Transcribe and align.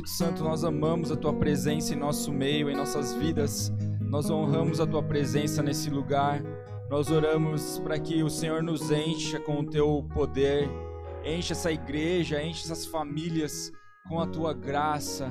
Espírito 0.00 0.10
Santo, 0.10 0.42
nós 0.42 0.64
amamos 0.64 1.12
a 1.12 1.16
tua 1.16 1.32
presença 1.32 1.92
em 1.92 1.96
nosso 1.96 2.32
meio, 2.32 2.70
em 2.70 2.76
nossas 2.76 3.12
vidas. 3.12 3.70
Nós 4.00 4.30
honramos 4.30 4.80
a 4.80 4.86
tua 4.86 5.02
presença 5.02 5.62
nesse 5.62 5.90
lugar. 5.90 6.42
Nós 6.88 7.10
oramos 7.10 7.78
para 7.80 7.98
que 7.98 8.22
o 8.22 8.30
Senhor 8.30 8.62
nos 8.62 8.90
encha 8.90 9.38
com 9.38 9.60
o 9.60 9.66
teu 9.66 10.06
poder, 10.14 10.70
enche 11.22 11.52
essa 11.52 11.70
igreja, 11.70 12.42
enche 12.42 12.64
essas 12.64 12.86
famílias 12.86 13.70
com 14.08 14.18
a 14.18 14.26
tua 14.26 14.54
graça, 14.54 15.28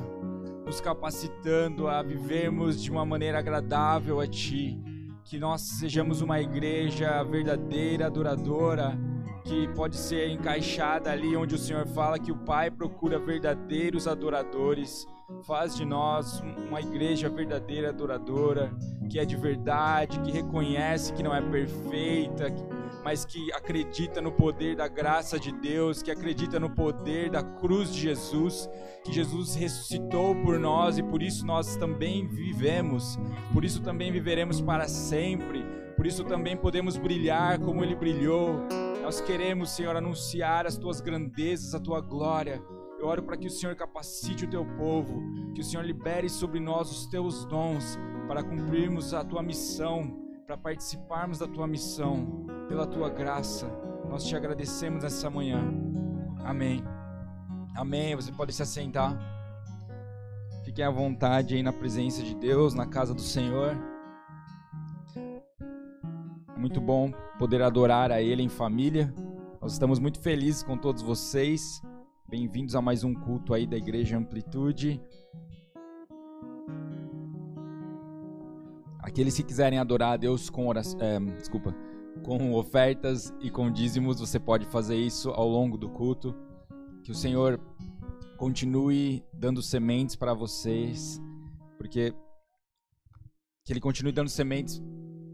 nos 0.65 0.79
capacitando 0.79 1.87
a 1.87 2.03
vivermos 2.03 2.81
de 2.81 2.91
uma 2.91 3.05
maneira 3.05 3.39
agradável 3.39 4.19
a 4.19 4.27
ti. 4.27 4.79
Que 5.25 5.39
nós 5.39 5.61
sejamos 5.61 6.21
uma 6.21 6.39
igreja 6.39 7.23
verdadeira, 7.23 8.05
adoradora 8.05 8.95
que 9.43 9.67
pode 9.69 9.95
ser 9.95 10.29
encaixada 10.29 11.11
ali 11.11 11.35
onde 11.35 11.55
o 11.55 11.57
Senhor 11.57 11.85
fala 11.87 12.19
que 12.19 12.31
o 12.31 12.37
Pai 12.37 12.69
procura 12.69 13.19
verdadeiros 13.19 14.07
adoradores. 14.07 15.07
Faz 15.43 15.75
de 15.75 15.85
nós 15.85 16.41
uma 16.67 16.81
igreja 16.81 17.29
verdadeira 17.29 17.89
adoradora, 17.89 18.71
que 19.09 19.19
é 19.19 19.25
de 19.25 19.35
verdade, 19.35 20.19
que 20.21 20.31
reconhece 20.31 21.13
que 21.13 21.21
não 21.21 21.33
é 21.33 21.41
perfeita, 21.41 22.47
mas 23.03 23.25
que 23.25 23.51
acredita 23.53 24.21
no 24.21 24.31
poder 24.31 24.75
da 24.75 24.87
graça 24.87 25.39
de 25.39 25.51
Deus, 25.51 26.01
que 26.01 26.11
acredita 26.11 26.59
no 26.59 26.69
poder 26.69 27.29
da 27.29 27.43
cruz 27.43 27.93
de 27.93 28.01
Jesus, 28.01 28.69
que 29.03 29.11
Jesus 29.11 29.55
ressuscitou 29.55 30.35
por 30.35 30.59
nós 30.59 30.97
e 30.97 31.03
por 31.03 31.21
isso 31.21 31.45
nós 31.45 31.75
também 31.75 32.27
vivemos, 32.27 33.17
por 33.53 33.63
isso 33.63 33.81
também 33.81 34.11
viveremos 34.11 34.59
para 34.59 34.87
sempre, 34.87 35.63
por 35.95 36.05
isso 36.05 36.23
também 36.23 36.57
podemos 36.57 36.97
brilhar 36.97 37.59
como 37.59 37.83
Ele 37.83 37.95
brilhou 37.95 38.67
nós 39.09 39.21
queremos, 39.21 39.71
Senhor, 39.71 39.95
anunciar 39.95 40.67
as 40.67 40.77
tuas 40.77 41.01
grandezas, 41.01 41.73
a 41.73 41.79
tua 41.79 41.99
glória. 41.99 42.61
Eu 42.99 43.07
oro 43.07 43.23
para 43.23 43.35
que 43.35 43.47
o 43.47 43.49
Senhor 43.49 43.75
capacite 43.75 44.45
o 44.45 44.47
teu 44.47 44.63
povo, 44.77 45.19
que 45.55 45.61
o 45.61 45.63
Senhor 45.63 45.83
libere 45.83 46.29
sobre 46.29 46.59
nós 46.59 46.91
os 46.91 47.07
teus 47.07 47.43
dons 47.45 47.97
para 48.27 48.43
cumprirmos 48.43 49.15
a 49.15 49.23
tua 49.23 49.41
missão, 49.41 50.15
para 50.45 50.55
participarmos 50.55 51.39
da 51.39 51.47
tua 51.47 51.65
missão, 51.65 52.45
pela 52.67 52.85
tua 52.85 53.09
graça. 53.09 53.65
Nós 54.07 54.25
te 54.25 54.35
agradecemos 54.35 55.03
essa 55.03 55.27
manhã. 55.27 55.59
Amém. 56.45 56.83
Amém. 57.75 58.15
Você 58.15 58.31
pode 58.31 58.53
se 58.53 58.61
assentar. 58.61 59.17
Fiquem 60.63 60.85
à 60.85 60.91
vontade 60.91 61.55
aí 61.55 61.63
na 61.63 61.73
presença 61.73 62.21
de 62.21 62.35
Deus, 62.35 62.75
na 62.75 62.85
casa 62.85 63.15
do 63.15 63.21
Senhor. 63.21 63.75
Muito 66.59 66.81
bom 66.81 67.09
poder 67.37 67.61
adorar 67.61 68.11
a 68.11 68.21
Ele 68.21 68.43
em 68.43 68.49
família. 68.49 69.13
Nós 69.61 69.71
estamos 69.71 69.97
muito 69.97 70.19
felizes 70.19 70.61
com 70.61 70.77
todos 70.77 71.01
vocês. 71.01 71.81
Bem-vindos 72.27 72.75
a 72.75 72.81
mais 72.81 73.01
um 73.01 73.13
culto 73.13 73.53
aí 73.53 73.65
da 73.65 73.77
Igreja 73.77 74.17
Amplitude. 74.17 75.01
Aqueles 78.99 79.37
que 79.37 79.43
quiserem 79.43 79.79
adorar 79.79 80.11
a 80.11 80.17
Deus 80.17 80.49
com 80.49 80.67
oração, 80.67 80.99
é, 80.99 81.17
desculpa, 81.37 81.73
com 82.23 82.53
ofertas 82.53 83.33
e 83.39 83.49
com 83.49 83.71
dízimos, 83.71 84.19
você 84.19 84.37
pode 84.37 84.65
fazer 84.65 84.97
isso 84.97 85.29
ao 85.29 85.47
longo 85.47 85.77
do 85.77 85.87
culto. 85.89 86.35
Que 87.05 87.11
o 87.13 87.15
Senhor 87.15 87.57
continue 88.35 89.23
dando 89.31 89.61
sementes 89.61 90.17
para 90.17 90.33
vocês, 90.33 91.21
porque 91.77 92.13
que 93.63 93.71
Ele 93.71 93.79
continue 93.79 94.11
dando 94.11 94.29
sementes 94.29 94.83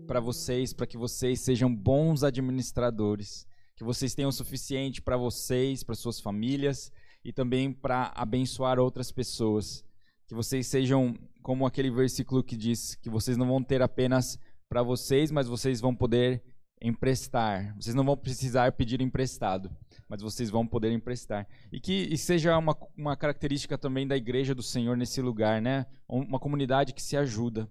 para 0.05 0.19
vocês, 0.19 0.73
para 0.73 0.87
que 0.87 0.97
vocês 0.97 1.41
sejam 1.41 1.73
bons 1.73 2.23
administradores, 2.23 3.47
que 3.75 3.83
vocês 3.83 4.15
tenham 4.15 4.29
o 4.29 4.33
suficiente 4.33 5.01
para 5.01 5.17
vocês, 5.17 5.83
para 5.83 5.95
suas 5.95 6.19
famílias 6.19 6.91
e 7.23 7.33
também 7.33 7.73
para 7.73 8.11
abençoar 8.15 8.79
outras 8.79 9.11
pessoas. 9.11 9.83
Que 10.27 10.33
vocês 10.33 10.67
sejam 10.67 11.15
como 11.41 11.65
aquele 11.65 11.91
versículo 11.91 12.44
que 12.44 12.55
diz 12.55 12.95
que 12.95 13.09
vocês 13.09 13.38
não 13.38 13.47
vão 13.47 13.61
ter 13.61 13.81
apenas 13.81 14.39
para 14.69 14.81
vocês, 14.81 15.29
mas 15.29 15.47
vocês 15.47 15.81
vão 15.81 15.95
poder 15.95 16.41
emprestar. 16.81 17.75
Vocês 17.75 17.95
não 17.95 18.03
vão 18.03 18.17
precisar 18.17 18.71
pedir 18.71 19.01
emprestado, 19.01 19.75
mas 20.07 20.21
vocês 20.21 20.49
vão 20.49 20.65
poder 20.65 20.91
emprestar. 20.91 21.47
E 21.71 21.79
que 21.79 22.07
e 22.11 22.17
seja 22.17 22.57
uma, 22.57 22.77
uma 22.97 23.15
característica 23.15 23.77
também 23.77 24.07
da 24.07 24.17
igreja 24.17 24.55
do 24.55 24.63
Senhor 24.63 24.95
nesse 24.95 25.21
lugar, 25.21 25.61
né? 25.61 25.85
Uma 26.07 26.39
comunidade 26.39 26.94
que 26.94 27.01
se 27.01 27.17
ajuda, 27.17 27.69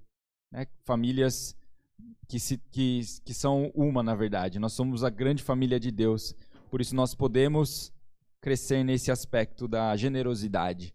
né? 0.53 0.67
Famílias 0.85 1.57
que, 2.29 2.39
se, 2.39 2.59
que, 2.71 3.01
que 3.25 3.35
são 3.35 3.71
uma, 3.75 4.03
na 4.03 4.15
verdade. 4.15 4.59
Nós 4.59 4.73
somos 4.73 5.05
a 5.05 5.11
grande 5.11 5.43
família 5.43 5.79
de 5.79 5.91
Deus. 5.91 6.35
Por 6.71 6.81
isso 6.81 6.95
nós 6.95 7.15
podemos 7.15 7.93
crescer 8.41 8.85
nesse 8.85 9.11
aspecto 9.11 9.67
da 9.69 9.97
generosidade. 9.97 10.95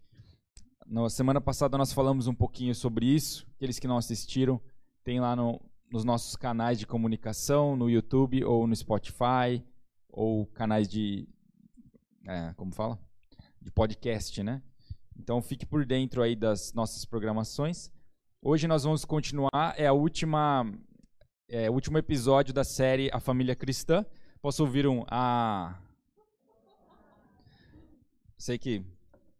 Na 0.86 1.08
semana 1.08 1.40
passada 1.40 1.78
nós 1.78 1.92
falamos 1.92 2.26
um 2.26 2.34
pouquinho 2.34 2.74
sobre 2.74 3.06
isso. 3.06 3.46
Aqueles 3.56 3.78
que 3.78 3.88
não 3.88 3.96
assistiram, 3.96 4.60
tem 5.04 5.20
lá 5.20 5.34
no, 5.34 5.60
nos 5.90 6.04
nossos 6.04 6.36
canais 6.36 6.78
de 6.78 6.86
comunicação, 6.86 7.76
no 7.76 7.88
YouTube 7.88 8.44
ou 8.44 8.66
no 8.66 8.74
Spotify, 8.74 9.64
ou 10.08 10.46
canais 10.46 10.88
de. 10.88 11.28
É, 12.26 12.52
como 12.54 12.74
fala? 12.74 12.98
De 13.60 13.70
podcast, 13.70 14.42
né? 14.42 14.62
Então 15.16 15.40
fique 15.42 15.66
por 15.66 15.84
dentro 15.84 16.22
aí 16.22 16.34
das 16.34 16.72
nossas 16.72 17.04
programações. 17.04 17.90
Hoje 18.42 18.66
nós 18.66 18.84
vamos 18.84 19.04
continuar, 19.04 19.74
é 19.76 19.86
a 19.86 19.92
última 19.92 20.64
é, 21.50 21.68
último 21.68 21.98
episódio 21.98 22.54
da 22.54 22.62
série 22.62 23.10
A 23.12 23.18
Família 23.18 23.56
Cristã. 23.56 24.06
Posso 24.40 24.62
ouvir 24.62 24.86
um 24.86 25.04
ah. 25.08 25.76
Sei 28.38 28.56
que. 28.56 28.84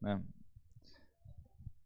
Né? 0.00 0.20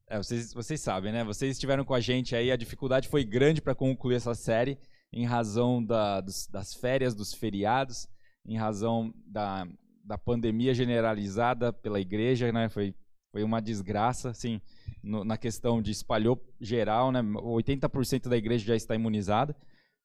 É, 0.09 0.17
vocês, 0.17 0.53
vocês 0.55 0.81
sabem, 0.81 1.13
né? 1.13 1.23
Vocês 1.23 1.53
estiveram 1.53 1.85
com 1.85 1.95
a 1.95 2.01
gente 2.01 2.35
aí, 2.35 2.51
a 2.51 2.57
dificuldade 2.57 3.09
foi 3.09 3.23
grande 3.23 3.61
para 3.61 3.75
concluir 3.75 4.17
essa 4.17 4.35
série, 4.35 4.79
em 5.13 5.27
razão 5.27 5.85
da, 5.85 6.21
dos, 6.21 6.47
das 6.47 6.75
férias, 6.75 7.15
dos 7.15 7.35
feriados, 7.35 8.09
em 8.47 8.57
razão 8.57 9.13
da, 9.27 9.67
da 10.03 10.17
pandemia 10.17 10.73
generalizada 10.73 11.73
pela 11.73 12.01
igreja, 12.01 12.51
né? 12.51 12.71
Foi, 12.71 12.95
foi 13.31 13.45
uma 13.45 13.61
desgraça, 13.61 14.31
assim, 14.31 14.61
na 15.03 15.37
questão 15.37 15.83
de 15.83 15.91
espalhou 15.91 16.43
geral, 16.61 17.13
né? 17.13 17.21
80% 17.23 18.29
da 18.29 18.37
igreja 18.39 18.65
já 18.65 18.77
está 18.77 18.95
imunizada. 18.95 19.55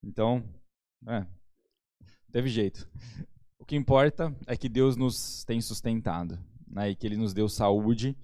Então, 0.04 0.44
é, 1.08 1.26
teve 2.32 2.50
jeito. 2.50 2.90
O 3.60 3.66
que 3.66 3.76
importa 3.76 4.36
é 4.48 4.56
que 4.56 4.70
Deus 4.70 4.96
nos 4.96 5.44
tem 5.44 5.62
sustentado, 5.62 6.40
né, 6.68 6.92
e 6.92 6.96
que 6.96 7.06
Ele 7.06 7.18
nos 7.18 7.34
deu 7.34 7.48
saúde. 7.50 8.18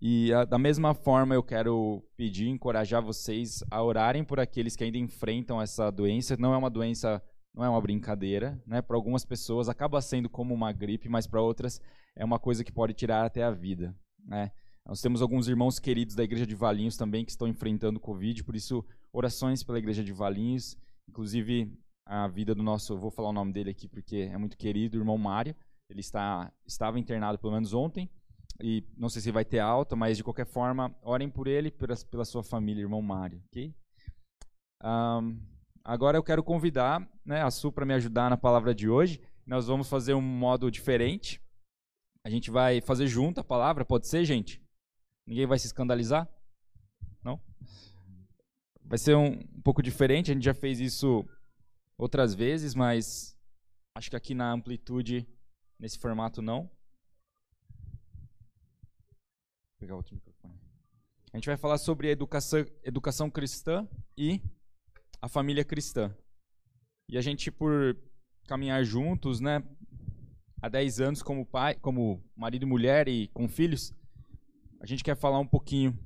E 0.00 0.32
a, 0.32 0.44
da 0.44 0.58
mesma 0.58 0.94
forma, 0.94 1.34
eu 1.34 1.42
quero 1.42 2.02
pedir, 2.16 2.48
encorajar 2.48 3.02
vocês 3.02 3.62
a 3.70 3.82
orarem 3.82 4.24
por 4.24 4.40
aqueles 4.40 4.74
que 4.74 4.84
ainda 4.84 4.98
enfrentam 4.98 5.60
essa 5.60 5.90
doença. 5.90 6.36
Não 6.36 6.54
é 6.54 6.56
uma 6.56 6.70
doença, 6.70 7.22
não 7.54 7.64
é 7.64 7.68
uma 7.68 7.80
brincadeira, 7.80 8.60
né? 8.66 8.80
Para 8.80 8.96
algumas 8.96 9.24
pessoas 9.24 9.68
acaba 9.68 10.00
sendo 10.00 10.28
como 10.28 10.54
uma 10.54 10.72
gripe, 10.72 11.08
mas 11.08 11.26
para 11.26 11.42
outras 11.42 11.80
é 12.16 12.24
uma 12.24 12.38
coisa 12.38 12.64
que 12.64 12.72
pode 12.72 12.94
tirar 12.94 13.24
até 13.24 13.42
a 13.42 13.50
vida, 13.50 13.94
né? 14.24 14.50
Nós 14.86 15.00
temos 15.00 15.20
alguns 15.22 15.46
irmãos 15.46 15.78
queridos 15.78 16.16
da 16.16 16.24
igreja 16.24 16.46
de 16.46 16.54
Valinhos 16.54 16.96
também 16.96 17.24
que 17.24 17.30
estão 17.30 17.46
enfrentando 17.46 18.00
Covid, 18.00 18.42
por 18.42 18.56
isso 18.56 18.84
orações 19.12 19.62
pela 19.62 19.78
igreja 19.78 20.02
de 20.02 20.12
Valinhos 20.12 20.76
Inclusive, 21.10 21.76
a 22.06 22.28
vida 22.28 22.54
do 22.54 22.62
nosso, 22.62 22.96
vou 22.96 23.10
falar 23.10 23.30
o 23.30 23.32
nome 23.32 23.52
dele 23.52 23.70
aqui 23.70 23.88
porque 23.88 24.30
é 24.32 24.38
muito 24.38 24.56
querido, 24.56 24.96
irmão 24.96 25.18
Mário. 25.18 25.56
Ele 25.88 25.98
está, 25.98 26.52
estava 26.64 27.00
internado 27.00 27.36
pelo 27.36 27.52
menos 27.52 27.74
ontem, 27.74 28.08
e 28.62 28.84
não 28.96 29.08
sei 29.08 29.20
se 29.20 29.32
vai 29.32 29.44
ter 29.44 29.58
alta, 29.58 29.96
mas 29.96 30.16
de 30.16 30.22
qualquer 30.22 30.46
forma, 30.46 30.94
orem 31.02 31.28
por 31.28 31.48
ele 31.48 31.66
e 31.66 31.72
pela, 31.72 31.96
pela 32.08 32.24
sua 32.24 32.44
família, 32.44 32.82
irmão 32.82 33.02
Mário, 33.02 33.42
ok? 33.48 33.74
Um, 34.84 35.40
agora 35.82 36.16
eu 36.16 36.22
quero 36.22 36.44
convidar 36.44 37.04
né, 37.24 37.42
a 37.42 37.50
Su 37.50 37.72
para 37.72 37.84
me 37.84 37.94
ajudar 37.94 38.30
na 38.30 38.36
palavra 38.36 38.72
de 38.72 38.88
hoje. 38.88 39.20
Nós 39.44 39.66
vamos 39.66 39.88
fazer 39.88 40.14
um 40.14 40.22
modo 40.22 40.70
diferente. 40.70 41.42
A 42.24 42.30
gente 42.30 42.52
vai 42.52 42.80
fazer 42.80 43.08
junto 43.08 43.40
a 43.40 43.44
palavra, 43.44 43.84
pode 43.84 44.06
ser, 44.06 44.24
gente? 44.24 44.62
Ninguém 45.26 45.46
vai 45.46 45.58
se 45.58 45.66
escandalizar? 45.66 46.28
Não? 47.20 47.40
Vai 48.90 48.98
ser 48.98 49.16
um, 49.16 49.34
um 49.34 49.62
pouco 49.62 49.80
diferente, 49.84 50.32
a 50.32 50.34
gente 50.34 50.42
já 50.42 50.52
fez 50.52 50.80
isso 50.80 51.24
outras 51.96 52.34
vezes, 52.34 52.74
mas 52.74 53.38
acho 53.94 54.10
que 54.10 54.16
aqui 54.16 54.34
na 54.34 54.50
amplitude, 54.50 55.28
nesse 55.78 55.96
formato, 55.96 56.42
não. 56.42 56.62
Vou 59.68 59.78
pegar 59.78 59.94
outro 59.94 60.12
microfone. 60.12 60.58
A 61.32 61.36
gente 61.36 61.46
vai 61.46 61.56
falar 61.56 61.78
sobre 61.78 62.08
a 62.08 62.10
educação, 62.10 62.66
educação 62.82 63.30
cristã 63.30 63.88
e 64.18 64.42
a 65.22 65.28
família 65.28 65.64
cristã. 65.64 66.12
E 67.08 67.16
a 67.16 67.20
gente, 67.20 67.48
por 67.48 67.96
caminhar 68.48 68.82
juntos, 68.82 69.38
né, 69.38 69.62
há 70.60 70.68
10 70.68 71.00
anos 71.00 71.22
como 71.22 71.46
pai, 71.46 71.76
como 71.76 72.20
marido 72.34 72.64
e 72.64 72.66
mulher 72.66 73.06
e 73.06 73.28
com 73.28 73.48
filhos, 73.48 73.94
a 74.80 74.86
gente 74.86 75.04
quer 75.04 75.16
falar 75.16 75.38
um 75.38 75.46
pouquinho 75.46 75.96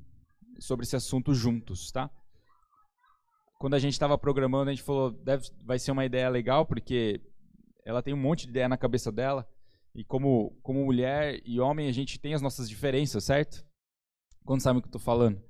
sobre 0.59 0.85
esse 0.85 0.97
assunto 0.97 1.33
juntos, 1.33 1.91
tá? 1.91 2.11
Quando 3.65 3.73
a 3.73 3.79
gente 3.79 3.95
estava 3.95 4.19
programando, 4.19 4.69
a 4.69 4.75
gente 4.75 4.83
falou, 4.83 5.11
deve, 5.11 5.49
vai 5.65 5.79
ser 5.79 5.91
uma 5.91 6.05
ideia 6.05 6.29
legal, 6.29 6.67
porque 6.67 7.23
ela 7.83 8.03
tem 8.03 8.13
um 8.13 8.19
monte 8.19 8.43
de 8.43 8.51
ideia 8.51 8.69
na 8.69 8.77
cabeça 8.77 9.11
dela. 9.11 9.49
E 9.95 10.05
como, 10.05 10.51
como 10.63 10.85
mulher 10.85 11.41
e 11.47 11.59
homem, 11.59 11.89
a 11.89 11.93
gente 11.93 12.21
tem 12.21 12.35
as 12.35 12.43
nossas 12.43 12.69
diferenças, 12.69 13.25
certo? 13.25 13.65
Quando 14.45 14.61
sabe 14.61 14.79
o 14.79 14.83
que 14.83 14.89
eu 14.89 14.91
estou 14.91 15.01
falando? 15.01 15.43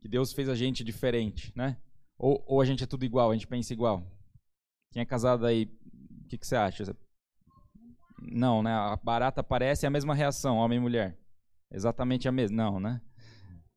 Que 0.00 0.08
Deus 0.08 0.32
fez 0.32 0.48
a 0.48 0.56
gente 0.56 0.82
diferente, 0.82 1.52
né? 1.54 1.76
Ou, 2.18 2.42
ou 2.44 2.60
a 2.60 2.64
gente 2.64 2.82
é 2.82 2.88
tudo 2.88 3.04
igual, 3.04 3.30
a 3.30 3.34
gente 3.34 3.46
pensa 3.46 3.72
igual. 3.72 4.04
Quem 4.90 5.02
é 5.02 5.06
casado 5.06 5.46
aí, 5.46 5.72
o 6.24 6.28
que, 6.28 6.38
que 6.38 6.48
você 6.48 6.56
acha? 6.56 6.96
Não, 8.20 8.64
né? 8.64 8.72
A 8.72 8.96
barata 8.96 9.42
aparece 9.42 9.86
é 9.86 9.88
a 9.88 9.92
mesma 9.92 10.12
reação, 10.12 10.56
homem 10.56 10.78
e 10.78 10.82
mulher. 10.82 11.16
Exatamente 11.70 12.26
a 12.26 12.32
mesma. 12.32 12.56
Não, 12.56 12.80
né? 12.80 13.00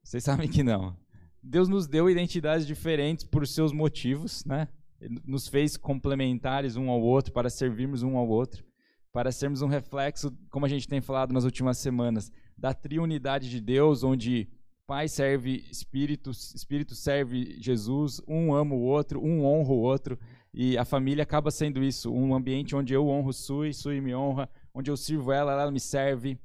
Vocês 0.03 0.23
sabem 0.23 0.49
que 0.49 0.63
não. 0.63 0.97
Deus 1.43 1.67
nos 1.67 1.87
deu 1.87 2.09
identidades 2.09 2.65
diferentes 2.65 3.25
por 3.25 3.45
seus 3.45 3.73
motivos, 3.73 4.45
né? 4.45 4.67
Ele 5.01 5.19
nos 5.25 5.49
fez 5.49 5.75
complementares 5.75 6.77
um 6.77 6.89
ao 6.89 7.01
outro 7.01 7.33
para 7.33 7.49
servirmos 7.49 8.01
um 8.01 8.15
ao 8.15 8.27
outro, 8.27 8.63
para 9.11 9.31
sermos 9.31 9.61
um 9.61 9.67
reflexo, 9.67 10.31
como 10.49 10.65
a 10.65 10.69
gente 10.69 10.87
tem 10.87 11.01
falado 11.01 11.33
nas 11.33 11.43
últimas 11.43 11.77
semanas, 11.77 12.31
da 12.57 12.73
triunidade 12.73 13.49
de 13.49 13.59
Deus, 13.59 14.03
onde 14.03 14.47
Pai 14.87 15.09
serve 15.09 15.65
Espírito, 15.69 16.31
Espírito 16.31 16.95
serve 16.95 17.57
Jesus, 17.59 18.21
um 18.25 18.53
ama 18.55 18.73
o 18.75 18.81
outro, 18.81 19.21
um 19.21 19.43
honra 19.43 19.73
o 19.73 19.79
outro, 19.79 20.17
e 20.53 20.77
a 20.77 20.85
família 20.85 21.23
acaba 21.23 21.51
sendo 21.51 21.83
isso, 21.83 22.13
um 22.13 22.33
ambiente 22.33 22.75
onde 22.75 22.93
eu 22.93 23.07
honro 23.09 23.33
Sui, 23.33 23.73
Sui 23.73 23.99
me 23.99 24.15
honra, 24.15 24.49
onde 24.73 24.89
eu 24.89 24.95
sirvo 24.95 25.31
ela, 25.31 25.51
ela 25.51 25.71
me 25.71 25.79
serve. 25.79 26.39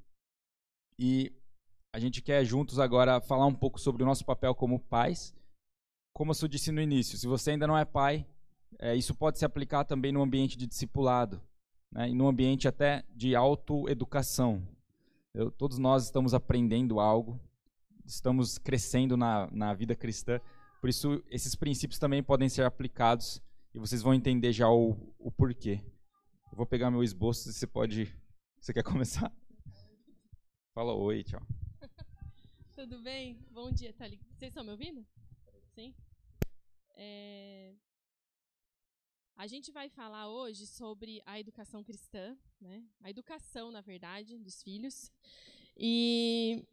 E 0.98 1.32
a 1.98 2.00
gente 2.00 2.22
quer 2.22 2.44
juntos 2.44 2.78
agora 2.78 3.20
falar 3.20 3.46
um 3.46 3.54
pouco 3.54 3.80
sobre 3.80 4.04
o 4.04 4.06
nosso 4.06 4.24
papel 4.24 4.54
como 4.54 4.78
pais. 4.78 5.34
Como 6.12 6.30
eu 6.30 6.48
disse 6.48 6.70
no 6.70 6.80
início, 6.80 7.18
se 7.18 7.26
você 7.26 7.50
ainda 7.50 7.66
não 7.66 7.76
é 7.76 7.84
pai, 7.84 8.24
é, 8.78 8.94
isso 8.94 9.16
pode 9.16 9.36
se 9.36 9.44
aplicar 9.44 9.82
também 9.82 10.12
no 10.12 10.22
ambiente 10.22 10.56
de 10.56 10.64
discipulado, 10.64 11.42
né, 11.90 12.08
e 12.08 12.14
no 12.14 12.28
ambiente 12.28 12.68
até 12.68 13.04
de 13.16 13.34
autoeducação. 13.34 14.62
Todos 15.56 15.78
nós 15.78 16.04
estamos 16.04 16.34
aprendendo 16.34 17.00
algo, 17.00 17.40
estamos 18.06 18.58
crescendo 18.58 19.16
na, 19.16 19.48
na 19.50 19.74
vida 19.74 19.96
cristã. 19.96 20.40
Por 20.80 20.88
isso, 20.88 21.20
esses 21.28 21.56
princípios 21.56 21.98
também 21.98 22.22
podem 22.22 22.48
ser 22.48 22.64
aplicados 22.64 23.42
e 23.74 23.78
vocês 23.80 24.02
vão 24.02 24.14
entender 24.14 24.52
já 24.52 24.70
o, 24.70 24.96
o 25.18 25.32
porquê. 25.32 25.80
Eu 26.52 26.56
vou 26.56 26.66
pegar 26.66 26.92
meu 26.92 27.02
esboço 27.02 27.52
você 27.52 27.66
pode. 27.66 28.14
Você 28.60 28.72
quer 28.72 28.84
começar? 28.84 29.32
Fala 30.72 30.94
oi, 30.94 31.24
tchau. 31.24 31.42
Tudo 32.78 33.00
bem? 33.00 33.36
Bom 33.50 33.72
dia, 33.72 33.92
Thali. 33.92 34.20
Vocês 34.36 34.50
estão 34.50 34.62
me 34.62 34.70
ouvindo? 34.70 35.04
Sim? 35.74 35.92
É... 36.94 37.74
A 39.34 39.48
gente 39.48 39.72
vai 39.72 39.88
falar 39.88 40.28
hoje 40.28 40.64
sobre 40.64 41.20
a 41.26 41.40
educação 41.40 41.82
cristã, 41.82 42.38
né? 42.60 42.84
a 43.02 43.10
educação, 43.10 43.72
na 43.72 43.80
verdade, 43.80 44.38
dos 44.38 44.62
filhos. 44.62 45.10
E 45.76 46.64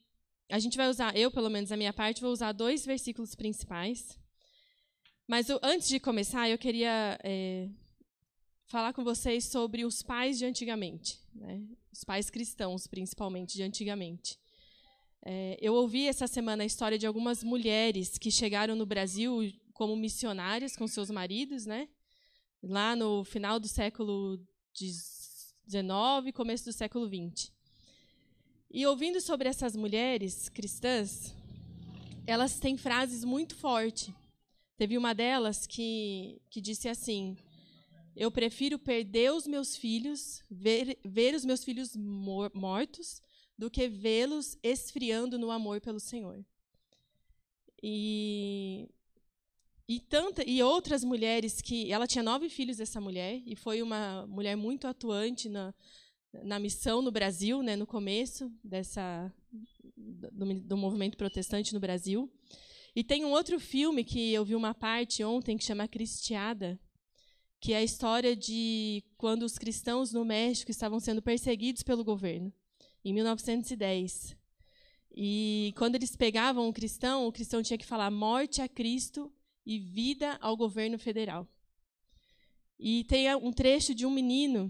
a 0.47 0.59
gente 0.59 0.77
vai 0.77 0.89
usar, 0.89 1.17
eu, 1.17 1.31
pelo 1.31 1.49
menos, 1.49 1.71
a 1.71 1.75
minha 1.75 1.91
parte, 1.91 2.21
vou 2.21 2.31
usar 2.31 2.51
dois 2.51 2.85
versículos 2.85 3.33
principais. 3.33 4.15
Mas 5.27 5.49
eu, 5.49 5.59
antes 5.63 5.87
de 5.87 5.99
começar, 5.99 6.47
eu 6.47 6.59
queria 6.59 7.19
é, 7.23 7.67
falar 8.67 8.93
com 8.93 9.03
vocês 9.03 9.45
sobre 9.45 9.83
os 9.83 10.03
pais 10.03 10.37
de 10.37 10.45
antigamente, 10.45 11.19
né? 11.33 11.67
os 11.91 12.03
pais 12.03 12.29
cristãos, 12.29 12.85
principalmente, 12.85 13.55
de 13.55 13.63
antigamente. 13.63 14.44
É, 15.25 15.57
eu 15.59 15.73
ouvi 15.73 16.07
essa 16.07 16.27
semana 16.27 16.63
a 16.63 16.67
história 16.67 16.97
de 16.97 17.07
algumas 17.07 17.43
mulheres 17.43 18.17
que 18.17 18.29
chegaram 18.29 18.75
no 18.75 18.85
Brasil 18.85 19.51
como 19.73 19.95
missionárias 19.95 20.77
com 20.77 20.87
seus 20.87 21.09
maridos, 21.09 21.65
né? 21.65 21.89
lá 22.67 22.95
no 22.95 23.23
final 23.23 23.59
do 23.59 23.67
século 23.67 24.39
XIX, 24.75 26.33
começo 26.33 26.65
do 26.65 26.73
século 26.73 27.07
XX. 27.07 27.51
E 28.71 28.85
ouvindo 28.85 29.21
sobre 29.21 29.47
essas 29.47 29.75
mulheres 29.75 30.49
cristãs, 30.49 31.33
elas 32.25 32.59
têm 32.59 32.75
frases 32.75 33.23
muito 33.23 33.55
fortes. 33.55 34.13
Teve 34.77 34.97
uma 34.97 35.13
delas 35.13 35.65
que, 35.65 36.41
que 36.49 36.59
disse 36.59 36.89
assim: 36.89 37.37
Eu 38.15 38.31
prefiro 38.31 38.77
perder 38.77 39.31
os 39.31 39.47
meus 39.47 39.77
filhos, 39.77 40.43
ver, 40.49 40.97
ver 41.05 41.35
os 41.35 41.45
meus 41.45 41.63
filhos 41.63 41.95
mor 41.95 42.51
mortos, 42.53 43.21
do 43.57 43.69
que 43.69 43.87
vê-los 43.87 44.57
esfriando 44.61 45.37
no 45.37 45.51
amor 45.51 45.79
pelo 45.79 45.99
Senhor. 45.99 46.43
E, 47.81 48.89
e, 49.87 49.99
tanta, 49.99 50.43
e 50.43 50.61
outras 50.63 51.03
mulheres 51.03 51.61
que. 51.61 51.91
Ela 51.91 52.07
tinha 52.07 52.23
nove 52.23 52.49
filhos, 52.49 52.79
essa 52.79 52.99
mulher, 52.99 53.41
e 53.45 53.55
foi 53.55 53.81
uma 53.81 54.25
mulher 54.27 54.55
muito 54.55 54.87
atuante 54.87 55.47
na, 55.47 55.73
na 56.43 56.59
missão 56.59 57.01
no 57.01 57.11
Brasil, 57.11 57.61
né, 57.61 57.75
no 57.75 57.85
começo 57.85 58.51
dessa 58.63 59.31
do, 59.95 60.53
do, 60.61 60.77
movimento 60.77 61.17
protestante 61.17 61.73
no 61.73 61.79
Brasil. 61.79 62.31
E 62.95 63.03
tem 63.03 63.25
um 63.25 63.31
outro 63.31 63.59
filme 63.59 64.03
que 64.03 64.33
eu 64.33 64.45
vi 64.45 64.55
uma 64.55 64.73
parte 64.73 65.23
ontem 65.23 65.57
que 65.57 65.65
chama 65.65 65.87
Cristiada, 65.87 66.79
que 67.59 67.73
é 67.73 67.77
a 67.77 67.83
história 67.83 68.35
de 68.35 69.03
quando 69.17 69.43
os 69.43 69.57
cristãos 69.57 70.11
no 70.11 70.23
México 70.23 70.71
estavam 70.71 70.99
sendo 70.99 71.21
perseguidos 71.21 71.83
pelo 71.83 72.03
governo, 72.03 72.53
em 73.05 73.13
1910. 73.13 74.35
E 75.15 75.73
quando 75.77 75.95
eles 75.95 76.13
pegavam 76.17 76.67
um 76.67 76.73
cristão, 76.73 77.25
o 77.25 77.31
cristão 77.31 77.63
tinha 77.63 77.77
que 77.77 77.85
falar 77.85 78.11
morte 78.11 78.61
a 78.61 78.67
Cristo 78.67 79.31
e 79.65 79.79
vida 79.79 80.37
ao 80.41 80.57
governo 80.57 80.99
federal. 80.99 81.47
E 82.77 83.05
tem 83.05 83.33
um 83.35 83.53
trecho 83.53 83.95
de 83.95 84.05
um 84.05 84.11
menino 84.11 84.69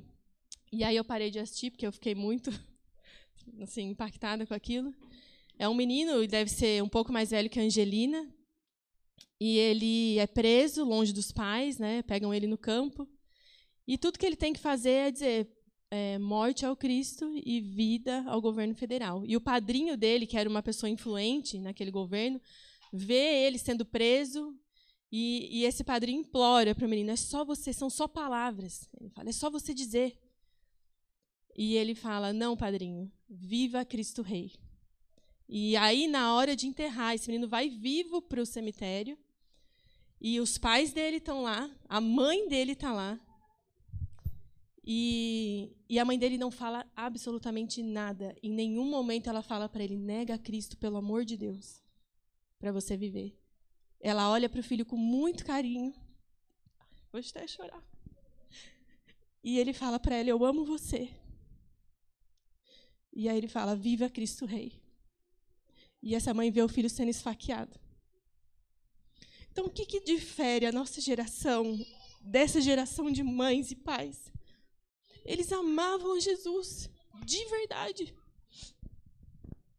e 0.72 0.84
aí 0.84 0.98
eu 0.98 1.06
parei 1.06 1.32
de 1.32 1.40
assistir, 1.40 1.72
porque 1.72 1.88
eu 1.88 1.92
fiquei 1.92 2.14
muito 2.14 2.52
assim, 3.62 3.84
impactada 3.84 4.46
com 4.46 4.54
aquilo. 4.54 4.94
É 5.58 5.70
um 5.70 5.74
menino, 5.74 6.28
deve 6.28 6.52
ser 6.52 6.84
um 6.84 6.90
pouco 6.90 7.14
mais 7.14 7.30
velho 7.30 7.50
que 7.50 7.60
a 7.60 7.64
Angelina, 7.64 8.30
e 9.40 9.58
ele 9.58 10.20
é 10.20 10.28
preso 10.28 10.84
longe 10.84 11.14
dos 11.14 11.32
pais, 11.32 11.78
né? 11.78 12.02
Pegam 12.04 12.34
ele 12.34 12.46
no 12.46 12.58
campo. 12.58 13.08
E 13.88 13.98
tudo 13.98 14.20
que 14.20 14.26
ele 14.26 14.36
tem 14.36 14.52
que 14.52 14.60
fazer 14.60 14.90
é 14.90 15.12
dizer 15.12 15.55
é, 15.92 16.18
morte 16.18 16.66
ao 16.66 16.76
Cristo 16.76 17.32
e 17.46 17.62
vida 17.62 18.24
ao 18.28 18.42
governo 18.42 18.76
federal. 18.76 19.26
E 19.26 19.36
o 19.36 19.42
padrinho 19.42 19.96
dele, 19.96 20.26
que 20.26 20.38
era 20.38 20.50
uma 20.50 20.64
pessoa 20.64 20.90
influente 20.90 21.60
naquele 21.60 21.92
governo, 21.92 22.42
vê 22.92 23.46
ele 23.46 23.58
sendo 23.58 23.86
preso 23.86 24.58
e, 25.12 25.60
e 25.60 25.64
esse 25.64 25.84
padrinho 25.84 26.22
implora 26.22 26.76
para 26.76 26.86
o 26.86 26.90
menino: 26.90 27.12
é 27.12 27.16
só 27.16 27.46
você, 27.46 27.72
são 27.72 27.90
só 27.90 28.08
palavras. 28.08 28.90
Ele 29.00 29.10
fala: 29.10 29.30
é 29.30 29.34
só 29.34 29.50
você 29.50 29.74
dizer. 29.74 30.20
E 31.58 31.76
ele 31.76 31.96
fala: 31.96 32.34
Não, 32.34 32.58
padrinho, 32.58 33.12
viva 33.30 33.86
Cristo 33.86 34.22
Rei. 34.22 34.52
E 35.48 35.78
aí, 35.78 36.08
na 36.08 36.34
hora 36.34 36.56
de 36.56 36.68
enterrar, 36.68 37.14
esse 37.14 37.28
menino 37.28 37.48
vai 37.48 37.70
vivo 37.70 38.22
para 38.22 38.42
o 38.42 38.46
cemitério. 38.46 39.18
E 40.20 40.40
os 40.40 40.58
pais 40.58 40.92
dele 40.92 41.18
estão 41.18 41.44
lá, 41.44 41.70
a 41.88 42.02
mãe 42.02 42.48
dele 42.50 42.72
está 42.72 42.92
lá. 42.92 43.20
E, 44.88 45.76
e, 45.90 45.98
a 45.98 46.06
mãe 46.06 46.20
dele 46.20 46.38
não 46.38 46.52
fala 46.52 46.86
absolutamente 46.96 47.82
nada. 47.82 48.36
Em 48.44 48.52
nenhum 48.52 48.88
momento 48.88 49.28
ela 49.28 49.42
fala 49.42 49.68
para 49.68 49.84
ele: 49.84 49.98
nega 49.98 50.38
Cristo, 50.38 50.78
pelo 50.78 50.98
amor 50.98 51.26
de 51.26 51.36
Deus, 51.36 51.82
para 52.60 52.72
você 52.72 52.96
viver. 52.96 53.36
Ela 54.00 54.30
olha 54.30 54.48
para 54.48 54.60
o 54.60 54.64
filho 54.64 54.86
com 54.86 54.96
muito 54.96 55.44
carinho. 55.44 55.92
Vou 57.12 57.20
até 57.20 57.48
chorar. 57.48 57.84
E 59.44 59.58
ele 59.58 59.74
fala 59.74 60.00
para 60.00 60.18
ela: 60.18 60.30
Eu 60.30 60.46
amo 60.46 60.64
você. 60.64 61.10
E 63.12 63.28
aí 63.28 63.38
ele 63.38 63.48
fala: 63.48 63.76
Viva 63.76 64.08
Cristo 64.08 64.46
Rei. 64.46 64.80
E 66.00 66.14
essa 66.14 66.32
mãe 66.32 66.52
vê 66.52 66.62
o 66.62 66.70
filho 66.70 66.92
sendo 66.92 67.10
esfaqueado. 67.10 67.80
Então, 69.52 69.66
o 69.66 69.70
que, 69.72 69.86
que 69.86 70.02
difere 70.02 70.68
a 70.68 70.72
nossa 70.72 71.02
geração 71.02 71.80
dessa 72.22 72.62
geração 72.62 73.10
de 73.10 73.24
mães 73.24 73.72
e 73.72 73.76
pais? 73.76 74.35
Eles 75.26 75.52
amavam 75.52 76.20
Jesus 76.20 76.90
de 77.26 77.44
verdade. 77.46 78.14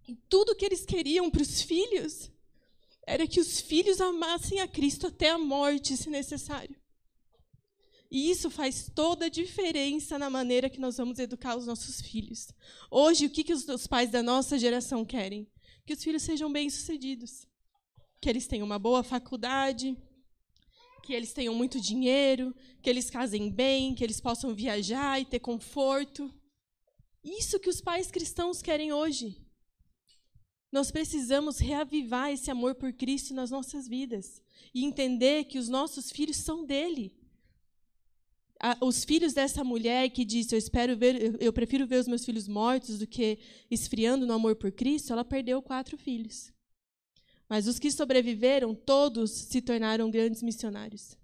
E 0.08 0.16
tudo 0.28 0.54
que 0.54 0.64
eles 0.64 0.84
queriam 0.84 1.30
para 1.30 1.42
os 1.42 1.62
filhos 1.62 2.30
era 3.06 3.26
que 3.26 3.40
os 3.40 3.60
filhos 3.60 4.00
amassem 4.00 4.60
a 4.60 4.66
Cristo 4.66 5.06
até 5.06 5.30
a 5.30 5.38
morte, 5.38 5.96
se 5.96 6.10
necessário. 6.10 6.76
E 8.10 8.30
isso 8.30 8.50
faz 8.50 8.90
toda 8.94 9.26
a 9.26 9.28
diferença 9.28 10.18
na 10.18 10.30
maneira 10.30 10.70
que 10.70 10.80
nós 10.80 10.96
vamos 10.96 11.18
educar 11.18 11.56
os 11.56 11.66
nossos 11.66 12.00
filhos. 12.00 12.48
Hoje, 12.90 13.26
o 13.26 13.30
que, 13.30 13.44
que 13.44 13.52
os 13.52 13.86
pais 13.86 14.10
da 14.10 14.22
nossa 14.22 14.58
geração 14.58 15.04
querem? 15.04 15.48
Que 15.84 15.92
os 15.92 16.02
filhos 16.02 16.22
sejam 16.22 16.52
bem-sucedidos. 16.52 17.46
Que 18.20 18.28
eles 18.28 18.46
tenham 18.46 18.64
uma 18.64 18.78
boa 18.78 19.02
faculdade, 19.02 19.96
que 21.06 21.14
eles 21.14 21.32
tenham 21.32 21.54
muito 21.54 21.80
dinheiro, 21.80 22.52
que 22.82 22.90
eles 22.90 23.08
casem 23.08 23.48
bem, 23.48 23.94
que 23.94 24.02
eles 24.02 24.20
possam 24.20 24.52
viajar 24.52 25.20
e 25.20 25.24
ter 25.24 25.38
conforto. 25.38 26.28
Isso 27.22 27.60
que 27.60 27.68
os 27.68 27.80
pais 27.80 28.10
cristãos 28.10 28.60
querem 28.60 28.92
hoje. 28.92 29.40
Nós 30.72 30.90
precisamos 30.90 31.58
reavivar 31.58 32.32
esse 32.32 32.50
amor 32.50 32.74
por 32.74 32.92
Cristo 32.92 33.32
nas 33.32 33.52
nossas 33.52 33.86
vidas 33.86 34.42
e 34.74 34.84
entender 34.84 35.44
que 35.44 35.58
os 35.58 35.68
nossos 35.68 36.10
filhos 36.10 36.38
são 36.38 36.66
dele 36.66 37.14
os 38.80 39.04
filhos 39.04 39.34
dessa 39.34 39.62
mulher 39.62 40.08
que 40.08 40.24
disse 40.24 40.54
eu 40.54 40.58
espero 40.58 40.96
ver 40.96 41.36
eu 41.42 41.52
prefiro 41.52 41.86
ver 41.86 42.00
os 42.00 42.08
meus 42.08 42.24
filhos 42.24 42.48
mortos 42.48 42.98
do 42.98 43.06
que 43.06 43.38
esfriando 43.70 44.26
no 44.26 44.32
amor 44.32 44.56
por 44.56 44.72
Cristo 44.72 45.12
ela 45.12 45.24
perdeu 45.24 45.60
quatro 45.60 45.98
filhos 45.98 46.50
Mas 47.48 47.66
os 47.66 47.78
que 47.78 47.90
sobreviveram, 47.90 48.74
todos 48.74 49.30
se 49.30 49.60
tornaram 49.60 50.10
grandes 50.10 50.42
missionários. 50.42 51.16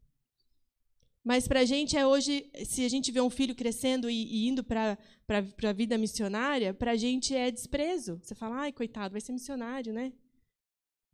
Mas 1.25 1.47
para 1.47 1.61
a 1.61 1.65
gente 1.65 1.97
é 1.97 2.07
hoje, 2.07 2.51
se 2.65 2.85
a 2.85 2.89
gente 2.89 3.13
vê 3.13 3.21
um 3.21 3.31
filho 3.31 3.55
crescendo 3.55 4.11
e, 4.11 4.15
e 4.15 4.49
indo 4.49 4.65
para 4.65 4.99
a 5.29 5.73
vida 5.73 5.97
missionária, 5.97 6.75
para 6.75 6.93
a 6.93 6.97
gente 6.97 7.35
é 7.35 7.51
desprezo. 7.51 8.21
Você 8.23 8.35
fala, 8.35 8.57
ai, 8.57 8.73
coitado, 8.73 9.13
vai 9.13 9.21
ser 9.21 9.33
missionário, 9.33 9.93
né? 9.93 10.13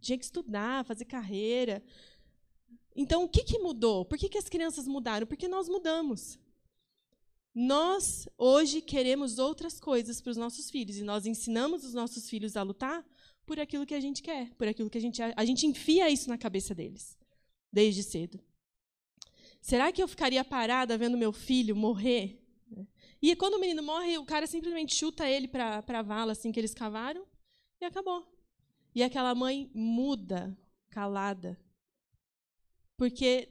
Tinha 0.01 0.17
que 0.17 0.25
estudar, 0.25 0.85
fazer 0.85 1.05
carreira. 1.05 1.83
Então, 2.97 3.25
o 3.25 3.29
que, 3.29 3.45
que 3.45 3.59
mudou? 3.59 4.05
Por 4.05 4.17
que, 4.17 4.29
que 4.29 4.39
as 4.39 4.49
crianças 4.49 4.87
mudaram? 4.87 5.27
Porque 5.27 5.47
nós 5.47 5.69
mudamos. 5.69 6.39
Nós, 7.55 8.29
hoje, 8.39 8.81
queremos 8.81 9.39
outras 9.39 9.79
coisas 9.79 10.21
para 10.21 10.31
os 10.31 10.37
nossos 10.37 10.71
filhos. 10.71 10.97
E 10.97 11.03
nós 11.03 11.27
ensinamos 11.27 11.85
os 11.85 11.93
nossos 11.93 12.31
filhos 12.31 12.57
a 12.57 12.63
lutar 12.63 13.05
por 13.49 13.59
aquilo 13.59 13.87
que 13.87 13.95
a 13.95 14.01
gente 14.01 14.23
quer, 14.23 14.51
por 14.59 14.69
aquilo 14.69 14.91
que 14.91 14.99
a 14.99 15.01
gente. 15.01 15.23
A 15.23 15.45
gente 15.45 15.67
enfia 15.67 16.11
isso 16.11 16.29
na 16.29 16.37
cabeça 16.37 16.75
deles, 16.75 17.17
desde 17.73 18.03
cedo. 18.03 18.39
Será 19.61 19.91
que 19.91 20.03
eu 20.03 20.07
ficaria 20.07 20.45
parada 20.45 20.99
vendo 20.99 21.17
meu 21.17 21.33
filho 21.33 21.75
morrer? 21.75 22.45
E 23.23 23.35
quando 23.35 23.55
o 23.55 23.61
menino 23.61 23.83
morre, 23.83 24.19
o 24.19 24.25
cara 24.27 24.47
simplesmente 24.47 24.95
chuta 24.95 25.29
ele 25.29 25.49
para 25.49 25.83
a 25.87 26.03
vala 26.03 26.33
assim 26.33 26.53
que 26.53 26.61
eles 26.61 26.75
cavaram 26.75 27.27
e 27.81 27.85
acabou. 27.87 28.23
E 28.95 29.03
aquela 29.03 29.35
mãe 29.35 29.71
muda, 29.75 30.57
calada. 30.91 31.59
Porque 32.99 33.49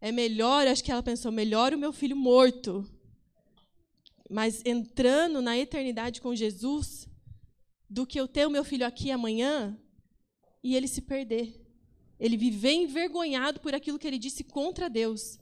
é 0.00 0.10
melhor, 0.10 0.66
acho 0.66 0.82
que 0.82 0.90
ela 0.90 1.02
pensou, 1.04 1.30
melhor 1.30 1.72
o 1.72 1.78
meu 1.78 1.92
filho 1.92 2.16
morto. 2.16 2.84
Mas 4.28 4.60
entrando 4.66 5.40
na 5.40 5.56
eternidade 5.56 6.20
com 6.20 6.34
Jesus, 6.34 7.08
do 7.88 8.06
que 8.06 8.18
eu 8.18 8.26
ter 8.26 8.46
o 8.46 8.50
meu 8.50 8.64
filho 8.64 8.86
aqui 8.86 9.10
amanhã 9.10 9.78
e 10.62 10.74
ele 10.74 10.88
se 10.88 11.00
perder. 11.00 11.62
Ele 12.18 12.36
viver 12.36 12.72
envergonhado 12.72 13.60
por 13.60 13.74
aquilo 13.74 13.98
que 13.98 14.06
ele 14.06 14.18
disse 14.18 14.42
contra 14.42 14.88
Deus. 14.88 15.38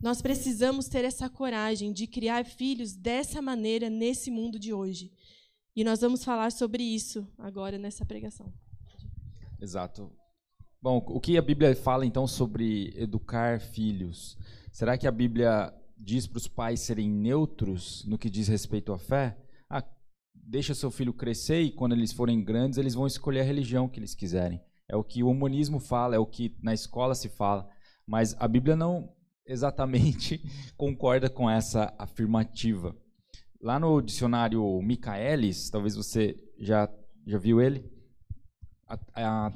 Nós 0.00 0.22
precisamos 0.22 0.86
ter 0.86 1.04
essa 1.04 1.28
coragem 1.28 1.92
de 1.92 2.06
criar 2.06 2.44
filhos 2.44 2.94
dessa 2.94 3.42
maneira 3.42 3.90
nesse 3.90 4.30
mundo 4.30 4.58
de 4.58 4.72
hoje. 4.72 5.12
E 5.74 5.82
nós 5.82 6.00
vamos 6.00 6.24
falar 6.24 6.52
sobre 6.52 6.82
isso 6.82 7.26
agora 7.38 7.78
nessa 7.78 8.04
pregação. 8.04 8.52
Exato. 9.60 10.12
Bom, 10.80 10.98
o 11.08 11.20
que 11.20 11.36
a 11.36 11.42
Bíblia 11.42 11.74
fala 11.74 12.06
então 12.06 12.26
sobre 12.26 12.92
educar 12.96 13.60
filhos? 13.60 14.38
Será 14.70 14.96
que 14.96 15.08
a 15.08 15.10
Bíblia 15.10 15.74
diz 15.96 16.26
para 16.26 16.38
os 16.38 16.46
pais 16.46 16.80
serem 16.80 17.10
neutros 17.10 18.04
no 18.04 18.16
que 18.16 18.30
diz 18.30 18.46
respeito 18.46 18.92
à 18.92 18.98
fé? 18.98 19.36
Deixa 20.50 20.74
seu 20.74 20.90
filho 20.90 21.12
crescer 21.12 21.60
e 21.60 21.70
quando 21.70 21.92
eles 21.92 22.10
forem 22.10 22.42
grandes 22.42 22.78
eles 22.78 22.94
vão 22.94 23.06
escolher 23.06 23.40
a 23.40 23.44
religião 23.44 23.86
que 23.86 24.00
eles 24.00 24.14
quiserem. 24.14 24.58
É 24.88 24.96
o 24.96 25.04
que 25.04 25.22
o 25.22 25.28
humanismo 25.28 25.78
fala, 25.78 26.16
é 26.16 26.18
o 26.18 26.24
que 26.24 26.56
na 26.62 26.72
escola 26.72 27.14
se 27.14 27.28
fala, 27.28 27.68
mas 28.06 28.34
a 28.38 28.48
Bíblia 28.48 28.74
não 28.74 29.12
exatamente 29.46 30.40
concorda 30.74 31.28
com 31.28 31.50
essa 31.50 31.94
afirmativa. 31.98 32.96
Lá 33.60 33.78
no 33.78 34.00
dicionário 34.00 34.80
Michaelis, 34.80 35.68
talvez 35.68 35.94
você 35.94 36.34
já, 36.58 36.88
já 37.26 37.36
viu 37.36 37.60
ele, 37.60 37.84
a, 38.86 38.98
a, 39.16 39.52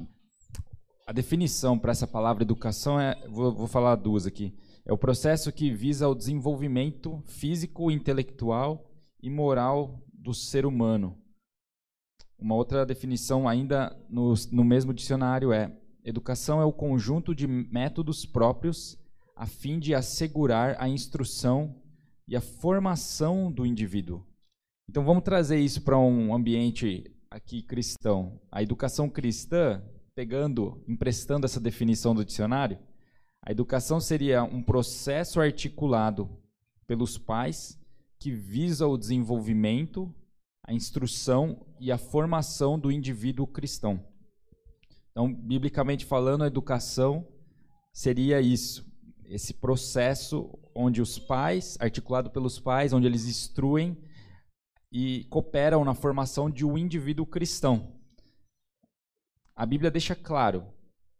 a 1.06 1.12
definição 1.12 1.78
para 1.78 1.92
essa 1.92 2.06
palavra 2.06 2.42
educação 2.42 3.00
é, 3.00 3.26
vou, 3.30 3.50
vou 3.50 3.66
falar 3.66 3.96
duas 3.96 4.26
aqui, 4.26 4.54
é 4.84 4.92
o 4.92 4.98
processo 4.98 5.50
que 5.50 5.70
visa 5.70 6.06
o 6.06 6.14
desenvolvimento 6.14 7.22
físico, 7.24 7.90
intelectual 7.90 8.84
e 9.22 9.30
moral 9.30 10.04
do 10.22 10.32
ser 10.32 10.64
humano. 10.64 11.18
Uma 12.38 12.54
outra 12.54 12.86
definição 12.86 13.48
ainda 13.48 13.96
no, 14.08 14.34
no 14.50 14.64
mesmo 14.64 14.94
dicionário 14.94 15.52
é 15.52 15.76
educação 16.04 16.60
é 16.60 16.64
o 16.64 16.72
conjunto 16.72 17.34
de 17.34 17.46
métodos 17.46 18.24
próprios 18.24 18.98
a 19.36 19.46
fim 19.46 19.78
de 19.78 19.94
assegurar 19.94 20.76
a 20.78 20.88
instrução 20.88 21.74
e 22.28 22.36
a 22.36 22.40
formação 22.40 23.50
do 23.50 23.66
indivíduo. 23.66 24.24
Então 24.88 25.04
vamos 25.04 25.24
trazer 25.24 25.58
isso 25.58 25.82
para 25.82 25.98
um 25.98 26.34
ambiente 26.34 27.10
aqui 27.30 27.62
cristão. 27.62 28.40
A 28.50 28.62
educação 28.62 29.08
cristã, 29.08 29.82
pegando, 30.14 30.82
emprestando 30.86 31.44
essa 31.44 31.60
definição 31.60 32.14
do 32.14 32.24
dicionário, 32.24 32.78
a 33.44 33.50
educação 33.50 33.98
seria 33.98 34.44
um 34.44 34.62
processo 34.62 35.40
articulado 35.40 36.30
pelos 36.86 37.18
pais 37.18 37.81
que 38.22 38.30
visa 38.30 38.86
o 38.86 38.96
desenvolvimento, 38.96 40.14
a 40.64 40.72
instrução 40.72 41.66
e 41.80 41.90
a 41.90 41.98
formação 41.98 42.78
do 42.78 42.92
indivíduo 42.92 43.48
cristão. 43.48 44.06
Então, 45.10 45.34
biblicamente 45.34 46.06
falando, 46.06 46.44
a 46.44 46.46
educação 46.46 47.26
seria 47.92 48.40
isso, 48.40 48.88
esse 49.24 49.52
processo 49.52 50.56
onde 50.72 51.02
os 51.02 51.18
pais, 51.18 51.76
articulado 51.80 52.30
pelos 52.30 52.60
pais, 52.60 52.92
onde 52.92 53.08
eles 53.08 53.26
instruem 53.26 54.00
e 54.92 55.24
cooperam 55.24 55.84
na 55.84 55.92
formação 55.92 56.48
de 56.48 56.64
um 56.64 56.78
indivíduo 56.78 57.26
cristão. 57.26 58.00
A 59.56 59.66
Bíblia 59.66 59.90
deixa 59.90 60.14
claro 60.14 60.72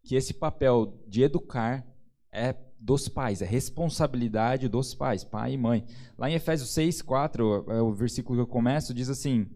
que 0.05 0.15
esse 0.15 0.33
papel 0.33 1.03
de 1.05 1.21
educar 1.21 1.85
é 2.31 2.53
dos 2.83 3.07
pais, 3.07 3.41
é 3.41 3.45
responsabilidade 3.45 4.67
dos 4.67 4.93
pais, 4.93 5.23
pai 5.23 5.53
e 5.53 5.57
mãe. 5.57 5.85
Lá 6.17 6.29
em 6.29 6.33
Efésios 6.33 6.69
6, 6.71 7.01
4, 7.01 7.65
é 7.69 7.81
o 7.81 7.93
versículo 7.93 8.37
que 8.37 8.41
eu 8.41 8.47
começo, 8.47 8.93
diz 8.93 9.09
assim: 9.09 9.47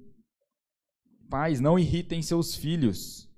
Pais, 1.29 1.59
não 1.59 1.77
irritem 1.77 2.21
seus 2.21 2.55
filhos, 2.55 3.29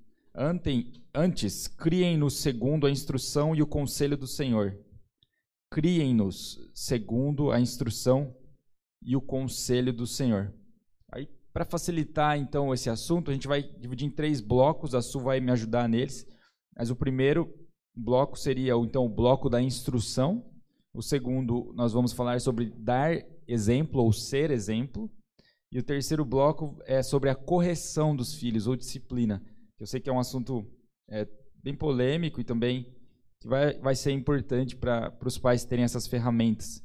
antes 1.12 1.66
criem-nos 1.66 2.38
segundo 2.38 2.86
a 2.86 2.90
instrução 2.90 3.54
e 3.54 3.62
o 3.62 3.66
conselho 3.66 4.16
do 4.16 4.26
Senhor 4.26 4.78
criem-nos 5.70 6.58
segundo 6.74 7.52
a 7.52 7.60
instrução 7.60 8.34
e 9.00 9.16
o 9.16 9.20
conselho 9.20 9.92
do 9.92 10.06
Senhor. 10.06 10.52
Aí, 11.12 11.28
para 11.52 11.64
facilitar 11.64 12.36
então 12.36 12.74
esse 12.74 12.90
assunto, 12.90 13.30
a 13.30 13.34
gente 13.34 13.46
vai 13.46 13.62
dividir 13.62 14.06
em 14.06 14.10
três 14.10 14.40
blocos. 14.40 14.94
A 14.94 15.00
Su 15.00 15.20
vai 15.20 15.40
me 15.40 15.52
ajudar 15.52 15.88
neles. 15.88 16.26
Mas 16.76 16.90
o 16.90 16.96
primeiro 16.96 17.52
bloco 18.00 18.38
seria 18.38 18.74
então 18.74 19.04
o 19.04 19.08
bloco 19.08 19.48
da 19.48 19.60
instrução. 19.60 20.44
O 20.92 21.02
segundo, 21.02 21.72
nós 21.74 21.92
vamos 21.92 22.12
falar 22.12 22.40
sobre 22.40 22.70
dar 22.70 23.12
exemplo 23.46 24.02
ou 24.02 24.12
ser 24.12 24.50
exemplo. 24.50 25.10
E 25.72 25.78
o 25.78 25.82
terceiro 25.82 26.24
bloco 26.24 26.76
é 26.84 27.02
sobre 27.02 27.30
a 27.30 27.34
correção 27.34 28.16
dos 28.16 28.34
filhos 28.34 28.66
ou 28.66 28.74
disciplina. 28.74 29.40
Eu 29.78 29.86
sei 29.86 30.00
que 30.00 30.10
é 30.10 30.12
um 30.12 30.18
assunto 30.18 30.66
é, 31.08 31.26
bem 31.62 31.74
polêmico 31.74 32.40
e 32.40 32.44
também 32.44 32.92
que 33.40 33.48
vai, 33.48 33.78
vai 33.78 33.94
ser 33.94 34.10
importante 34.12 34.76
para 34.76 35.16
os 35.24 35.38
pais 35.38 35.64
terem 35.64 35.84
essas 35.84 36.06
ferramentas. 36.06 36.82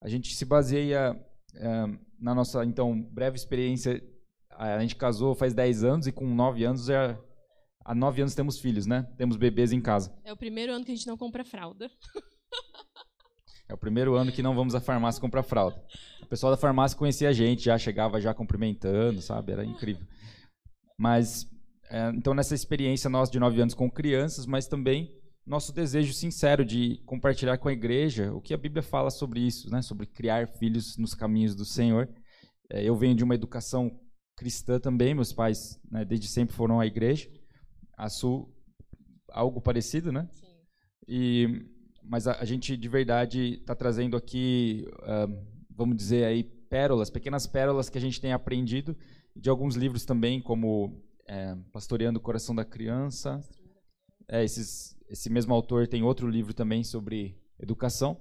A 0.00 0.08
gente 0.08 0.34
se 0.34 0.44
baseia 0.44 1.20
é, 1.54 1.86
na 2.18 2.34
nossa, 2.34 2.64
então, 2.64 3.02
breve 3.02 3.36
experiência. 3.36 4.02
A 4.50 4.78
gente 4.80 4.96
casou 4.96 5.34
faz 5.34 5.54
10 5.54 5.84
anos 5.84 6.06
e 6.06 6.12
com 6.12 6.26
9 6.26 6.64
anos 6.64 6.84
já. 6.86 7.18
Há 7.84 7.94
9 7.94 8.22
anos 8.22 8.34
temos 8.34 8.60
filhos, 8.60 8.86
né? 8.86 9.08
Temos 9.16 9.36
bebês 9.36 9.72
em 9.72 9.80
casa. 9.80 10.14
É 10.24 10.32
o 10.32 10.36
primeiro 10.36 10.72
ano 10.72 10.84
que 10.84 10.92
a 10.92 10.94
gente 10.94 11.06
não 11.06 11.16
compra 11.16 11.44
fralda. 11.44 11.90
É 13.68 13.74
o 13.74 13.78
primeiro 13.78 14.16
ano 14.16 14.32
que 14.32 14.42
não 14.42 14.52
vamos 14.52 14.74
à 14.74 14.80
farmácia 14.80 15.20
comprar 15.20 15.44
fralda. 15.44 15.80
O 16.20 16.26
pessoal 16.26 16.50
da 16.50 16.56
farmácia 16.56 16.98
conhecia 16.98 17.28
a 17.28 17.32
gente, 17.32 17.66
já 17.66 17.78
chegava 17.78 18.20
já 18.20 18.34
cumprimentando, 18.34 19.22
sabe? 19.22 19.52
Era 19.52 19.64
incrível. 19.64 20.04
Mas, 20.98 21.46
é, 21.88 22.10
então, 22.10 22.34
nessa 22.34 22.52
experiência 22.52 23.08
nós 23.08 23.30
de 23.30 23.38
9 23.38 23.62
anos 23.62 23.74
com 23.74 23.88
crianças, 23.88 24.44
mas 24.44 24.66
também 24.66 25.16
nosso 25.46 25.72
desejo 25.72 26.12
sincero 26.12 26.64
de 26.64 27.00
compartilhar 27.06 27.58
com 27.58 27.68
a 27.68 27.72
igreja 27.72 28.32
o 28.32 28.40
que 28.40 28.52
a 28.52 28.58
Bíblia 28.58 28.82
fala 28.82 29.08
sobre 29.08 29.40
isso, 29.40 29.70
né? 29.70 29.82
sobre 29.82 30.04
criar 30.04 30.48
filhos 30.48 30.96
nos 30.96 31.14
caminhos 31.14 31.54
do 31.54 31.64
Senhor. 31.64 32.08
É, 32.68 32.82
eu 32.82 32.96
venho 32.96 33.14
de 33.14 33.22
uma 33.22 33.36
educação 33.36 34.00
cristã 34.36 34.80
também, 34.80 35.14
meus 35.14 35.32
pais 35.32 35.80
né, 35.90 36.04
desde 36.04 36.26
sempre 36.26 36.56
foram 36.56 36.80
à 36.80 36.86
igreja. 36.86 37.28
A 38.04 38.08
Sul, 38.08 38.52
algo 39.30 39.60
parecido, 39.60 40.10
né? 40.12 40.28
Sim. 40.32 40.46
E, 41.06 41.66
mas 42.02 42.26
a, 42.26 42.40
a 42.40 42.44
gente 42.44 42.76
de 42.76 42.88
verdade 42.88 43.58
está 43.60 43.74
trazendo 43.74 44.16
aqui, 44.16 44.86
uh, 45.02 45.46
vamos 45.70 45.96
dizer 45.96 46.24
aí, 46.24 46.42
pérolas, 46.42 47.10
pequenas 47.10 47.46
pérolas 47.46 47.88
que 47.88 47.98
a 47.98 48.00
gente 48.00 48.20
tem 48.20 48.32
aprendido, 48.32 48.96
de 49.34 49.48
alguns 49.48 49.76
livros 49.76 50.04
também, 50.04 50.40
como 50.40 51.02
é, 51.26 51.56
Pastoreando 51.72 52.18
o 52.18 52.22
Coração 52.22 52.54
da 52.54 52.64
Criança, 52.64 53.40
é, 54.28 54.44
esses 54.44 54.96
esse 55.10 55.28
mesmo 55.28 55.52
autor 55.52 55.88
tem 55.88 56.04
outro 56.04 56.28
livro 56.28 56.54
também 56.54 56.84
sobre 56.84 57.36
educação. 57.58 58.16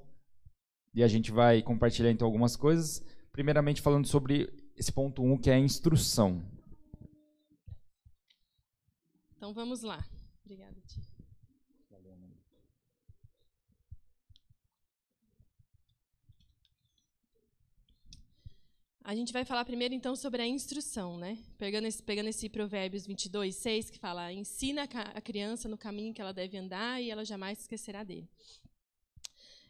E 0.93 1.03
a 1.03 1.07
gente 1.07 1.31
vai 1.31 1.61
compartilhar 1.61 2.09
então 2.09 2.25
algumas 2.25 2.55
coisas. 2.55 3.05
Primeiramente 3.31 3.79
falando 3.79 4.07
sobre 4.07 4.51
esse 4.75 4.91
ponto 4.91 5.21
1, 5.21 5.31
um, 5.31 5.37
que 5.37 5.51
é 5.51 5.53
a 5.53 5.59
instrução. 5.59 6.43
Então 9.39 9.53
vamos 9.53 9.83
lá. 9.83 10.05
Obrigada, 10.43 10.75
Tia. 10.85 11.01
a 19.01 19.15
gente 19.15 19.31
vai 19.31 19.45
falar 19.45 19.63
primeiro, 19.63 19.93
então, 19.93 20.13
sobre 20.13 20.41
a 20.41 20.45
instrução, 20.45 21.17
né? 21.17 21.37
Pegando 21.57 21.87
esse, 21.87 22.03
pegando 22.03 22.27
esse 22.27 22.49
Provérbios 22.49 23.07
22, 23.07 23.55
6, 23.55 23.89
que 23.89 23.97
fala: 23.97 24.31
ensina 24.33 24.83
a 24.83 25.21
criança 25.21 25.69
no 25.69 25.77
caminho 25.77 26.13
que 26.13 26.21
ela 26.21 26.33
deve 26.33 26.57
andar 26.57 27.01
e 27.01 27.09
ela 27.09 27.23
jamais 27.23 27.61
esquecerá 27.61 28.03
dele. 28.03 28.29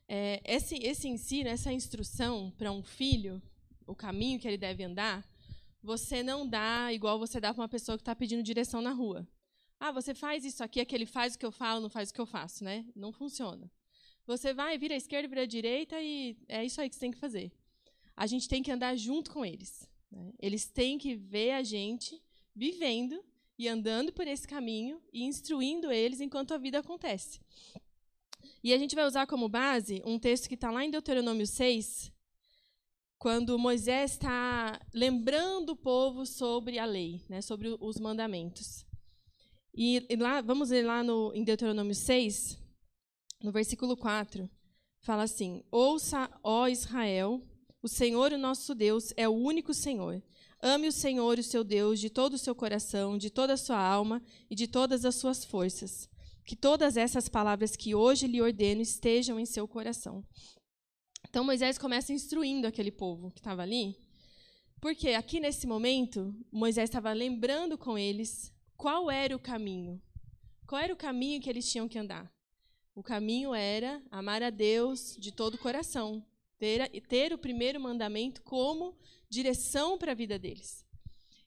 É, 0.08 0.42
esse, 0.44 0.76
esse 0.84 1.08
ensino, 1.08 1.48
essa 1.48 1.72
instrução 1.72 2.52
para 2.58 2.72
um 2.72 2.82
filho, 2.82 3.40
o 3.86 3.96
caminho 3.96 4.40
que 4.40 4.48
ele 4.48 4.58
deve 4.58 4.84
andar, 4.84 5.24
você 5.82 6.24
não 6.24 6.48
dá 6.48 6.92
igual 6.92 7.20
você 7.20 7.40
dá 7.40 7.54
para 7.54 7.62
uma 7.62 7.70
pessoa 7.70 8.00
que 8.00 8.02
está 8.02 8.16
pedindo 8.16 8.42
direção 8.42 8.82
na 8.82 8.92
rua. 8.92 9.28
Ah, 9.80 9.92
você 9.92 10.14
faz 10.14 10.44
isso 10.44 10.64
aqui, 10.64 10.82
aquele 10.82 11.06
faz 11.06 11.36
o 11.36 11.40
que 11.40 11.46
eu 11.46 11.52
falo, 11.52 11.82
não 11.82 11.90
faz 11.90 12.10
o 12.10 12.14
que 12.14 12.22
eu 12.22 12.26
faço, 12.26 12.64
né? 12.64 12.86
Não 12.96 13.12
funciona. 13.12 13.72
Você 14.28 14.54
vai, 14.54 14.78
vira 14.78 14.94
à 14.94 14.98
esquerda, 14.98 15.28
vira 15.28 15.42
à 15.44 15.46
direita 15.46 16.00
e 16.02 16.38
é 16.48 16.64
isso 16.66 16.80
aí 16.82 16.90
que 16.90 16.96
você 16.96 17.02
tem 17.02 17.12
que 17.12 17.18
fazer 17.18 17.52
a 18.20 18.28
gente 18.28 18.50
tem 18.50 18.62
que 18.62 18.70
andar 18.70 18.98
junto 18.98 19.32
com 19.32 19.46
eles. 19.46 19.90
Né? 20.12 20.34
Eles 20.38 20.68
têm 20.68 20.98
que 20.98 21.16
ver 21.16 21.52
a 21.52 21.64
gente 21.64 22.22
vivendo 22.54 23.24
e 23.58 23.66
andando 23.66 24.12
por 24.12 24.28
esse 24.28 24.46
caminho 24.46 25.02
e 25.14 25.24
instruindo 25.24 25.90
eles 25.90 26.20
enquanto 26.20 26.54
a 26.54 26.58
vida 26.58 26.80
acontece. 26.80 27.40
E 28.62 28.74
a 28.74 28.78
gente 28.78 28.94
vai 28.94 29.06
usar 29.08 29.26
como 29.26 29.48
base 29.48 30.02
um 30.06 30.20
texto 30.20 30.50
que 30.50 30.56
está 30.56 30.70
lá 30.70 30.84
em 30.84 30.92
Deuteronômio 30.92 31.48
6, 31.48 32.12
quando 33.18 33.58
Moisés 33.58 34.12
está 34.12 34.82
lembrando 34.94 35.70
o 35.70 35.78
povo 35.78 36.26
sobre 36.26 36.78
a 36.78 36.84
lei, 36.84 37.22
né, 37.30 37.42
sobre 37.42 37.70
os 37.80 37.98
mandamentos. 38.00 38.86
E, 39.82 40.06
e 40.10 40.16
lá, 40.18 40.42
vamos 40.42 40.72
ler 40.72 40.86
lá 40.86 41.02
no, 41.02 41.32
em 41.34 41.42
Deuteronômio 41.42 41.96
6, 41.96 42.60
no 43.42 43.50
versículo 43.50 43.96
4, 43.96 44.50
fala 45.00 45.24
assim: 45.24 45.64
Ouça, 45.72 46.30
ó 46.44 46.68
Israel, 46.68 47.42
o 47.82 47.88
Senhor, 47.88 48.34
o 48.34 48.38
nosso 48.38 48.76
Deus, 48.76 49.14
é 49.16 49.26
o 49.26 49.32
único 49.32 49.74
Senhor. 49.74 50.22
Ame 50.62 50.90
o 50.90 50.92
Senhor, 50.92 51.40
o 51.40 51.44
seu 51.44 51.64
Deus, 51.64 51.98
de 52.02 52.10
todo 52.10 52.34
o 52.34 52.38
seu 52.38 52.54
coração, 52.54 53.18
de 53.18 53.30
toda 53.30 53.54
a 53.54 53.58
sua 53.58 53.80
alma 53.80 54.22
e 54.50 54.54
de 54.54 54.68
todas 54.68 55.06
as 55.06 55.16
suas 55.16 55.46
forças. 55.46 56.10
Que 56.44 56.58
todas 56.58 56.98
essas 56.98 57.30
palavras 57.30 57.78
que 57.78 57.96
hoje 57.96 58.28
lhe 58.28 58.42
ordeno 58.42 58.82
estejam 58.82 59.40
em 59.40 59.46
seu 59.46 59.66
coração. 59.66 60.26
Então 61.30 61.46
Moisés 61.46 61.78
começa 61.78 62.12
instruindo 62.12 62.68
aquele 62.68 62.92
povo 62.92 63.32
que 63.32 63.40
estava 63.40 63.62
ali, 63.62 63.96
porque 64.82 65.12
aqui 65.12 65.40
nesse 65.40 65.66
momento 65.66 66.36
Moisés 66.52 66.90
estava 66.90 67.14
lembrando 67.14 67.78
com 67.78 67.98
eles 67.98 68.52
qual 68.80 69.12
era 69.12 69.36
o 69.36 69.40
caminho. 69.40 70.02
Qual 70.66 70.82
era 70.82 70.94
o 70.94 70.96
caminho 70.96 71.42
que 71.42 71.50
eles 71.50 71.70
tinham 71.70 71.90
que 71.90 72.00
andar? 72.00 72.34
O 72.96 73.04
caminho 73.04 73.54
era 73.54 74.02
amar 74.10 74.42
a 74.42 74.50
Deus 74.50 75.18
de 75.20 75.34
todo 75.34 75.56
o 75.56 75.58
coração, 75.58 76.26
ter, 76.58 76.90
ter 77.02 77.34
o 77.34 77.38
primeiro 77.38 77.78
mandamento 77.78 78.42
como 78.42 78.98
direção 79.30 79.98
para 79.98 80.14
a 80.14 80.16
vida 80.16 80.40
deles. 80.40 80.86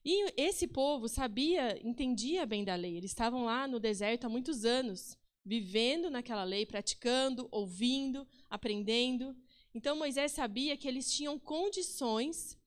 E 0.04 0.30
esse 0.36 0.66
povo 0.66 1.08
sabia, 1.08 1.80
entendia 1.82 2.44
bem 2.44 2.64
da 2.64 2.74
lei. 2.74 2.98
Eles 2.98 3.12
estavam 3.12 3.46
lá 3.46 3.66
no 3.66 3.80
deserto 3.80 4.26
há 4.26 4.28
muitos 4.28 4.66
anos, 4.66 5.16
vivendo 5.42 6.10
naquela 6.10 6.44
lei, 6.44 6.66
praticando, 6.66 7.48
ouvindo, 7.50 8.28
aprendendo. 8.50 9.34
Então 9.72 9.96
Moisés 9.96 10.32
sabia 10.32 10.76
que 10.76 10.86
eles 10.86 11.10
tinham 11.10 11.38
condições 11.38 12.58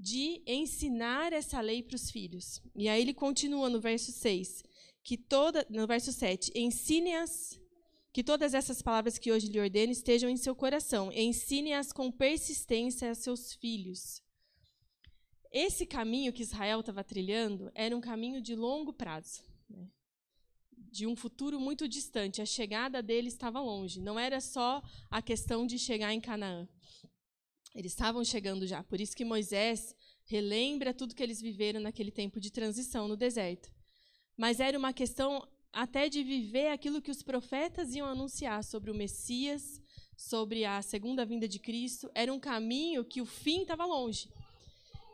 de 0.00 0.42
ensinar 0.46 1.30
essa 1.30 1.60
lei 1.60 1.82
para 1.82 1.94
os 1.94 2.10
filhos. 2.10 2.62
E 2.74 2.88
aí 2.88 3.02
ele 3.02 3.12
continua 3.12 3.68
no 3.68 3.78
verso 3.78 4.10
6, 4.10 4.64
que 5.02 5.18
toda, 5.18 5.66
no 5.68 5.86
verso 5.86 6.10
7, 6.10 6.50
ensine-as 6.54 7.60
que 8.10 8.24
todas 8.24 8.54
essas 8.54 8.80
palavras 8.80 9.18
que 9.18 9.30
hoje 9.30 9.48
lhe 9.48 9.60
ordeno 9.60 9.92
estejam 9.92 10.30
em 10.30 10.38
seu 10.38 10.54
coração. 10.54 11.12
Ensine-as 11.12 11.92
com 11.92 12.10
persistência 12.10 13.10
a 13.10 13.14
seus 13.14 13.52
filhos. 13.52 14.22
Esse 15.52 15.84
caminho 15.84 16.32
que 16.32 16.42
Israel 16.42 16.80
estava 16.80 17.04
trilhando 17.04 17.70
era 17.74 17.94
um 17.94 18.00
caminho 18.00 18.40
de 18.40 18.54
longo 18.54 18.94
prazo, 18.94 19.44
né? 19.68 19.86
de 20.90 21.06
um 21.06 21.14
futuro 21.14 21.60
muito 21.60 21.86
distante. 21.86 22.40
A 22.40 22.46
chegada 22.46 23.02
dele 23.02 23.28
estava 23.28 23.60
longe. 23.60 24.00
Não 24.00 24.18
era 24.18 24.40
só 24.40 24.82
a 25.10 25.20
questão 25.20 25.66
de 25.66 25.78
chegar 25.78 26.12
em 26.14 26.20
Canaã. 26.20 26.66
Eles 27.74 27.92
estavam 27.92 28.24
chegando 28.24 28.66
já. 28.66 28.82
Por 28.82 29.00
isso 29.00 29.16
que 29.16 29.24
Moisés 29.24 29.94
relembra 30.24 30.94
tudo 30.94 31.14
que 31.14 31.22
eles 31.22 31.40
viveram 31.40 31.80
naquele 31.80 32.10
tempo 32.10 32.40
de 32.40 32.50
transição 32.50 33.06
no 33.06 33.16
deserto. 33.16 33.70
Mas 34.36 34.60
era 34.60 34.78
uma 34.78 34.92
questão 34.92 35.46
até 35.72 36.08
de 36.08 36.22
viver 36.22 36.68
aquilo 36.68 37.00
que 37.00 37.10
os 37.10 37.22
profetas 37.22 37.94
iam 37.94 38.06
anunciar 38.06 38.64
sobre 38.64 38.90
o 38.90 38.94
Messias, 38.94 39.80
sobre 40.16 40.64
a 40.64 40.82
segunda 40.82 41.24
vinda 41.24 41.46
de 41.46 41.58
Cristo. 41.58 42.10
Era 42.14 42.32
um 42.32 42.40
caminho 42.40 43.04
que 43.04 43.20
o 43.20 43.26
fim 43.26 43.62
estava 43.62 43.84
longe. 43.84 44.28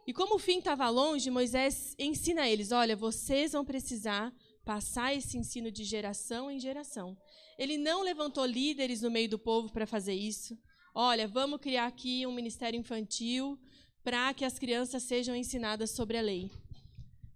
E 0.07 0.13
como 0.13 0.37
o 0.37 0.39
fim 0.39 0.59
estava 0.59 0.89
longe, 0.89 1.31
Moisés 1.31 1.95
ensina 1.99 2.43
a 2.43 2.49
eles: 2.49 2.73
olha, 2.73 2.97
vocês 2.97 3.53
vão 3.53 3.65
precisar 3.65 4.33
passar 4.65 5.15
esse 5.15 5.37
ensino 5.37 5.71
de 5.71 5.85
geração 5.85 6.51
em 6.51 6.59
geração. 6.59 7.17
Ele 7.59 7.77
não 7.77 8.03
levantou 8.03 8.45
líderes 8.45 9.01
no 9.03 9.11
meio 9.11 9.29
do 9.29 9.39
povo 9.39 9.73
para 9.73 9.87
fazer 9.87 10.15
isso. 10.15 10.59
Olha, 10.99 11.29
vamos 11.29 11.61
criar 11.61 11.89
aqui 11.89 12.27
um 12.27 12.33
ministério 12.33 12.81
infantil 12.81 13.61
para 14.03 14.33
que 14.33 14.47
as 14.47 14.59
crianças 14.59 15.03
sejam 15.03 15.37
ensinadas 15.37 15.91
sobre 15.91 16.17
a 16.17 16.23
lei. 16.23 16.51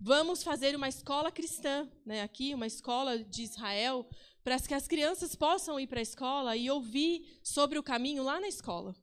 Vamos 0.01 0.43
fazer 0.43 0.75
uma 0.75 0.89
escola 0.89 1.31
cristã, 1.31 1.87
né, 2.07 2.23
aqui, 2.23 2.55
uma 2.55 2.67
escola 2.67 3.23
de 3.23 3.43
Israel, 3.43 4.09
para 4.43 4.59
que 4.59 4.73
as 4.73 4.89
crianças 4.89 5.35
possam 5.35 5.79
ir 5.79 5.89
para 5.89 5.99
a 5.99 6.03
escola 6.03 6.57
e 6.57 6.71
ouvir 6.71 7.39
sobre 7.43 7.79
o 7.79 7.83
caminho 7.83 8.23
lá 8.23 8.41
na 8.41 8.49
escola. 8.49 8.97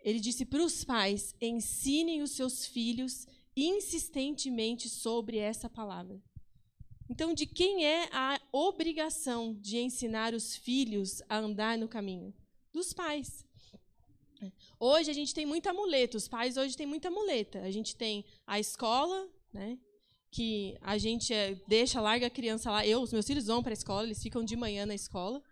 Ele 0.00 0.18
disse 0.18 0.44
para 0.44 0.64
os 0.64 0.82
pais: 0.82 1.32
ensinem 1.40 2.22
os 2.22 2.32
seus 2.32 2.66
filhos 2.66 3.24
insistentemente 3.56 4.88
sobre 4.88 5.38
essa 5.38 5.70
palavra. 5.70 6.20
Então, 7.08 7.32
de 7.32 7.46
quem 7.46 7.86
é 7.86 8.08
a 8.10 8.40
obrigação 8.50 9.54
de 9.54 9.78
ensinar 9.78 10.34
os 10.34 10.56
filhos 10.56 11.22
a 11.28 11.38
andar 11.38 11.78
no 11.78 11.86
caminho? 11.86 12.34
Dos 12.72 12.92
pais. 12.92 13.46
Hoje 14.78 15.10
a 15.10 15.14
gente 15.14 15.34
tem 15.34 15.44
muita 15.44 15.72
muleta, 15.72 16.16
os 16.16 16.28
pais 16.28 16.56
hoje 16.56 16.76
têm 16.76 16.86
muita 16.86 17.10
muleta. 17.10 17.60
A 17.62 17.70
gente 17.70 17.96
tem 17.96 18.24
a 18.46 18.60
escola, 18.60 19.28
né? 19.52 19.78
Que 20.30 20.76
a 20.80 20.98
gente 20.98 21.32
é, 21.32 21.54
deixa, 21.66 22.00
larga 22.00 22.26
a 22.26 22.30
criança 22.30 22.70
lá. 22.70 22.86
Eu, 22.86 23.00
os 23.00 23.12
meus 23.12 23.26
filhos 23.26 23.46
vão 23.46 23.62
para 23.62 23.72
a 23.72 23.74
escola, 23.74 24.04
eles 24.04 24.22
ficam 24.22 24.44
de 24.44 24.56
manhã 24.56 24.86
na 24.86 24.94
escola. 24.94 25.42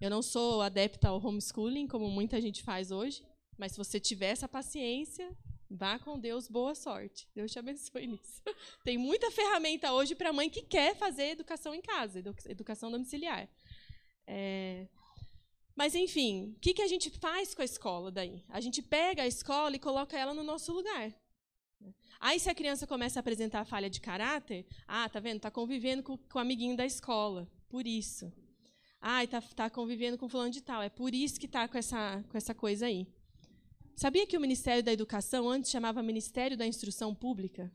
Eu 0.00 0.10
não 0.10 0.22
sou 0.22 0.62
adepta 0.62 1.08
ao 1.08 1.24
homeschooling, 1.24 1.86
como 1.86 2.08
muita 2.08 2.40
gente 2.40 2.62
faz 2.62 2.90
hoje, 2.90 3.22
mas 3.58 3.72
se 3.72 3.78
você 3.78 3.98
tiver 3.98 4.28
essa 4.28 4.46
paciência, 4.46 5.34
vá 5.70 5.98
com 5.98 6.18
Deus, 6.18 6.48
boa 6.48 6.74
sorte. 6.74 7.28
Deus 7.34 7.50
te 7.50 7.58
abençoe 7.58 8.06
nisso. 8.06 8.42
Tem 8.84 8.98
muita 8.98 9.30
ferramenta 9.30 9.92
hoje 9.92 10.14
para 10.14 10.32
mãe 10.32 10.50
que 10.50 10.62
quer 10.62 10.96
fazer 10.96 11.30
educação 11.30 11.74
em 11.74 11.80
casa, 11.80 12.22
educação 12.46 12.90
domiciliar. 12.90 13.48
É... 14.26 14.86
Mas, 15.76 15.94
enfim, 15.94 16.54
o 16.56 16.58
que, 16.58 16.72
que 16.72 16.80
a 16.80 16.88
gente 16.88 17.10
faz 17.10 17.54
com 17.54 17.60
a 17.60 17.64
escola 17.64 18.10
daí? 18.10 18.42
A 18.48 18.60
gente 18.62 18.80
pega 18.80 19.22
a 19.22 19.26
escola 19.26 19.76
e 19.76 19.78
coloca 19.78 20.18
ela 20.18 20.32
no 20.32 20.42
nosso 20.42 20.72
lugar. 20.72 21.14
Aí, 22.18 22.40
se 22.40 22.48
a 22.48 22.54
criança 22.54 22.86
começa 22.86 23.18
a 23.18 23.20
apresentar 23.20 23.66
falha 23.66 23.90
de 23.90 24.00
caráter, 24.00 24.66
ah, 24.88 25.06
tá 25.06 25.20
vendo? 25.20 25.40
Tá 25.40 25.50
convivendo 25.50 26.02
com, 26.02 26.16
com 26.16 26.38
o 26.38 26.40
amiguinho 26.40 26.74
da 26.74 26.86
escola. 26.86 27.46
Por 27.68 27.86
isso. 27.86 28.32
Ah, 28.98 29.26
tá, 29.26 29.42
tá 29.42 29.68
convivendo 29.68 30.16
com 30.16 30.30
fulano 30.30 30.50
de 30.50 30.62
tal. 30.62 30.80
É 30.80 30.88
por 30.88 31.14
isso 31.14 31.38
que 31.38 31.46
tá 31.46 31.68
com 31.68 31.76
essa, 31.76 32.24
com 32.30 32.38
essa 32.38 32.54
coisa 32.54 32.86
aí. 32.86 33.06
Sabia 33.94 34.26
que 34.26 34.36
o 34.36 34.40
Ministério 34.40 34.82
da 34.82 34.92
Educação 34.92 35.48
antes 35.48 35.70
chamava 35.70 36.02
Ministério 36.02 36.56
da 36.56 36.66
Instrução 36.66 37.14
Pública? 37.14 37.70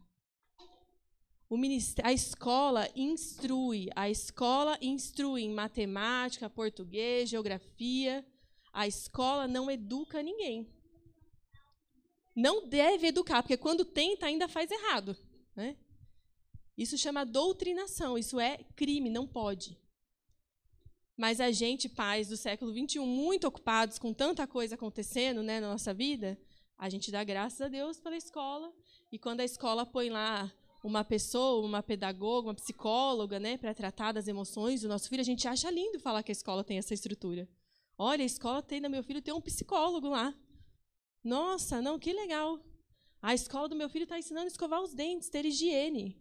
A 2.03 2.13
escola 2.13 2.89
instrui, 2.95 3.89
a 3.95 4.09
escola 4.09 4.77
instrui 4.81 5.43
em 5.43 5.53
matemática, 5.53 6.49
português, 6.49 7.29
geografia. 7.29 8.25
A 8.71 8.87
escola 8.87 9.47
não 9.47 9.69
educa 9.69 10.23
ninguém 10.23 10.67
não 12.35 12.67
deve 12.67 13.07
educar, 13.07 13.43
porque 13.43 13.57
quando 13.57 13.85
tenta 13.85 14.25
ainda 14.25 14.47
faz 14.47 14.71
errado. 14.71 15.15
Né? 15.55 15.77
Isso 16.77 16.97
chama 16.97 17.25
doutrinação, 17.25 18.17
isso 18.17 18.39
é 18.39 18.57
crime, 18.75 19.09
não 19.09 19.27
pode. 19.27 19.77
Mas 21.17 21.39
a 21.39 21.51
gente, 21.51 21.87
pais 21.89 22.29
do 22.29 22.37
século 22.37 22.73
XXI, 22.73 22.99
muito 22.99 23.47
ocupados 23.47 23.99
com 23.99 24.13
tanta 24.13 24.47
coisa 24.47 24.75
acontecendo 24.75 25.43
né, 25.43 25.59
na 25.59 25.69
nossa 25.69 25.93
vida, 25.93 26.39
a 26.77 26.89
gente 26.89 27.11
dá 27.11 27.23
graças 27.23 27.61
a 27.61 27.67
Deus 27.67 27.99
pela 27.99 28.17
escola. 28.17 28.73
E 29.11 29.19
quando 29.19 29.41
a 29.41 29.45
escola 29.45 29.85
põe 29.85 30.09
lá 30.09 30.51
uma 30.83 31.03
pessoa, 31.03 31.65
uma 31.65 31.83
pedagoga, 31.83 32.47
uma 32.47 32.55
psicóloga, 32.55 33.39
né, 33.39 33.57
para 33.57 33.73
tratar 33.73 34.11
das 34.11 34.27
emoções 34.27 34.81
do 34.81 34.87
nosso 34.87 35.07
filho, 35.07 35.21
a 35.21 35.25
gente 35.25 35.47
acha 35.47 35.69
lindo 35.69 35.99
falar 35.99 36.23
que 36.23 36.31
a 36.31 36.33
escola 36.33 36.63
tem 36.63 36.77
essa 36.77 36.93
estrutura. 36.93 37.47
Olha, 37.97 38.23
a 38.23 38.25
escola 38.25 38.63
tem, 38.63 38.81
no 38.81 38.89
meu 38.89 39.03
filho 39.03 39.21
tem 39.21 39.33
um 39.33 39.41
psicólogo 39.41 40.09
lá. 40.09 40.35
Nossa, 41.23 41.81
não, 41.81 41.99
que 41.99 42.11
legal. 42.11 42.59
A 43.21 43.33
escola 43.35 43.69
do 43.69 43.75
meu 43.75 43.89
filho 43.89 44.03
está 44.03 44.17
ensinando 44.17 44.45
a 44.45 44.47
escovar 44.47 44.81
os 44.81 44.93
dentes, 44.93 45.29
ter 45.29 45.45
higiene. 45.45 46.19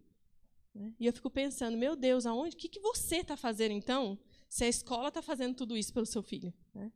Né? 0.75 0.95
E 1.01 1.07
eu 1.07 1.13
fico 1.13 1.31
pensando, 1.31 1.79
meu 1.79 1.97
Deus, 1.97 2.27
aonde? 2.27 2.55
O 2.55 2.59
que, 2.59 2.69
que 2.69 2.81
você 2.81 3.17
está 3.17 3.37
fazendo 3.37 3.73
então? 3.73 4.19
Se 4.49 4.65
a 4.65 4.69
escola 4.69 5.09
está 5.09 5.23
fazendo 5.23 5.57
tudo 5.57 5.77
isso 5.77 5.93
pelo 5.95 6.05
seu 6.05 6.23
filho. 6.23 6.53
Né? 6.75 6.93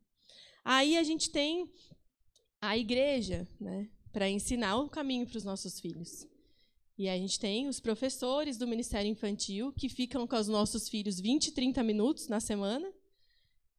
Aí 0.63 0.99
a 0.99 1.03
gente 1.03 1.31
tem 1.31 1.73
a 2.61 2.77
igreja, 2.77 3.49
né? 3.59 3.89
para 4.13 4.29
ensinar 4.29 4.77
o 4.77 4.89
caminho 4.89 5.27
para 5.27 5.39
os 5.39 5.45
nossos 5.45 5.81
filhos. 5.81 6.27
E 6.97 7.09
a 7.09 7.17
gente 7.17 7.41
tem 7.41 7.67
os 7.67 7.81
professores 7.81 8.57
do 8.57 8.69
Ministério 8.69 9.11
Infantil 9.11 9.73
que 9.73 9.89
ficam 9.89 10.27
com 10.27 10.37
os 10.37 10.47
nossos 10.47 10.89
filhos 10.89 11.19
20, 11.19 11.53
30 11.53 11.83
minutos 11.83 12.29
na 12.29 12.39
semana, 12.39 12.93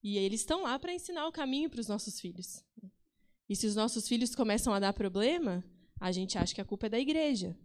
e 0.03 0.17
eles 0.17 0.41
estão 0.41 0.63
lá 0.63 0.77
para 0.77 0.93
ensinar 0.93 1.25
o 1.27 1.31
caminho 1.31 1.69
para 1.69 1.79
os 1.79 1.87
nossos 1.87 2.19
filhos. 2.19 2.63
E 3.49 3.55
se 3.55 3.65
os 3.65 3.75
nossos 3.75 4.07
filhos 4.07 4.35
começam 4.35 4.73
a 4.73 4.79
dar 4.79 4.93
problema, 4.93 5.63
a 5.99 6.11
gente 6.11 6.37
acha 6.37 6.53
que 6.53 6.61
a 6.61 6.65
culpa 6.65 6.87
é 6.87 6.89
da 6.89 6.99
igreja. 6.99 7.57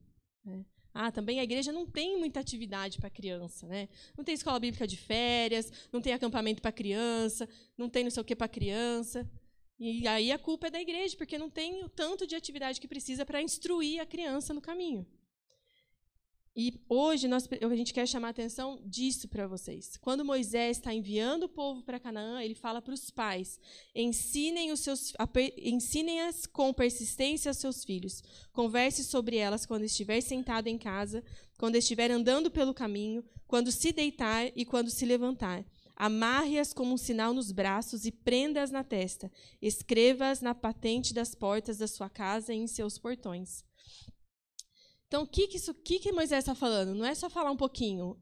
Né? 0.44 0.64
Ah, 0.94 1.10
também 1.10 1.40
a 1.40 1.44
igreja 1.44 1.72
não 1.72 1.86
tem 1.86 2.18
muita 2.18 2.40
atividade 2.40 2.98
para 2.98 3.10
criança, 3.10 3.66
né? 3.66 3.88
Não 4.16 4.24
tem 4.24 4.34
escola 4.34 4.58
bíblica 4.58 4.86
de 4.86 4.96
férias, 4.96 5.70
não 5.92 6.00
tem 6.00 6.12
acampamento 6.12 6.60
para 6.60 6.72
criança, 6.72 7.48
não 7.76 7.88
tem 7.88 8.04
não 8.04 8.10
sei 8.10 8.20
o 8.20 8.24
que 8.24 8.34
para 8.34 8.48
criança. 8.48 9.28
E 9.78 10.06
aí 10.06 10.32
a 10.32 10.38
culpa 10.38 10.66
é 10.66 10.70
da 10.70 10.80
igreja, 10.80 11.16
porque 11.16 11.38
não 11.38 11.48
tem 11.48 11.84
o 11.84 11.88
tanto 11.88 12.26
de 12.26 12.34
atividade 12.34 12.80
que 12.80 12.88
precisa 12.88 13.24
para 13.24 13.40
instruir 13.40 14.00
a 14.00 14.06
criança 14.06 14.52
no 14.52 14.60
caminho. 14.60 15.06
E 16.54 16.80
hoje 16.88 17.28
nós, 17.28 17.48
a 17.48 17.76
gente 17.76 17.94
quer 17.94 18.08
chamar 18.08 18.28
a 18.28 18.30
atenção 18.30 18.80
disso 18.84 19.28
para 19.28 19.46
vocês. 19.46 19.96
Quando 19.96 20.24
Moisés 20.24 20.78
está 20.78 20.92
enviando 20.92 21.44
o 21.44 21.48
povo 21.48 21.82
para 21.82 22.00
Canaã, 22.00 22.42
ele 22.42 22.56
fala 22.56 22.82
para 22.82 22.92
os 22.92 23.08
pais: 23.08 23.60
ensinem 23.94 24.72
os 24.72 24.80
seus, 24.80 25.12
ensinem-as 25.56 26.46
com 26.46 26.72
persistência 26.74 27.50
aos 27.50 27.58
seus 27.58 27.84
filhos. 27.84 28.20
Converse 28.52 29.04
sobre 29.04 29.36
elas 29.36 29.64
quando 29.64 29.84
estiver 29.84 30.20
sentado 30.20 30.66
em 30.66 30.76
casa, 30.76 31.22
quando 31.56 31.76
estiver 31.76 32.10
andando 32.10 32.50
pelo 32.50 32.74
caminho, 32.74 33.24
quando 33.46 33.70
se 33.70 33.92
deitar 33.92 34.50
e 34.56 34.64
quando 34.64 34.90
se 34.90 35.06
levantar. 35.06 35.64
Amarre-as 35.94 36.72
como 36.72 36.94
um 36.94 36.96
sinal 36.96 37.32
nos 37.32 37.52
braços 37.52 38.06
e 38.06 38.10
prenda-as 38.10 38.72
na 38.72 38.82
testa. 38.82 39.30
Escreva-as 39.62 40.40
na 40.40 40.54
patente 40.54 41.14
das 41.14 41.34
portas 41.34 41.76
da 41.78 41.86
sua 41.86 42.08
casa 42.08 42.52
e 42.52 42.56
em 42.56 42.66
seus 42.66 42.98
portões. 42.98 43.69
Então, 45.11 45.25
o 45.25 45.27
que, 45.27 45.49
que, 45.49 45.59
que, 45.75 45.99
que 45.99 46.12
Moisés 46.12 46.44
está 46.44 46.55
falando? 46.55 46.94
Não 46.94 47.05
é 47.05 47.16
só 47.16 47.29
falar 47.29 47.51
um 47.51 47.57
pouquinho. 47.57 48.16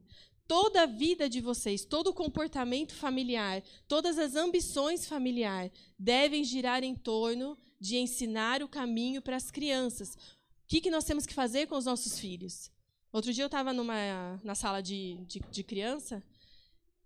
Toda 0.46 0.84
a 0.84 0.86
vida 0.86 1.28
de 1.28 1.38
vocês, 1.38 1.84
todo 1.84 2.06
o 2.06 2.14
comportamento 2.14 2.94
familiar, 2.94 3.62
todas 3.86 4.16
as 4.16 4.34
ambições 4.34 5.06
familiares 5.06 5.70
devem 5.98 6.42
girar 6.42 6.82
em 6.82 6.94
torno 6.94 7.58
de 7.78 7.98
ensinar 7.98 8.62
o 8.62 8.68
caminho 8.68 9.20
para 9.20 9.36
as 9.36 9.50
crianças. 9.50 10.14
O 10.14 10.66
que, 10.66 10.80
que 10.80 10.90
nós 10.90 11.04
temos 11.04 11.26
que 11.26 11.34
fazer 11.34 11.66
com 11.66 11.76
os 11.76 11.84
nossos 11.84 12.18
filhos? 12.18 12.70
Outro 13.12 13.34
dia 13.34 13.44
eu 13.44 13.48
estava 13.48 13.70
na 14.42 14.54
sala 14.54 14.80
de, 14.80 15.18
de, 15.26 15.40
de 15.40 15.62
criança, 15.62 16.22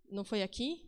não 0.08 0.22
foi 0.22 0.44
aqui, 0.44 0.84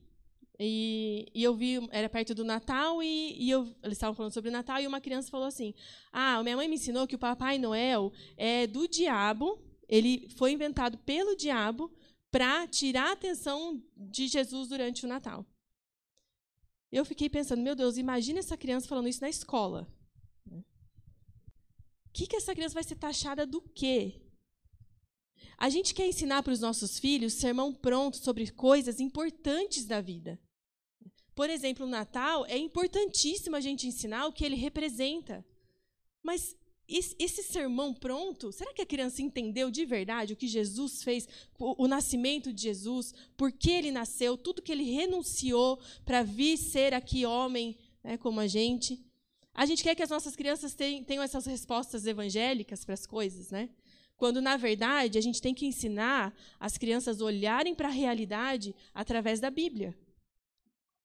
e, 0.59 1.27
e, 1.35 1.43
eu 1.43 1.55
vi, 1.55 1.81
era 1.91 2.09
perto 2.09 2.35
do 2.35 2.45
Natal, 2.45 3.03
e, 3.03 3.37
e 3.37 3.51
eu, 3.51 3.65
eles 3.83 3.97
estavam 3.97 4.15
falando 4.15 4.33
sobre 4.33 4.51
Natal, 4.51 4.81
e 4.81 4.87
uma 4.87 5.01
criança 5.01 5.31
falou 5.31 5.47
assim: 5.47 5.75
Ah, 6.13 6.43
minha 6.43 6.57
mãe 6.57 6.69
me 6.69 6.77
ensinou 6.77 7.07
que 7.07 7.17
o 7.17 7.19
Papai 7.19 7.59
Noel 7.59 8.13
é 8.37 8.67
do 8.67 8.87
diabo, 8.87 9.61
ele 9.89 10.29
foi 10.37 10.53
inventado 10.53 10.97
pelo 10.99 11.35
diabo 11.35 11.93
para 12.31 12.69
tirar 12.69 13.09
a 13.09 13.13
atenção 13.13 13.83
de 13.97 14.29
Jesus 14.29 14.69
durante 14.69 15.05
o 15.05 15.09
Natal. 15.09 15.45
Eu 16.91 17.05
fiquei 17.05 17.29
pensando: 17.29 17.63
Meu 17.63 17.75
Deus, 17.75 17.97
imagina 17.97 18.39
essa 18.39 18.57
criança 18.57 18.87
falando 18.87 19.09
isso 19.09 19.21
na 19.21 19.29
escola. 19.29 19.93
O 20.47 20.63
que, 22.13 22.29
que 22.29 22.37
essa 22.37 22.55
criança 22.55 22.75
vai 22.75 22.85
ser 22.85 22.95
taxada 22.95 23.45
do 23.45 23.61
quê? 23.61 24.21
A 25.59 25.69
gente 25.69 25.95
quer 25.95 26.07
ensinar 26.07 26.45
para 26.45 26.53
os 26.53 26.61
nossos 26.61 26.99
filhos 26.99 27.35
sermão 27.35 27.75
pronto 27.75 28.19
sobre 28.19 28.51
coisas 28.53 29.01
importantes 29.01 29.85
da 29.85 30.01
vida. 30.01 30.41
Por 31.35 31.51
exemplo, 31.51 31.85
o 31.85 31.89
Natal 31.89 32.47
é 32.47 32.57
importantíssimo 32.57 33.57
a 33.57 33.61
gente 33.61 33.87
ensinar 33.87 34.27
o 34.27 34.33
que 34.33 34.45
ele 34.45 34.57
representa. 34.57 35.45
Mas 36.23 36.57
esse 36.87 37.43
sermão 37.43 37.95
pronto, 37.95 38.53
será 38.53 38.73
que 38.75 38.83
a 38.83 38.87
criança 38.87 39.23
entendeu 39.23 39.71
de 39.71 39.85
verdade 39.87 40.35
o 40.35 40.37
que 40.37 40.47
Jesus 40.47 41.03
fez, 41.03 41.27
o, 41.59 41.89
nascimento 41.89 42.53
de 42.53 42.63
Jesus, 42.63 43.15
por 43.37 43.51
que 43.51 43.71
ele 43.71 43.91
nasceu, 43.91 44.37
tudo 44.37 44.61
que 44.61 44.71
ele 44.71 44.85
renunciou 44.85 45.79
para 46.05 46.23
vir 46.23 46.59
ser 46.59 46.93
aqui 46.93 47.25
homem, 47.25 47.77
né, 48.03 48.19
como 48.19 48.39
a 48.39 48.47
gente? 48.47 49.03
A 49.55 49.65
gente 49.65 49.83
quer 49.83 49.95
que 49.95 50.03
as 50.03 50.11
nossas 50.11 50.37
crianças 50.37 50.75
tenham 50.75 51.23
essas 51.23 51.47
respostas 51.47 52.07
evangélicas 52.07 52.85
para 52.85 52.95
as 52.95 53.07
coisas, 53.07 53.51
né? 53.51 53.71
Quando, 54.17 54.43
na 54.43 54.57
verdade, 54.57 55.17
a 55.19 55.21
gente 55.21 55.41
tem 55.41 55.55
que 55.55 55.67
ensinar 55.67 56.35
as 56.61 56.77
crianças 56.77 57.21
a 57.21 57.25
olharem 57.25 57.75
para 57.75 57.89
a 57.89 57.93
realidade 57.93 58.75
através 58.93 59.41
da 59.41 59.51
Bíblia. 59.51 59.97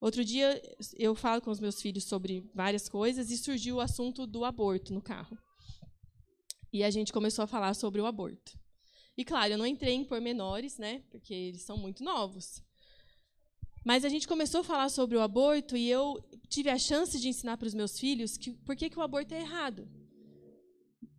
Outro 0.01 0.23
dia 0.23 0.62
eu 0.97 1.13
falo 1.13 1.41
com 1.41 1.51
os 1.51 1.59
meus 1.59 1.81
filhos 1.81 2.05
sobre 2.05 2.49
várias 2.53 2.88
coisas 2.88 3.29
e 3.29 3.38
surgiu 3.38 3.77
o 3.77 3.81
assunto 3.81 4.25
do 4.25 4.45
aborto 4.45 4.93
no 4.93 5.01
carro. 5.01 5.38
E 6.71 6.83
a 6.83 6.89
gente 6.89 7.12
começou 7.12 7.43
a 7.43 7.47
falar 7.47 7.73
sobre 7.73 7.99
o 7.99 8.05
aborto. 8.05 8.57
E 9.17 9.25
claro, 9.25 9.53
eu 9.53 9.57
não 9.57 9.65
entrei 9.65 9.93
em 9.95 10.05
pormenores, 10.05 10.77
né, 10.77 11.03
porque 11.09 11.33
eles 11.33 11.63
são 11.63 11.77
muito 11.77 12.03
novos. 12.03 12.63
Mas 13.83 14.05
a 14.05 14.09
gente 14.09 14.27
começou 14.27 14.62
a 14.62 14.63
falar 14.63 14.89
sobre 14.89 15.17
o 15.17 15.21
aborto 15.21 15.75
e 15.75 15.89
eu 15.89 16.23
tive 16.47 16.69
a 16.69 16.77
chance 16.77 17.19
de 17.19 17.27
ensinar 17.27 17.57
para 17.57 17.67
os 17.67 17.73
meus 17.73 17.99
filhos 17.99 18.38
que 18.38 18.51
por 18.51 18.75
que, 18.75 18.89
que 18.89 18.99
o 18.99 19.01
aborto 19.01 19.33
é 19.33 19.41
errado. 19.41 19.89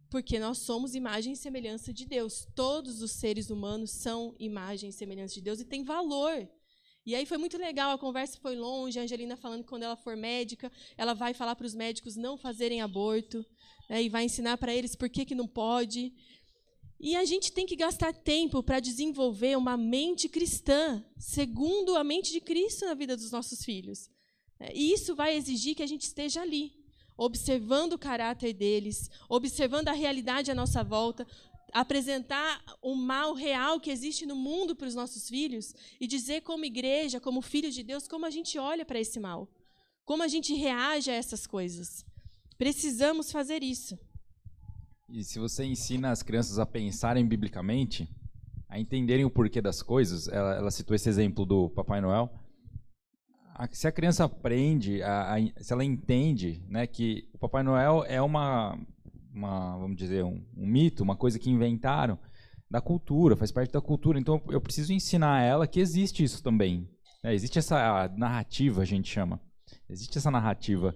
Porque 0.08 0.38
nós 0.38 0.58
somos 0.58 0.94
imagem 0.94 1.34
e 1.34 1.36
semelhança 1.36 1.92
de 1.92 2.06
Deus. 2.06 2.46
Todos 2.54 3.02
os 3.02 3.12
seres 3.12 3.50
humanos 3.50 3.90
são 3.90 4.34
imagem 4.38 4.90
e 4.90 4.92
semelhança 4.92 5.34
de 5.34 5.42
Deus 5.42 5.60
e 5.60 5.64
têm 5.64 5.84
valor. 5.84 6.48
E 7.10 7.14
aí 7.16 7.26
foi 7.26 7.38
muito 7.38 7.58
legal, 7.58 7.90
a 7.90 7.98
conversa 7.98 8.38
foi 8.40 8.54
longe, 8.54 8.96
a 8.96 9.02
Angelina 9.02 9.36
falando 9.36 9.64
que 9.64 9.68
quando 9.68 9.82
ela 9.82 9.96
for 9.96 10.16
médica, 10.16 10.70
ela 10.96 11.12
vai 11.12 11.34
falar 11.34 11.56
para 11.56 11.66
os 11.66 11.74
médicos 11.74 12.14
não 12.14 12.36
fazerem 12.36 12.82
aborto, 12.82 13.44
né, 13.88 14.00
e 14.00 14.08
vai 14.08 14.22
ensinar 14.22 14.56
para 14.58 14.72
eles 14.72 14.94
por 14.94 15.10
que, 15.10 15.24
que 15.24 15.34
não 15.34 15.48
pode. 15.48 16.14
E 17.00 17.16
a 17.16 17.24
gente 17.24 17.50
tem 17.50 17.66
que 17.66 17.74
gastar 17.74 18.14
tempo 18.14 18.62
para 18.62 18.78
desenvolver 18.78 19.58
uma 19.58 19.76
mente 19.76 20.28
cristã, 20.28 21.04
segundo 21.18 21.96
a 21.96 22.04
mente 22.04 22.30
de 22.30 22.40
Cristo 22.40 22.84
na 22.84 22.94
vida 22.94 23.16
dos 23.16 23.32
nossos 23.32 23.64
filhos. 23.64 24.08
E 24.72 24.92
isso 24.92 25.16
vai 25.16 25.34
exigir 25.34 25.74
que 25.74 25.82
a 25.82 25.88
gente 25.88 26.02
esteja 26.02 26.42
ali, 26.42 26.72
observando 27.16 27.94
o 27.94 27.98
caráter 27.98 28.52
deles, 28.52 29.10
observando 29.28 29.88
a 29.88 29.92
realidade 29.92 30.52
à 30.52 30.54
nossa 30.54 30.84
volta, 30.84 31.26
apresentar 31.72 32.62
o 32.82 32.94
mal 32.94 33.34
real 33.34 33.80
que 33.80 33.90
existe 33.90 34.26
no 34.26 34.36
mundo 34.36 34.74
para 34.74 34.86
os 34.86 34.94
nossos 34.94 35.28
filhos 35.28 35.74
e 36.00 36.06
dizer 36.06 36.42
como 36.42 36.64
igreja, 36.64 37.20
como 37.20 37.40
filho 37.42 37.70
de 37.70 37.82
Deus, 37.82 38.08
como 38.08 38.26
a 38.26 38.30
gente 38.30 38.58
olha 38.58 38.84
para 38.84 39.00
esse 39.00 39.18
mal, 39.20 39.48
como 40.04 40.22
a 40.22 40.28
gente 40.28 40.54
reage 40.54 41.10
a 41.10 41.14
essas 41.14 41.46
coisas. 41.46 42.04
Precisamos 42.58 43.32
fazer 43.32 43.62
isso. 43.62 43.98
E 45.08 45.24
se 45.24 45.38
você 45.38 45.64
ensina 45.64 46.10
as 46.10 46.22
crianças 46.22 46.58
a 46.58 46.66
pensarem 46.66 47.26
biblicamente, 47.26 48.08
a 48.68 48.78
entenderem 48.78 49.24
o 49.24 49.30
porquê 49.30 49.60
das 49.60 49.82
coisas, 49.82 50.28
ela, 50.28 50.54
ela 50.54 50.70
citou 50.70 50.94
esse 50.94 51.08
exemplo 51.08 51.44
do 51.44 51.68
Papai 51.70 52.00
Noel. 52.00 52.30
A, 53.54 53.68
se 53.72 53.88
a 53.88 53.92
criança 53.92 54.24
aprende, 54.24 55.02
a, 55.02 55.34
a, 55.34 55.62
se 55.62 55.72
ela 55.72 55.84
entende 55.84 56.64
né, 56.68 56.86
que 56.86 57.28
o 57.34 57.38
Papai 57.38 57.64
Noel 57.64 58.04
é 58.06 58.22
uma 58.22 58.78
uma, 59.32 59.76
vamos 59.78 59.96
dizer, 59.96 60.24
um, 60.24 60.44
um, 60.56 60.66
mito, 60.66 61.02
uma 61.02 61.16
coisa 61.16 61.38
que 61.38 61.50
inventaram 61.50 62.18
da 62.70 62.80
cultura, 62.80 63.36
faz 63.36 63.50
parte 63.50 63.72
da 63.72 63.80
cultura. 63.80 64.18
Então 64.18 64.40
eu 64.48 64.60
preciso 64.60 64.92
ensinar 64.92 65.36
a 65.36 65.42
ela 65.42 65.66
que 65.66 65.80
existe 65.80 66.22
isso 66.22 66.42
também. 66.42 66.88
É, 67.22 67.34
existe 67.34 67.58
essa 67.58 68.08
narrativa, 68.16 68.82
a 68.82 68.84
gente 68.84 69.08
chama. 69.08 69.40
Existe 69.88 70.18
essa 70.18 70.30
narrativa. 70.30 70.94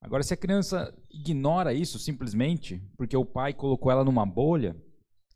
Agora, 0.00 0.22
se 0.22 0.32
a 0.32 0.36
criança 0.36 0.94
ignora 1.10 1.74
isso 1.74 1.98
simplesmente, 1.98 2.80
porque 2.96 3.16
o 3.16 3.24
pai 3.24 3.52
colocou 3.52 3.90
ela 3.90 4.04
numa 4.04 4.24
bolha, 4.24 4.76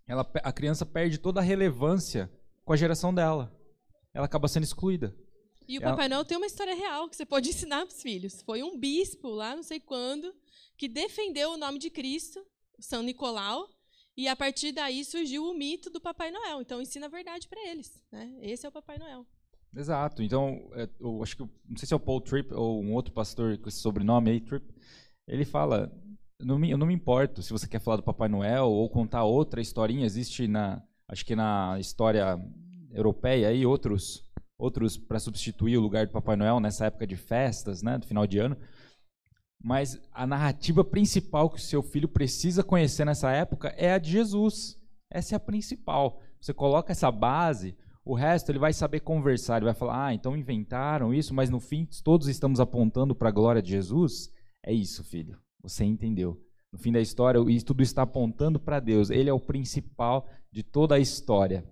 ela, 0.06 0.28
a 0.42 0.52
criança 0.52 0.86
perde 0.86 1.18
toda 1.18 1.40
a 1.40 1.42
relevância 1.42 2.30
com 2.64 2.72
a 2.72 2.76
geração 2.76 3.12
dela. 3.12 3.52
Ela 4.14 4.26
acaba 4.26 4.46
sendo 4.46 4.64
excluída. 4.64 5.14
E 5.68 5.78
o 5.78 5.82
Papai 5.82 6.08
Noel 6.08 6.24
tem 6.24 6.36
uma 6.36 6.46
história 6.46 6.74
real 6.74 7.08
que 7.08 7.16
você 7.16 7.24
pode 7.24 7.48
ensinar 7.50 7.86
para 7.86 7.94
os 7.94 8.02
filhos. 8.02 8.42
Foi 8.42 8.62
um 8.62 8.78
bispo 8.78 9.28
lá, 9.28 9.54
não 9.54 9.62
sei 9.62 9.80
quando, 9.80 10.34
que 10.76 10.88
defendeu 10.88 11.52
o 11.52 11.56
nome 11.56 11.78
de 11.78 11.90
Cristo, 11.90 12.44
São 12.78 13.02
Nicolau, 13.02 13.68
e 14.16 14.28
a 14.28 14.36
partir 14.36 14.72
daí 14.72 15.04
surgiu 15.04 15.44
o 15.44 15.54
mito 15.54 15.88
do 15.88 16.00
Papai 16.00 16.30
Noel. 16.30 16.60
Então 16.60 16.82
ensina 16.82 17.06
a 17.06 17.08
verdade 17.08 17.48
para 17.48 17.66
eles. 17.68 18.02
Né? 18.10 18.36
Esse 18.40 18.66
é 18.66 18.68
o 18.68 18.72
Papai 18.72 18.98
Noel. 18.98 19.26
Exato. 19.74 20.22
Então, 20.22 20.70
é, 20.74 20.88
eu 21.00 21.22
acho 21.22 21.36
que 21.36 21.42
não 21.42 21.76
sei 21.76 21.86
se 21.86 21.94
é 21.94 21.96
o 21.96 22.00
Paul 22.00 22.20
Tripp 22.20 22.52
ou 22.52 22.82
um 22.82 22.92
outro 22.92 23.12
pastor 23.12 23.56
com 23.58 23.68
esse 23.68 23.78
sobrenome 23.78 24.30
aí, 24.30 24.40
Tripp. 24.40 24.66
Ele 25.26 25.44
fala: 25.44 25.90
não 26.40 26.58
me, 26.58 26.70
eu 26.70 26.76
não 26.76 26.86
me 26.86 26.94
importo 26.94 27.42
se 27.42 27.52
você 27.52 27.66
quer 27.66 27.80
falar 27.80 27.96
do 27.96 28.02
Papai 28.02 28.28
Noel 28.28 28.66
ou 28.66 28.88
contar 28.90 29.24
outra 29.24 29.60
historinha. 29.60 30.04
Existe 30.04 30.46
na, 30.46 30.82
acho 31.08 31.24
que 31.24 31.34
na 31.34 31.78
história 31.78 32.38
europeia 32.90 33.48
aí 33.48 33.64
outros 33.64 34.22
outros 34.62 34.96
para 34.96 35.18
substituir 35.18 35.76
o 35.76 35.80
lugar 35.80 36.06
do 36.06 36.12
Papai 36.12 36.36
Noel 36.36 36.60
nessa 36.60 36.86
época 36.86 37.06
de 37.06 37.16
festas, 37.16 37.82
né, 37.82 37.98
do 37.98 38.06
final 38.06 38.26
de 38.26 38.38
ano. 38.38 38.56
Mas 39.62 40.00
a 40.12 40.26
narrativa 40.26 40.84
principal 40.84 41.50
que 41.50 41.58
o 41.58 41.62
seu 41.62 41.82
filho 41.82 42.08
precisa 42.08 42.62
conhecer 42.62 43.04
nessa 43.04 43.30
época 43.32 43.68
é 43.76 43.92
a 43.92 43.98
de 43.98 44.10
Jesus. 44.10 44.78
Essa 45.10 45.34
é 45.34 45.36
a 45.36 45.40
principal. 45.40 46.20
Você 46.40 46.54
coloca 46.54 46.92
essa 46.92 47.10
base, 47.10 47.76
o 48.04 48.14
resto 48.14 48.50
ele 48.50 48.58
vai 48.58 48.72
saber 48.72 49.00
conversar, 49.00 49.56
ele 49.56 49.66
vai 49.66 49.74
falar: 49.74 50.06
"Ah, 50.06 50.14
então 50.14 50.36
inventaram 50.36 51.12
isso, 51.12 51.34
mas 51.34 51.50
no 51.50 51.60
fim 51.60 51.86
todos 52.02 52.28
estamos 52.28 52.60
apontando 52.60 53.14
para 53.14 53.28
a 53.28 53.32
glória 53.32 53.62
de 53.62 53.70
Jesus". 53.70 54.32
É 54.64 54.72
isso, 54.72 55.02
filho. 55.04 55.38
Você 55.62 55.84
entendeu. 55.84 56.40
No 56.72 56.78
fim 56.78 56.90
da 56.90 57.00
história, 57.00 57.38
e 57.48 57.62
tudo 57.62 57.82
está 57.82 58.02
apontando 58.02 58.58
para 58.58 58.80
Deus. 58.80 59.10
Ele 59.10 59.28
é 59.28 59.32
o 59.32 59.40
principal 59.40 60.26
de 60.50 60.62
toda 60.62 60.94
a 60.94 60.98
história. 60.98 61.64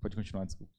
Pode 0.00 0.16
continuar, 0.16 0.44
desculpa. 0.44 0.77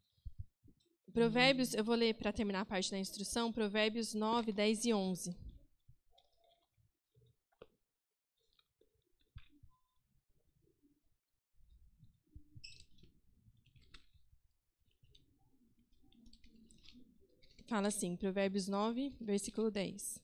Provérbios, 1.14 1.74
eu 1.74 1.84
vou 1.84 1.96
ler 1.96 2.14
para 2.14 2.32
terminar 2.32 2.62
a 2.62 2.66
parte 2.66 2.92
da 2.92 2.98
instrução, 2.98 3.52
Provérbios 3.52 4.14
9, 4.14 4.52
10 4.52 4.86
e 4.86 4.94
11. 4.94 5.36
Fala 17.66 17.88
assim, 17.88 18.16
Provérbios 18.16 18.68
9, 18.68 19.14
versículo 19.22 19.70
10. 19.70 20.20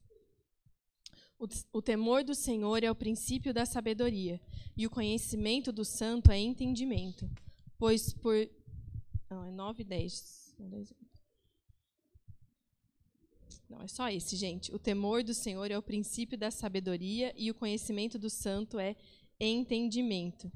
O, 1.37 1.47
o 1.73 1.81
temor 1.81 2.23
do 2.23 2.33
Senhor 2.33 2.83
é 2.83 2.89
o 2.89 2.95
princípio 2.95 3.53
da 3.53 3.65
sabedoria, 3.65 4.39
e 4.75 4.87
o 4.87 4.89
conhecimento 4.89 5.71
do 5.71 5.85
santo 5.85 6.31
é 6.31 6.39
entendimento. 6.39 7.29
Pois 7.77 8.13
por. 8.13 8.35
Não, 9.29 9.45
é 9.45 9.51
9, 9.51 9.83
10. 9.83 10.44
Não, 13.69 13.81
é 13.81 13.87
só 13.87 14.09
esse, 14.09 14.35
gente. 14.35 14.73
O 14.73 14.79
temor 14.79 15.23
do 15.23 15.33
Senhor 15.33 15.69
é 15.71 15.77
o 15.77 15.83
princípio 15.83 16.37
da 16.37 16.51
sabedoria, 16.51 17.33
e 17.37 17.49
o 17.49 17.55
conhecimento 17.55 18.17
do 18.17 18.29
santo 18.29 18.79
é 18.79 18.95
entendimento. 19.39 20.51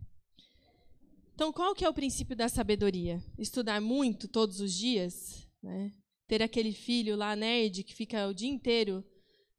Então, 1.33 1.53
qual 1.53 1.73
que 1.73 1.85
é 1.85 1.89
o 1.89 1.93
princípio 1.93 2.35
da 2.35 2.49
sabedoria? 2.49 3.23
Estudar 3.37 3.79
muito 3.79 4.27
todos 4.27 4.59
os 4.59 4.73
dias? 4.73 5.47
Né? 5.63 5.91
Ter 6.27 6.41
aquele 6.41 6.73
filho 6.73 7.15
lá 7.15 7.35
nerd 7.35 7.83
que 7.83 7.95
fica 7.95 8.27
o 8.27 8.33
dia 8.33 8.49
inteiro 8.49 9.03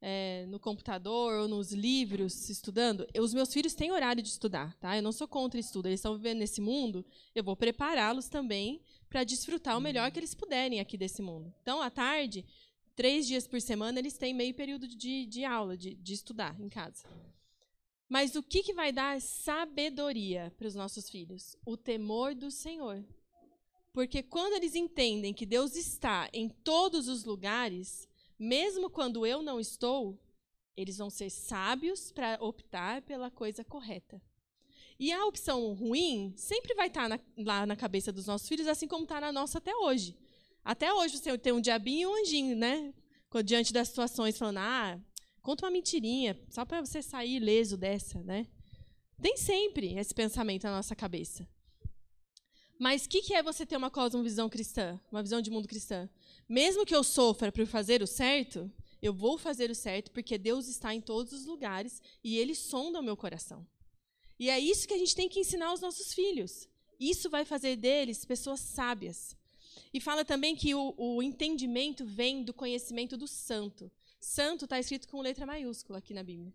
é, 0.00 0.46
no 0.46 0.58
computador 0.58 1.40
ou 1.40 1.48
nos 1.48 1.72
livros 1.72 2.48
estudando, 2.48 3.06
os 3.18 3.34
meus 3.34 3.52
filhos 3.52 3.74
têm 3.74 3.92
horário 3.92 4.22
de 4.22 4.28
estudar, 4.28 4.74
tá? 4.78 4.96
Eu 4.96 5.02
não 5.02 5.12
sou 5.12 5.28
contra 5.28 5.60
estudo, 5.60 5.86
eles 5.86 6.00
estão 6.00 6.16
vivendo 6.16 6.38
nesse 6.38 6.60
mundo, 6.60 7.04
eu 7.34 7.44
vou 7.44 7.54
prepará-los 7.54 8.28
também 8.28 8.80
para 9.10 9.24
desfrutar 9.24 9.76
o 9.76 9.80
melhor 9.80 10.10
que 10.12 10.20
eles 10.20 10.34
puderem 10.34 10.78
aqui 10.78 10.96
desse 10.96 11.20
mundo. 11.20 11.52
Então, 11.60 11.82
à 11.82 11.90
tarde, 11.90 12.46
três 12.94 13.26
dias 13.26 13.46
por 13.46 13.60
semana, 13.60 13.98
eles 13.98 14.16
têm 14.16 14.32
meio 14.32 14.54
período 14.54 14.86
de, 14.86 15.26
de 15.26 15.44
aula, 15.44 15.76
de, 15.76 15.94
de 15.96 16.14
estudar 16.14 16.58
em 16.60 16.68
casa. 16.68 17.04
Mas 18.08 18.36
o 18.36 18.42
que, 18.42 18.62
que 18.62 18.72
vai 18.72 18.92
dar 18.92 19.20
sabedoria 19.20 20.52
para 20.56 20.66
os 20.66 20.74
nossos 20.76 21.10
filhos? 21.10 21.56
O 21.66 21.76
temor 21.76 22.34
do 22.34 22.50
Senhor. 22.50 23.04
Porque 23.92 24.22
quando 24.22 24.54
eles 24.54 24.76
entendem 24.76 25.34
que 25.34 25.44
Deus 25.44 25.74
está 25.74 26.28
em 26.32 26.48
todos 26.48 27.08
os 27.08 27.24
lugares, 27.24 28.08
mesmo 28.38 28.88
quando 28.88 29.26
eu 29.26 29.42
não 29.42 29.58
estou, 29.58 30.18
eles 30.76 30.98
vão 30.98 31.10
ser 31.10 31.30
sábios 31.30 32.12
para 32.12 32.38
optar 32.40 33.02
pela 33.02 33.30
coisa 33.30 33.64
correta. 33.64 34.22
E 35.00 35.10
a 35.10 35.24
opção 35.24 35.72
ruim 35.72 36.34
sempre 36.36 36.74
vai 36.74 36.88
estar 36.88 37.08
tá 37.08 37.18
lá 37.38 37.64
na 37.64 37.74
cabeça 37.74 38.12
dos 38.12 38.26
nossos 38.26 38.46
filhos, 38.46 38.66
assim 38.66 38.86
como 38.86 39.04
está 39.04 39.18
na 39.18 39.32
nossa 39.32 39.56
até 39.56 39.74
hoje. 39.74 40.14
Até 40.62 40.92
hoje 40.92 41.16
você 41.16 41.38
tem 41.38 41.54
um 41.54 41.60
diabinho 41.60 42.02
e 42.02 42.06
um 42.06 42.22
anjinho, 42.22 42.54
né? 42.54 42.92
Diante 43.42 43.72
das 43.72 43.88
situações, 43.88 44.36
falando, 44.36 44.58
ah, 44.58 45.00
conta 45.40 45.64
uma 45.64 45.70
mentirinha, 45.70 46.38
só 46.50 46.66
para 46.66 46.84
você 46.84 47.00
sair 47.00 47.36
ileso 47.36 47.78
dessa, 47.78 48.22
né? 48.22 48.46
Tem 49.22 49.38
sempre 49.38 49.98
esse 49.98 50.14
pensamento 50.14 50.64
na 50.64 50.76
nossa 50.76 50.94
cabeça. 50.94 51.48
Mas 52.78 53.06
o 53.06 53.08
que, 53.08 53.22
que 53.22 53.32
é 53.32 53.42
você 53.42 53.64
ter 53.64 53.78
uma 53.78 53.90
cosmovisão 53.90 54.50
cristã, 54.50 55.00
uma 55.10 55.22
visão 55.22 55.40
de 55.40 55.50
mundo 55.50 55.66
cristã? 55.66 56.10
Mesmo 56.46 56.84
que 56.84 56.94
eu 56.94 57.02
sofra 57.02 57.50
por 57.50 57.64
fazer 57.66 58.02
o 58.02 58.06
certo, 58.06 58.70
eu 59.00 59.14
vou 59.14 59.38
fazer 59.38 59.70
o 59.70 59.74
certo 59.74 60.10
porque 60.10 60.36
Deus 60.36 60.68
está 60.68 60.94
em 60.94 61.00
todos 61.00 61.32
os 61.32 61.46
lugares 61.46 62.02
e 62.22 62.36
Ele 62.36 62.54
sonda 62.54 63.00
o 63.00 63.02
meu 63.02 63.16
coração. 63.16 63.66
E 64.40 64.48
é 64.48 64.58
isso 64.58 64.88
que 64.88 64.94
a 64.94 64.98
gente 64.98 65.14
tem 65.14 65.28
que 65.28 65.38
ensinar 65.38 65.66
aos 65.66 65.82
nossos 65.82 66.14
filhos. 66.14 66.66
Isso 66.98 67.28
vai 67.28 67.44
fazer 67.44 67.76
deles 67.76 68.24
pessoas 68.24 68.58
sábias. 68.58 69.36
E 69.92 70.00
fala 70.00 70.24
também 70.24 70.56
que 70.56 70.74
o, 70.74 70.94
o 70.96 71.22
entendimento 71.22 72.06
vem 72.06 72.42
do 72.42 72.54
conhecimento 72.54 73.18
do 73.18 73.28
santo. 73.28 73.92
Santo 74.18 74.64
está 74.64 74.80
escrito 74.80 75.06
com 75.08 75.20
letra 75.20 75.44
maiúscula 75.44 75.98
aqui 75.98 76.14
na 76.14 76.22
Bíblia. 76.22 76.54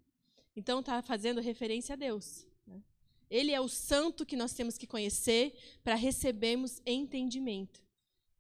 Então 0.56 0.80
está 0.80 1.00
fazendo 1.04 1.40
referência 1.40 1.94
a 1.94 1.96
Deus. 1.96 2.48
Né? 2.66 2.82
Ele 3.30 3.52
é 3.52 3.62
o 3.62 3.70
santo 3.70 4.26
que 4.26 4.36
nós 4.36 4.54
temos 4.54 4.80
que 4.80 4.88
conhecer 4.88 5.54
para 5.84 5.94
recebermos 5.94 6.82
entendimento. 6.88 7.84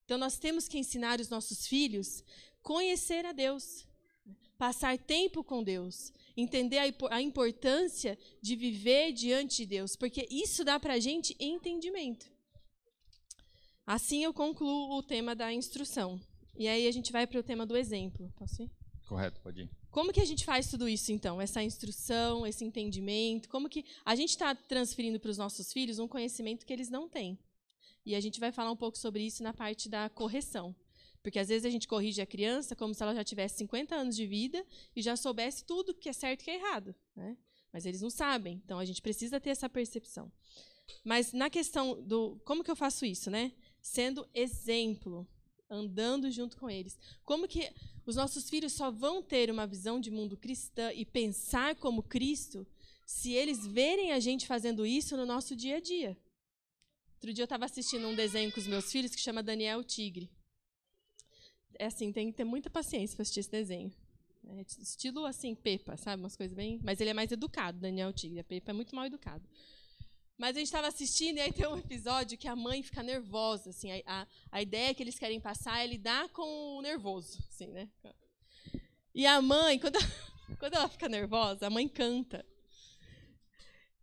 Então 0.06 0.18
nós 0.18 0.40
temos 0.40 0.68
que 0.68 0.80
ensinar 0.80 1.20
os 1.20 1.30
nossos 1.30 1.68
filhos 1.68 2.24
conhecer 2.64 3.28
a 3.28 3.32
Deus, 3.32 3.86
passar 4.58 4.98
tempo 4.98 5.44
com 5.44 5.64
Deus, 5.64 6.12
entender 6.36 6.80
a 7.10 7.22
importância 7.22 8.18
de 8.42 8.56
viver 8.56 9.12
diante 9.14 9.58
de 9.58 9.66
Deus, 9.66 9.96
porque 9.96 10.28
isso 10.30 10.64
dá 10.64 10.80
para 10.80 10.96
a 10.96 11.00
gente 11.00 11.36
entendimento. 11.40 12.30
Assim 13.86 14.24
eu 14.24 14.34
concluo 14.34 14.98
o 14.98 15.04
tema 15.04 15.36
da 15.36 15.54
instrução. 15.54 16.20
E 16.58 16.68
aí 16.68 16.88
a 16.88 16.92
gente 16.92 17.12
vai 17.12 17.28
para 17.28 17.40
o 17.40 17.44
tema 17.44 17.66
do 17.66 17.78
exemplo. 17.78 18.32
Posso 18.36 18.64
ir? 18.64 18.72
Correto, 19.08 19.40
pode 19.42 19.62
ir. 19.62 19.70
Como 19.92 20.12
que 20.12 20.20
a 20.20 20.26
gente 20.26 20.44
faz 20.44 20.70
tudo 20.70 20.90
isso, 20.90 21.12
então? 21.12 21.40
Essa 21.40 21.64
instrução, 21.64 22.46
esse 22.46 22.66
entendimento? 22.66 23.48
Como 23.48 23.70
que 23.70 23.86
a 24.04 24.16
gente 24.16 24.32
está 24.32 24.56
transferindo 24.56 25.20
para 25.20 25.32
os 25.32 25.38
nossos 25.38 25.72
filhos 25.72 26.00
um 26.00 26.08
conhecimento 26.08 26.66
que 26.66 26.74
eles 26.74 26.90
não 26.90 27.08
têm? 27.08 27.38
E 28.06 28.16
a 28.16 28.20
gente 28.20 28.40
vai 28.40 28.52
falar 28.52 28.72
um 28.72 28.76
pouco 28.76 28.98
sobre 28.98 29.24
isso 29.24 29.42
na 29.44 29.54
parte 29.54 29.88
da 29.88 30.10
correção. 30.10 30.76
Porque 31.26 31.40
às 31.40 31.48
vezes 31.48 31.66
a 31.66 31.72
gente 31.72 31.88
corrige 31.88 32.22
a 32.22 32.26
criança 32.26 32.76
como 32.76 32.94
se 32.94 33.02
ela 33.02 33.16
já 33.16 33.24
tivesse 33.24 33.58
50 33.58 33.96
anos 33.96 34.16
de 34.16 34.28
vida 34.28 34.64
e 34.96 35.02
já 35.02 35.16
soubesse 35.16 35.66
tudo 35.66 35.92
que 35.92 36.08
é 36.08 36.14
certo 36.14 36.42
e 36.42 36.44
que 36.44 36.52
é 36.52 36.56
errado. 36.58 36.94
Né? 37.16 37.36
Mas 37.74 37.84
eles 37.84 38.00
não 38.00 38.12
sabem. 38.12 38.62
Então 38.64 38.78
a 38.78 38.86
gente 38.86 39.02
precisa 39.02 39.40
ter 39.40 39.50
essa 39.50 39.68
percepção. 39.68 40.32
Mas 41.04 41.34
na 41.34 41.50
questão 41.50 42.00
do. 42.00 42.40
Como 42.46 42.64
que 42.64 42.70
eu 42.70 42.76
faço 42.76 43.08
isso, 43.08 43.32
né? 43.32 43.54
Sendo 43.82 44.30
exemplo, 44.36 45.28
andando 45.68 46.30
junto 46.30 46.58
com 46.58 46.70
eles. 46.70 46.96
Como 47.24 47.48
que 47.48 47.74
os 48.06 48.16
nossos 48.16 48.48
filhos 48.48 48.74
só 48.74 48.92
vão 48.92 49.24
ter 49.24 49.50
uma 49.50 49.66
visão 49.66 50.00
de 50.00 50.12
mundo 50.12 50.38
cristã 50.38 50.94
e 50.94 51.04
pensar 51.06 51.76
como 51.78 52.04
Cristo 52.04 52.68
se 53.04 53.34
eles 53.34 53.66
verem 53.66 54.12
a 54.12 54.20
gente 54.20 54.46
fazendo 54.46 54.86
isso 54.86 55.18
no 55.18 55.26
nosso 55.26 55.56
dia 55.56 55.78
a 55.78 55.82
dia. 55.82 56.16
Outro 57.16 57.34
dia 57.34 57.42
eu 57.42 57.46
estava 57.46 57.66
assistindo 57.66 58.08
um 58.08 58.14
desenho 58.14 58.52
com 58.52 58.60
os 58.60 58.68
meus 58.68 58.92
filhos 58.92 59.16
que 59.16 59.22
chama 59.22 59.42
Daniel 59.42 59.84
Tigre. 59.84 60.30
É 61.78 61.86
assim, 61.86 62.12
tem 62.12 62.32
que 62.32 62.38
ter 62.38 62.44
muita 62.44 62.70
paciência 62.70 63.16
para 63.16 63.24
assistir 63.24 63.42
esse 63.42 63.52
desenho. 63.52 63.92
É 64.48 64.62
estilo 64.80 65.26
assim, 65.26 65.56
Pepa, 65.56 65.98
sabe? 65.98 66.22
Umas 66.22 66.36
coisas 66.36 66.56
bem. 66.56 66.80
Mas 66.84 67.02
ele 67.02 67.10
é 67.10 67.14
mais 67.14 67.32
educado, 67.32 67.80
Daniel 67.80 68.14
Tigre. 68.14 68.40
A 68.40 68.44
Pepa 68.44 68.72
é 68.72 68.74
muito 68.74 68.96
mal 68.96 69.06
educado. 69.06 69.44
Mas 70.38 70.56
a 70.56 70.60
gente 70.60 70.68
estava 70.68 70.88
assistindo 70.88 71.38
e 71.38 71.42
aí 71.42 71.52
tem 71.52 71.66
um 71.66 71.78
episódio 71.78 72.38
que 72.38 72.48
a 72.48 72.56
mãe 72.56 72.84
fica 72.84 73.02
nervosa. 73.02 73.70
Assim, 73.70 73.92
a, 73.92 74.02
a, 74.06 74.28
a 74.52 74.62
ideia 74.62 74.94
que 74.94 75.02
eles 75.02 75.18
querem 75.18 75.40
passar 75.40 75.84
é 75.84 75.88
lidar 75.88 76.30
com 76.30 76.78
o 76.78 76.82
nervoso. 76.82 77.40
Assim, 77.50 77.68
né? 77.68 77.90
E 79.14 79.26
a 79.26 79.42
mãe, 79.42 79.80
quando, 79.80 79.98
quando 80.60 80.76
ela 80.76 80.90
fica 80.90 81.08
nervosa, 81.08 81.68
a 81.68 81.70
mãe 81.70 81.88
canta. 81.88 82.46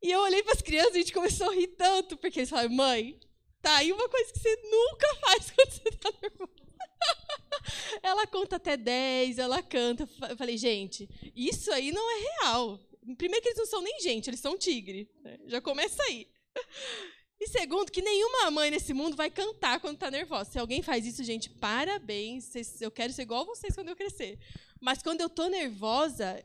E 0.03 0.11
eu 0.11 0.21
olhei 0.21 0.43
para 0.43 0.55
as 0.55 0.63
crianças 0.63 0.95
e 0.95 0.99
a 0.99 1.01
gente 1.03 1.13
começou 1.13 1.51
a 1.51 1.55
rir 1.55 1.69
tanto, 1.69 2.17
porque 2.17 2.41
eles 2.41 2.51
falaram, 2.51 2.71
mãe, 2.71 3.21
tá 3.61 3.77
aí 3.77 3.93
uma 3.93 4.09
coisa 4.09 4.33
que 4.33 4.41
você 4.41 4.57
nunca 4.65 5.15
faz 5.21 5.51
quando 5.55 5.71
você 5.71 5.89
está 5.91 6.13
nervosa. 6.21 6.62
ela 8.03 8.27
conta 8.27 8.57
até 8.57 8.77
10, 8.77 9.39
ela 9.39 9.63
canta. 9.63 10.09
Eu 10.29 10.37
falei, 10.37 10.57
gente, 10.57 11.09
isso 11.35 11.73
aí 11.73 11.93
não 11.93 12.11
é 12.11 12.21
real. 12.21 12.81
Primeiro 13.17 13.43
que 13.43 13.49
eles 13.49 13.59
não 13.59 13.67
são 13.67 13.83
nem 13.83 14.01
gente, 14.01 14.31
eles 14.31 14.41
são 14.41 14.57
tigre. 14.57 15.11
Né? 15.23 15.39
Já 15.47 15.61
começa 15.61 16.03
aí. 16.05 16.29
E 17.41 17.49
segundo, 17.49 17.91
que 17.91 18.01
nenhuma 18.01 18.53
mãe 18.53 18.71
nesse 18.71 18.95
mundo 18.95 19.17
vai 19.17 19.29
cantar 19.29 19.81
quando 19.81 19.95
está 19.95 20.09
nervosa. 20.09 20.53
Se 20.53 20.59
alguém 20.61 20.81
faz 20.81 21.05
isso, 21.05 21.25
gente, 21.25 21.51
parabéns. 21.51 22.53
Eu 22.81 22.91
quero 22.91 23.13
ser 23.13 23.23
igual 23.23 23.43
a 23.43 23.47
vocês 23.47 23.75
quando 23.75 23.89
eu 23.89 23.97
crescer. 23.97 24.39
Mas 24.81 25.03
quando 25.03 25.23
eu 25.23 25.27
estou 25.27 25.49
nervosa, 25.49 26.41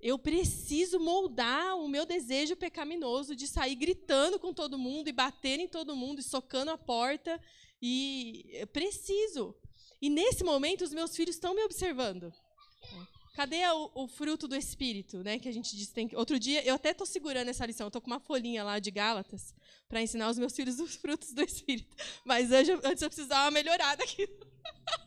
eu 0.00 0.16
preciso 0.16 1.00
moldar 1.00 1.76
o 1.78 1.88
meu 1.88 2.06
desejo 2.06 2.54
pecaminoso 2.54 3.34
de 3.34 3.48
sair 3.48 3.74
gritando 3.74 4.38
com 4.38 4.54
todo 4.54 4.78
mundo 4.78 5.08
e 5.08 5.12
batendo 5.12 5.62
em 5.62 5.68
todo 5.68 5.96
mundo 5.96 6.20
e 6.20 6.22
socando 6.22 6.70
a 6.70 6.78
porta. 6.78 7.40
E 7.82 8.48
eu 8.52 8.68
preciso. 8.68 9.52
E 10.00 10.10
nesse 10.10 10.44
momento 10.44 10.82
os 10.82 10.92
meus 10.92 11.14
filhos 11.16 11.36
estão 11.36 11.54
me 11.54 11.62
observando. 11.64 12.32
Cadê 13.34 13.66
o, 13.68 13.90
o, 13.94 14.08
fruto 14.08 14.48
do 14.48 14.56
Espírito, 14.56 15.22
né? 15.22 15.38
Que 15.38 15.48
a 15.48 15.52
gente 15.52 15.76
diz 15.76 15.88
tem 15.88 16.08
que... 16.08 16.16
Outro 16.16 16.38
dia 16.38 16.64
eu 16.64 16.74
até 16.74 16.92
estou 16.92 17.06
segurando 17.06 17.48
essa 17.48 17.66
lição. 17.66 17.86
Estou 17.86 18.00
com 18.00 18.06
uma 18.06 18.18
folhinha 18.18 18.64
lá 18.64 18.78
de 18.78 18.90
Gálatas 18.90 19.54
para 19.88 20.00
ensinar 20.00 20.30
os 20.30 20.38
meus 20.38 20.54
filhos 20.54 20.80
os 20.80 20.96
frutos 20.96 21.32
do 21.32 21.42
Espírito. 21.42 21.94
Mas 22.24 22.50
antes 22.50 23.02
eu 23.02 23.08
preciso 23.08 23.28
dar 23.28 23.44
uma 23.44 23.50
melhorada 23.50 24.02
aqui. 24.02 24.26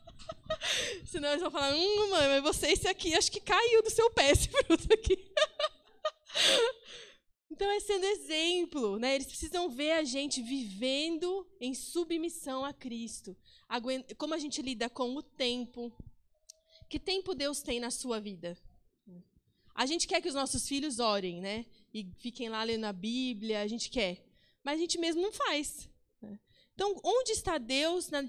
Senão 1.05 1.29
eles 1.29 1.41
vão 1.41 1.49
falar, 1.49 1.73
hum, 1.73 2.09
mãe, 2.09 2.27
mas 2.27 2.43
você 2.43 2.67
esse 2.67 2.87
aqui, 2.87 3.15
acho 3.15 3.31
que 3.31 3.39
caiu 3.39 3.81
do 3.81 3.89
seu 3.89 4.11
pé 4.11 4.31
esse 4.31 4.47
fruto 4.47 4.93
aqui. 4.93 5.17
então 7.49 7.69
é 7.71 7.79
sendo 7.79 8.05
exemplo, 8.05 8.99
né? 8.99 9.15
Eles 9.15 9.27
precisam 9.27 9.69
ver 9.69 9.93
a 9.93 10.03
gente 10.03 10.41
vivendo 10.41 11.47
em 11.59 11.73
submissão 11.73 12.63
a 12.63 12.73
Cristo. 12.73 13.35
Como 14.17 14.33
a 14.33 14.37
gente 14.37 14.61
lida 14.61 14.89
com 14.89 15.15
o 15.15 15.21
tempo. 15.21 15.91
Que 16.89 16.99
tempo 16.99 17.35
Deus 17.35 17.61
tem 17.61 17.79
na 17.79 17.91
sua 17.91 18.19
vida? 18.19 18.57
A 19.75 19.85
gente 19.85 20.07
quer 20.07 20.21
que 20.21 20.27
os 20.27 20.35
nossos 20.35 20.67
filhos 20.67 20.99
orem, 20.99 21.39
né? 21.39 21.65
e 21.93 22.07
fiquem 22.17 22.49
lá 22.49 22.63
lendo 22.63 22.85
a 22.85 22.93
Bíblia, 22.93 23.61
a 23.61 23.67
gente 23.67 23.89
quer. 23.89 24.23
Mas 24.63 24.77
a 24.77 24.81
gente 24.81 24.97
mesmo 24.97 25.21
não 25.21 25.31
faz. 25.31 25.89
Né? 26.21 26.39
Então, 26.73 26.99
onde 27.03 27.31
está 27.31 27.57
Deus 27.57 28.09
na 28.09 28.19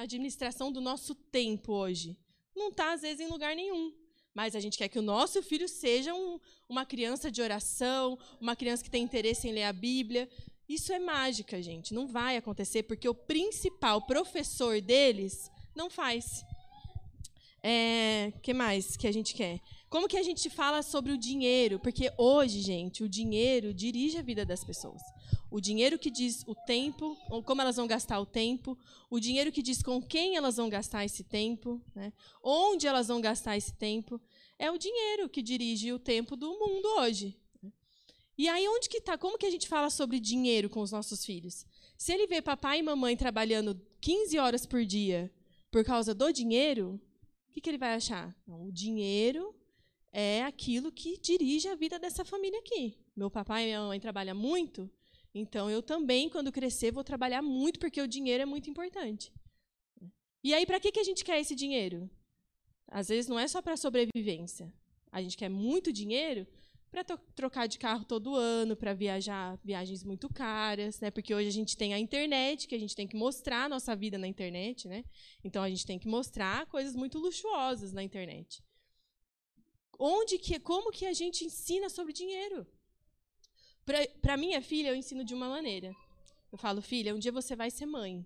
administração 0.00 0.70
do 0.70 0.80
nosso 0.80 1.14
tempo 1.14 1.72
hoje? 1.72 2.16
Não 2.54 2.68
está, 2.68 2.92
às 2.92 3.02
vezes, 3.02 3.20
em 3.20 3.30
lugar 3.30 3.54
nenhum. 3.54 3.94
Mas 4.34 4.54
a 4.54 4.60
gente 4.60 4.76
quer 4.76 4.88
que 4.88 4.98
o 4.98 5.02
nosso 5.02 5.42
filho 5.42 5.68
seja 5.68 6.14
um, 6.14 6.38
uma 6.68 6.84
criança 6.84 7.30
de 7.30 7.40
oração, 7.40 8.18
uma 8.40 8.54
criança 8.54 8.84
que 8.84 8.90
tem 8.90 9.02
interesse 9.02 9.48
em 9.48 9.52
ler 9.52 9.64
a 9.64 9.72
Bíblia. 9.72 10.28
Isso 10.68 10.92
é 10.92 10.98
mágica, 10.98 11.62
gente. 11.62 11.94
Não 11.94 12.06
vai 12.06 12.36
acontecer 12.36 12.82
porque 12.82 13.08
o 13.08 13.14
principal 13.14 14.02
professor 14.02 14.80
deles 14.80 15.50
não 15.74 15.88
faz. 15.88 16.44
É, 17.62 18.32
que 18.42 18.52
mais 18.52 18.96
que 18.96 19.06
a 19.06 19.12
gente 19.12 19.34
quer? 19.34 19.60
Como 19.88 20.06
que 20.06 20.18
a 20.18 20.22
gente 20.22 20.50
fala 20.50 20.82
sobre 20.82 21.12
o 21.12 21.18
dinheiro? 21.18 21.78
Porque 21.78 22.12
hoje, 22.18 22.60
gente, 22.60 23.02
o 23.02 23.08
dinheiro 23.08 23.72
dirige 23.72 24.18
a 24.18 24.22
vida 24.22 24.44
das 24.44 24.62
pessoas. 24.62 25.00
O 25.50 25.60
dinheiro 25.60 25.98
que 25.98 26.10
diz 26.10 26.44
o 26.46 26.54
tempo, 26.54 27.16
como 27.46 27.62
elas 27.62 27.76
vão 27.76 27.86
gastar 27.86 28.20
o 28.20 28.26
tempo, 28.26 28.78
o 29.08 29.18
dinheiro 29.18 29.50
que 29.50 29.62
diz 29.62 29.82
com 29.82 30.02
quem 30.02 30.36
elas 30.36 30.56
vão 30.56 30.68
gastar 30.68 31.06
esse 31.06 31.24
tempo, 31.24 31.80
né? 31.94 32.12
onde 32.42 32.86
elas 32.86 33.08
vão 33.08 33.20
gastar 33.20 33.56
esse 33.56 33.72
tempo, 33.72 34.20
é 34.58 34.70
o 34.70 34.76
dinheiro 34.76 35.28
que 35.28 35.40
dirige 35.40 35.90
o 35.90 35.98
tempo 35.98 36.36
do 36.36 36.50
mundo 36.50 36.86
hoje. 36.98 37.34
E 38.38 38.48
aí 38.48 38.68
onde 38.68 38.88
que 38.88 38.98
está? 38.98 39.18
Como 39.18 39.36
que 39.36 39.46
a 39.46 39.50
gente 39.50 39.66
fala 39.66 39.90
sobre 39.90 40.20
dinheiro 40.20 40.70
com 40.70 40.80
os 40.80 40.92
nossos 40.92 41.24
filhos? 41.24 41.66
Se 41.96 42.12
ele 42.12 42.28
vê 42.28 42.40
papai 42.40 42.78
e 42.78 42.82
mamãe 42.82 43.16
trabalhando 43.16 43.78
15 44.00 44.38
horas 44.38 44.64
por 44.64 44.84
dia 44.84 45.28
por 45.72 45.84
causa 45.84 46.14
do 46.14 46.32
dinheiro, 46.32 47.00
o 47.48 47.52
que, 47.52 47.60
que 47.60 47.68
ele 47.68 47.76
vai 47.76 47.94
achar? 47.94 48.32
o 48.46 48.70
dinheiro 48.70 49.52
é 50.12 50.44
aquilo 50.44 50.92
que 50.92 51.18
dirige 51.18 51.66
a 51.68 51.74
vida 51.74 51.98
dessa 51.98 52.24
família 52.24 52.60
aqui. 52.60 52.96
Meu 53.16 53.28
papai 53.28 53.64
e 53.64 53.66
minha 53.66 53.82
mãe 53.82 53.98
trabalham 53.98 54.36
muito, 54.36 54.88
então 55.34 55.68
eu 55.68 55.82
também, 55.82 56.28
quando 56.28 56.52
crescer, 56.52 56.92
vou 56.92 57.02
trabalhar 57.02 57.42
muito, 57.42 57.80
porque 57.80 58.00
o 58.00 58.06
dinheiro 58.06 58.44
é 58.44 58.46
muito 58.46 58.70
importante. 58.70 59.32
E 60.44 60.54
aí, 60.54 60.64
para 60.64 60.78
que, 60.78 60.92
que 60.92 61.00
a 61.00 61.04
gente 61.04 61.24
quer 61.24 61.40
esse 61.40 61.56
dinheiro? 61.56 62.08
Às 62.86 63.08
vezes 63.08 63.28
não 63.28 63.38
é 63.38 63.48
só 63.48 63.60
para 63.60 63.76
sobrevivência. 63.76 64.72
A 65.10 65.20
gente 65.20 65.36
quer 65.36 65.48
muito 65.48 65.92
dinheiro 65.92 66.46
para 66.90 67.04
trocar 67.34 67.66
de 67.66 67.78
carro 67.78 68.04
todo 68.04 68.34
ano, 68.34 68.76
para 68.76 68.94
viajar 68.94 69.58
viagens 69.62 70.02
muito 70.02 70.28
caras, 70.28 71.00
né? 71.00 71.10
Porque 71.10 71.34
hoje 71.34 71.48
a 71.48 71.52
gente 71.52 71.76
tem 71.76 71.92
a 71.92 71.98
internet, 71.98 72.66
que 72.66 72.74
a 72.74 72.78
gente 72.78 72.96
tem 72.96 73.06
que 73.06 73.16
mostrar 73.16 73.64
a 73.64 73.68
nossa 73.68 73.94
vida 73.94 74.16
na 74.16 74.26
internet, 74.26 74.88
né? 74.88 75.04
Então 75.44 75.62
a 75.62 75.68
gente 75.68 75.84
tem 75.84 75.98
que 75.98 76.08
mostrar 76.08 76.66
coisas 76.66 76.94
muito 76.94 77.18
luxuosas 77.18 77.92
na 77.92 78.02
internet. 78.02 78.62
Onde 79.98 80.38
que, 80.38 80.58
como 80.58 80.90
que 80.90 81.06
a 81.06 81.12
gente 81.12 81.44
ensina 81.44 81.88
sobre 81.90 82.12
dinheiro? 82.12 82.66
Para 84.22 84.36
minha 84.36 84.62
filha 84.62 84.88
eu 84.88 84.94
ensino 84.94 85.24
de 85.24 85.34
uma 85.34 85.48
maneira. 85.48 85.94
Eu 86.50 86.56
falo, 86.56 86.80
filha, 86.80 87.14
um 87.14 87.18
dia 87.18 87.32
você 87.32 87.54
vai 87.54 87.70
ser 87.70 87.86
mãe. 87.86 88.24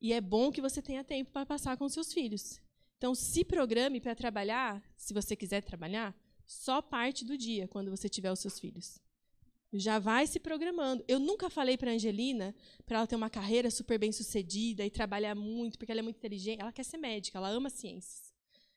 E 0.00 0.12
é 0.12 0.20
bom 0.20 0.50
que 0.50 0.60
você 0.60 0.80
tenha 0.80 1.02
tempo 1.02 1.32
para 1.32 1.44
passar 1.44 1.76
com 1.76 1.88
seus 1.88 2.12
filhos. 2.12 2.60
Então, 2.96 3.14
se 3.14 3.44
programe 3.44 4.00
para 4.00 4.14
trabalhar, 4.14 4.82
se 4.96 5.12
você 5.12 5.36
quiser 5.36 5.62
trabalhar, 5.62 6.14
só 6.46 6.80
parte 6.80 7.24
do 7.24 7.36
dia, 7.36 7.66
quando 7.66 7.90
você 7.90 8.08
tiver 8.08 8.30
os 8.30 8.38
seus 8.38 8.58
filhos. 8.58 9.00
Já 9.72 9.98
vai 9.98 10.26
se 10.26 10.38
programando. 10.38 11.04
Eu 11.08 11.18
nunca 11.18 11.50
falei 11.50 11.76
para 11.76 11.90
Angelina 11.90 12.54
para 12.86 12.98
ela 12.98 13.06
ter 13.06 13.16
uma 13.16 13.28
carreira 13.28 13.70
super 13.70 13.98
bem 13.98 14.12
sucedida 14.12 14.86
e 14.86 14.90
trabalhar 14.90 15.34
muito, 15.34 15.76
porque 15.76 15.90
ela 15.90 16.00
é 16.00 16.02
muito 16.02 16.16
inteligente. 16.16 16.60
Ela 16.60 16.72
quer 16.72 16.84
ser 16.84 16.98
médica, 16.98 17.36
ela 17.36 17.48
ama 17.48 17.68
ciências. 17.68 18.32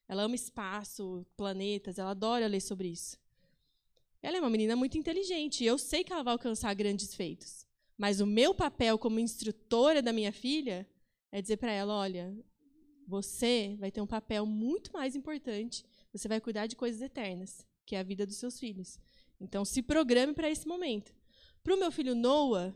Ela 0.08 0.24
ama 0.24 0.34
espaço, 0.34 1.26
planetas, 1.38 2.00
ela 2.00 2.12
adora 2.12 2.48
ler 2.48 2.60
sobre 2.60 2.88
isso. 2.88 3.18
Ela 4.22 4.38
é 4.38 4.40
uma 4.42 4.50
menina 4.50 4.76
muito 4.76 4.98
inteligente 4.98 5.64
e 5.64 5.68
eu 5.68 5.78
sei 5.78 6.04
que 6.04 6.12
ela 6.12 6.24
vai 6.24 6.34
alcançar 6.34 6.74
grandes 6.74 7.14
feitos. 7.14 7.66
Mas 7.96 8.20
o 8.20 8.26
meu 8.26 8.54
papel 8.54 8.98
como 8.98 9.20
instrutora 9.20 10.02
da 10.02 10.12
minha 10.12 10.34
filha 10.34 10.90
é 11.32 11.42
dizer 11.42 11.58
para 11.58 11.72
ela: 11.72 11.94
olha, 11.94 12.36
você 13.08 13.76
vai 13.80 13.92
ter 13.92 14.02
um 14.02 14.08
papel 14.08 14.46
muito 14.46 14.92
mais 14.92 15.16
importante 15.16 15.86
você 16.12 16.28
vai 16.28 16.42
cuidar 16.42 16.68
de 16.68 16.76
coisas 16.76 17.02
eternas, 17.02 17.66
que 17.86 17.96
é 17.96 18.00
a 18.00 18.04
vida 18.04 18.26
dos 18.26 18.38
seus 18.38 18.60
filhos. 18.60 19.00
Então, 19.40 19.64
se 19.64 19.82
programe 19.82 20.34
para 20.34 20.50
esse 20.50 20.68
momento. 20.68 21.14
Para 21.64 21.76
o 21.76 21.80
meu 21.80 21.92
filho 21.92 22.16
Noah, 22.16 22.76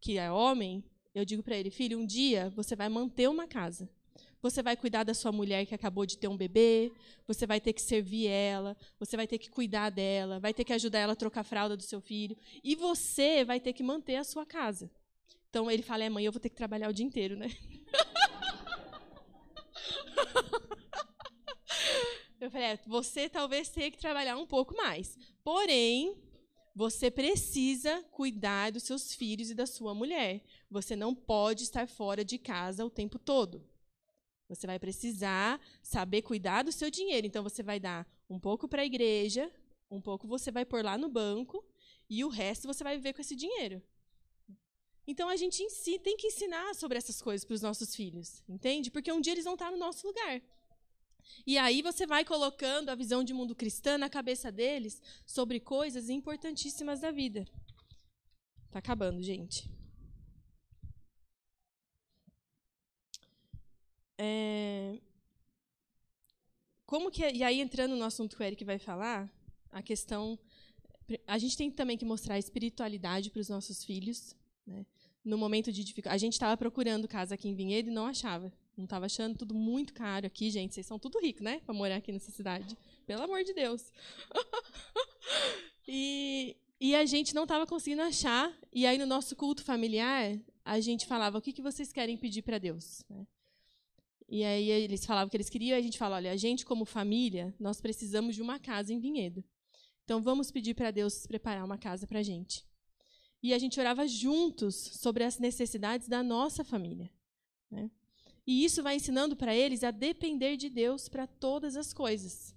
que 0.00 0.18
é 0.18 0.30
homem, 0.30 0.84
eu 1.14 1.24
digo 1.24 1.42
para 1.42 1.56
ele: 1.56 1.70
filho, 1.70 1.98
um 1.98 2.06
dia 2.06 2.50
você 2.50 2.74
vai 2.74 2.88
manter 2.88 3.28
uma 3.28 3.46
casa. 3.46 3.88
Você 4.42 4.62
vai 4.62 4.74
cuidar 4.74 5.04
da 5.04 5.12
sua 5.12 5.30
mulher 5.30 5.66
que 5.66 5.74
acabou 5.74 6.06
de 6.06 6.16
ter 6.16 6.26
um 6.26 6.36
bebê, 6.36 6.90
você 7.26 7.46
vai 7.46 7.60
ter 7.60 7.74
que 7.74 7.82
servir 7.82 8.26
ela, 8.26 8.74
você 8.98 9.14
vai 9.14 9.26
ter 9.26 9.38
que 9.38 9.50
cuidar 9.50 9.90
dela, 9.90 10.40
vai 10.40 10.54
ter 10.54 10.64
que 10.64 10.72
ajudar 10.72 11.00
ela 11.00 11.12
a 11.12 11.16
trocar 11.16 11.42
a 11.42 11.44
fralda 11.44 11.76
do 11.76 11.82
seu 11.82 12.00
filho, 12.00 12.36
e 12.64 12.74
você 12.74 13.44
vai 13.44 13.60
ter 13.60 13.74
que 13.74 13.82
manter 13.82 14.16
a 14.16 14.24
sua 14.24 14.46
casa. 14.46 14.90
Então 15.50 15.70
ele 15.70 15.82
fala: 15.82 16.04
é, 16.04 16.08
mãe, 16.08 16.24
eu 16.24 16.32
vou 16.32 16.40
ter 16.40 16.48
que 16.48 16.56
trabalhar 16.56 16.88
o 16.88 16.92
dia 16.92 17.04
inteiro, 17.04 17.36
né? 17.36 17.48
Eu 22.40 22.50
falei, 22.50 22.68
é, 22.68 22.80
você 22.86 23.28
talvez 23.28 23.68
tenha 23.68 23.90
que 23.90 23.98
trabalhar 23.98 24.38
um 24.38 24.46
pouco 24.46 24.74
mais. 24.74 25.18
Porém, 25.44 26.16
você 26.74 27.10
precisa 27.10 28.02
cuidar 28.10 28.72
dos 28.72 28.84
seus 28.84 29.14
filhos 29.14 29.50
e 29.50 29.54
da 29.54 29.66
sua 29.66 29.94
mulher. 29.94 30.42
Você 30.70 30.96
não 30.96 31.14
pode 31.14 31.64
estar 31.64 31.86
fora 31.86 32.24
de 32.24 32.38
casa 32.38 32.84
o 32.84 32.88
tempo 32.88 33.18
todo. 33.18 33.62
Você 34.48 34.66
vai 34.66 34.78
precisar 34.78 35.60
saber 35.82 36.22
cuidar 36.22 36.62
do 36.62 36.72
seu 36.72 36.90
dinheiro. 36.90 37.26
Então, 37.26 37.42
você 37.42 37.62
vai 37.62 37.78
dar 37.78 38.08
um 38.28 38.40
pouco 38.40 38.66
para 38.66 38.80
a 38.80 38.86
igreja, 38.86 39.52
um 39.90 40.00
pouco 40.00 40.26
você 40.26 40.50
vai 40.50 40.64
pôr 40.64 40.82
lá 40.82 40.96
no 40.96 41.10
banco, 41.10 41.62
e 42.08 42.24
o 42.24 42.28
resto 42.28 42.66
você 42.66 42.82
vai 42.82 42.96
viver 42.96 43.12
com 43.12 43.20
esse 43.20 43.36
dinheiro. 43.36 43.82
Então, 45.06 45.28
a 45.28 45.36
gente 45.36 45.62
tem 45.98 46.16
que 46.16 46.28
ensinar 46.28 46.74
sobre 46.74 46.96
essas 46.96 47.20
coisas 47.20 47.44
para 47.44 47.54
os 47.54 47.62
nossos 47.62 47.94
filhos, 47.94 48.42
entende? 48.48 48.90
Porque 48.90 49.12
um 49.12 49.20
dia 49.20 49.34
eles 49.34 49.44
vão 49.44 49.54
estar 49.54 49.70
no 49.70 49.76
nosso 49.76 50.06
lugar. 50.06 50.40
E 51.46 51.58
aí 51.58 51.82
você 51.82 52.06
vai 52.06 52.24
colocando 52.24 52.88
a 52.88 52.94
visão 52.94 53.22
de 53.24 53.32
mundo 53.32 53.54
cristã 53.54 53.98
na 53.98 54.08
cabeça 54.08 54.50
deles 54.50 55.00
sobre 55.26 55.60
coisas 55.60 56.08
importantíssimas 56.08 57.00
da 57.00 57.10
vida. 57.10 57.44
Tá 58.70 58.78
acabando, 58.78 59.22
gente. 59.22 59.68
É... 64.18 65.00
Como 66.86 67.10
que 67.10 67.24
é... 67.24 67.34
e 67.34 67.42
aí 67.42 67.60
entrando 67.60 67.96
no 67.96 68.04
assunto 68.04 68.36
que 68.36 68.42
o 68.42 68.46
Eric 68.46 68.64
vai 68.64 68.78
falar, 68.78 69.32
a 69.70 69.82
questão 69.82 70.38
a 71.26 71.38
gente 71.38 71.56
tem 71.56 71.70
também 71.70 71.96
que 71.96 72.04
mostrar 72.04 72.38
espiritualidade 72.38 73.30
para 73.30 73.40
os 73.40 73.48
nossos 73.48 73.82
filhos, 73.82 74.36
né? 74.66 74.86
No 75.24 75.36
momento 75.36 75.70
de 75.72 75.84
dificuldade, 75.84 76.14
a 76.14 76.18
gente 76.18 76.32
estava 76.32 76.56
procurando 76.56 77.06
casa 77.06 77.34
aqui 77.34 77.48
em 77.48 77.54
Vinhedo 77.54 77.90
e 77.90 77.92
não 77.92 78.06
achava. 78.06 78.52
Não 78.80 78.84
estava 78.84 79.04
achando 79.04 79.36
tudo 79.36 79.54
muito 79.54 79.92
caro 79.92 80.26
aqui, 80.26 80.50
gente. 80.50 80.74
Vocês 80.74 80.86
são 80.86 80.98
tudo 80.98 81.20
ricos, 81.20 81.42
né? 81.42 81.60
Para 81.60 81.74
morar 81.74 81.96
aqui 81.96 82.10
nessa 82.10 82.30
cidade. 82.30 82.76
Pelo 83.06 83.22
amor 83.22 83.44
de 83.44 83.52
Deus. 83.52 83.92
e, 85.86 86.56
e 86.80 86.94
a 86.94 87.04
gente 87.04 87.34
não 87.34 87.42
estava 87.42 87.66
conseguindo 87.66 88.00
achar. 88.00 88.50
E 88.72 88.86
aí, 88.86 88.96
no 88.96 89.04
nosso 89.04 89.36
culto 89.36 89.62
familiar, 89.62 90.34
a 90.64 90.80
gente 90.80 91.04
falava: 91.04 91.36
o 91.36 91.42
que, 91.42 91.52
que 91.52 91.60
vocês 91.60 91.92
querem 91.92 92.16
pedir 92.16 92.40
para 92.40 92.56
Deus? 92.56 93.04
Né? 93.10 93.26
E 94.26 94.44
aí 94.44 94.70
eles 94.70 95.04
falavam 95.04 95.26
o 95.26 95.30
que 95.30 95.36
eles 95.36 95.50
queriam, 95.50 95.76
e 95.76 95.78
a 95.78 95.82
gente 95.82 95.98
fala: 95.98 96.16
olha, 96.16 96.32
a 96.32 96.36
gente, 96.36 96.64
como 96.64 96.86
família, 96.86 97.54
nós 97.60 97.82
precisamos 97.82 98.34
de 98.34 98.40
uma 98.40 98.58
casa 98.58 98.94
em 98.94 98.98
Vinhedo. 98.98 99.44
Então 100.04 100.22
vamos 100.22 100.50
pedir 100.50 100.72
para 100.74 100.90
Deus 100.90 101.26
preparar 101.26 101.66
uma 101.66 101.76
casa 101.76 102.06
para 102.06 102.20
a 102.20 102.22
gente. 102.22 102.64
E 103.42 103.52
a 103.52 103.58
gente 103.58 103.78
orava 103.78 104.08
juntos 104.08 104.74
sobre 104.74 105.22
as 105.22 105.38
necessidades 105.38 106.08
da 106.08 106.22
nossa 106.22 106.64
família. 106.64 107.10
Né? 107.70 107.90
E 108.50 108.64
isso 108.64 108.82
vai 108.82 108.96
ensinando 108.96 109.36
para 109.36 109.54
eles 109.54 109.84
a 109.84 109.92
depender 109.92 110.56
de 110.56 110.68
Deus 110.68 111.08
para 111.08 111.24
todas 111.24 111.76
as 111.76 111.92
coisas. 111.92 112.52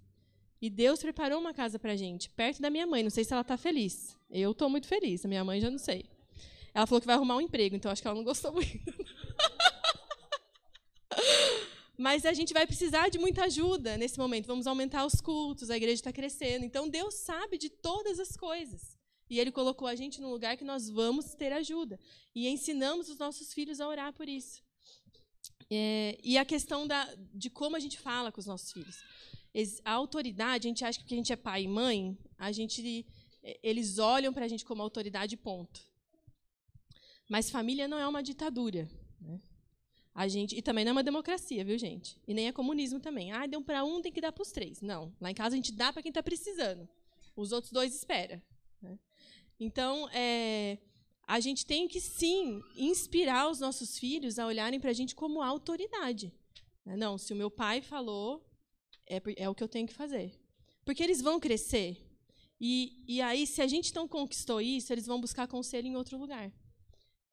E 0.60 0.68
Deus 0.68 1.00
preparou 1.00 1.40
uma 1.40 1.54
casa 1.54 1.78
para 1.78 1.92
a 1.92 1.96
gente, 1.96 2.32
perto 2.32 2.60
da 2.60 2.72
minha 2.72 2.88
mãe. 2.88 3.04
Não 3.04 3.12
sei 3.12 3.24
se 3.24 3.32
ela 3.32 3.44
está 3.44 3.58
feliz. 3.58 4.18
Eu 4.28 4.54
estou 4.54 4.72
muito 4.72 4.88
feliz. 4.88 5.24
A 5.24 5.28
minha 5.28 5.44
mãe 5.44 5.62
já 5.62 5.70
não 5.70 5.78
sei. 5.78 6.06
Ela 6.74 6.88
falou 6.88 7.00
que 7.00 7.06
vai 7.06 7.16
arrumar 7.16 7.36
um 7.36 7.42
emprego, 7.42 7.76
então 7.76 7.92
acho 7.92 8.02
que 8.02 8.08
ela 8.08 8.18
não 8.18 8.24
gostou 8.24 8.52
muito. 8.52 8.72
Mas 11.96 12.26
a 12.26 12.34
gente 12.34 12.56
vai 12.56 12.66
precisar 12.66 13.10
de 13.10 13.20
muita 13.20 13.44
ajuda 13.44 13.96
nesse 13.96 14.18
momento. 14.18 14.48
Vamos 14.48 14.66
aumentar 14.66 15.06
os 15.06 15.22
cultos, 15.22 15.70
a 15.70 15.78
igreja 15.78 15.94
está 15.94 16.12
crescendo. 16.12 16.66
Então 16.66 16.90
Deus 16.90 17.14
sabe 17.14 17.56
de 17.56 17.70
todas 17.70 18.20
as 18.20 18.36
coisas. 18.36 18.98
E 19.30 19.40
Ele 19.40 19.52
colocou 19.52 19.88
a 19.88 19.94
gente 19.94 20.20
num 20.20 20.32
lugar 20.32 20.58
que 20.58 20.66
nós 20.66 20.90
vamos 20.90 21.36
ter 21.36 21.54
ajuda. 21.54 22.00
E 22.34 22.48
ensinamos 22.48 23.10
os 23.10 23.20
nossos 23.20 23.54
filhos 23.54 23.80
a 23.80 23.88
orar 23.88 24.12
por 24.12 24.28
isso. 24.28 24.64
É, 25.70 26.18
e 26.24 26.38
a 26.38 26.46
questão 26.46 26.86
da, 26.88 27.08
de 27.34 27.50
como 27.50 27.76
a 27.76 27.80
gente 27.80 28.00
fala 28.00 28.32
com 28.32 28.40
os 28.40 28.46
nossos 28.46 28.72
filhos. 28.72 28.98
A 29.86 29.92
autoridade, 29.92 30.68
a 30.68 30.70
gente 30.70 30.84
acha 30.84 30.98
que 30.98 31.04
porque 31.04 31.14
a 31.14 31.18
gente 31.18 31.34
é 31.34 31.36
pai 31.36 31.64
e 31.64 31.68
mãe, 31.68 32.18
a 32.38 32.52
gente, 32.52 33.06
é, 33.44 33.60
eles 33.62 34.00
olham 34.00 34.34
para 34.34 34.46
a 34.46 34.48
gente 34.48 34.66
como 34.66 34.82
autoridade, 34.82 35.38
ponto. 35.38 35.82
Mas 37.30 37.50
família 37.50 37.88
não 37.88 37.98
é 37.98 38.08
uma 38.08 38.22
ditadura. 38.22 38.90
Né? 39.22 39.40
A 40.14 40.28
gente, 40.28 40.56
e 40.56 40.62
também 40.62 40.86
não 40.86 40.92
é 40.92 40.94
uma 40.94 41.04
democracia, 41.04 41.64
viu, 41.64 41.78
gente? 41.78 42.20
E 42.28 42.34
nem 42.34 42.48
é 42.48 42.52
comunismo 42.52 43.00
também. 43.00 43.32
Ah, 43.32 43.48
deu 43.48 43.62
para 43.62 43.84
um, 43.84 44.02
tem 44.02 44.12
que 44.12 44.22
dar 44.22 44.32
para 44.32 44.44
os 44.44 44.52
três. 44.52 44.82
Não. 44.82 45.12
Lá 45.20 45.32
em 45.32 45.36
casa 45.36 45.56
a 45.56 45.58
gente 45.58 45.72
dá 45.72 45.92
para 45.92 46.02
quem 46.02 46.10
está 46.10 46.22
precisando. 46.22 46.88
Os 47.36 47.52
outros 47.52 47.72
dois 47.72 47.96
esperam. 47.96 48.42
Né? 48.82 49.00
Então, 49.60 50.08
é, 50.10 50.78
a 51.34 51.40
gente 51.40 51.66
tem 51.66 51.88
que 51.88 52.00
sim 52.00 52.62
inspirar 52.76 53.50
os 53.50 53.60
nossos 53.60 53.98
filhos 53.98 54.38
a 54.38 54.46
olharem 54.46 54.80
para 54.80 54.92
a 54.92 54.94
gente 54.94 55.16
como 55.16 55.42
autoridade. 55.42 56.32
Né? 56.86 56.96
Não, 56.96 57.18
se 57.18 57.34
o 57.34 57.36
meu 57.36 57.50
pai 57.50 57.82
falou, 57.82 58.48
é, 59.08 59.20
é 59.38 59.50
o 59.50 59.56
que 59.56 59.64
eu 59.64 59.68
tenho 59.68 59.88
que 59.88 59.96
fazer. 59.96 60.40
Porque 60.86 61.02
eles 61.02 61.22
vão 61.22 61.40
crescer. 61.40 61.98
E, 62.62 63.04
e 63.08 63.20
aí, 63.20 63.48
se 63.48 63.64
a 63.64 63.68
gente 63.68 63.96
não 63.96 64.08
conquistou 64.08 64.62
isso, 64.62 64.94
eles 64.94 65.08
vão 65.08 65.20
buscar 65.20 65.48
conselho 65.48 65.88
em 65.88 65.96
outro 65.96 66.20
lugar. 66.20 66.54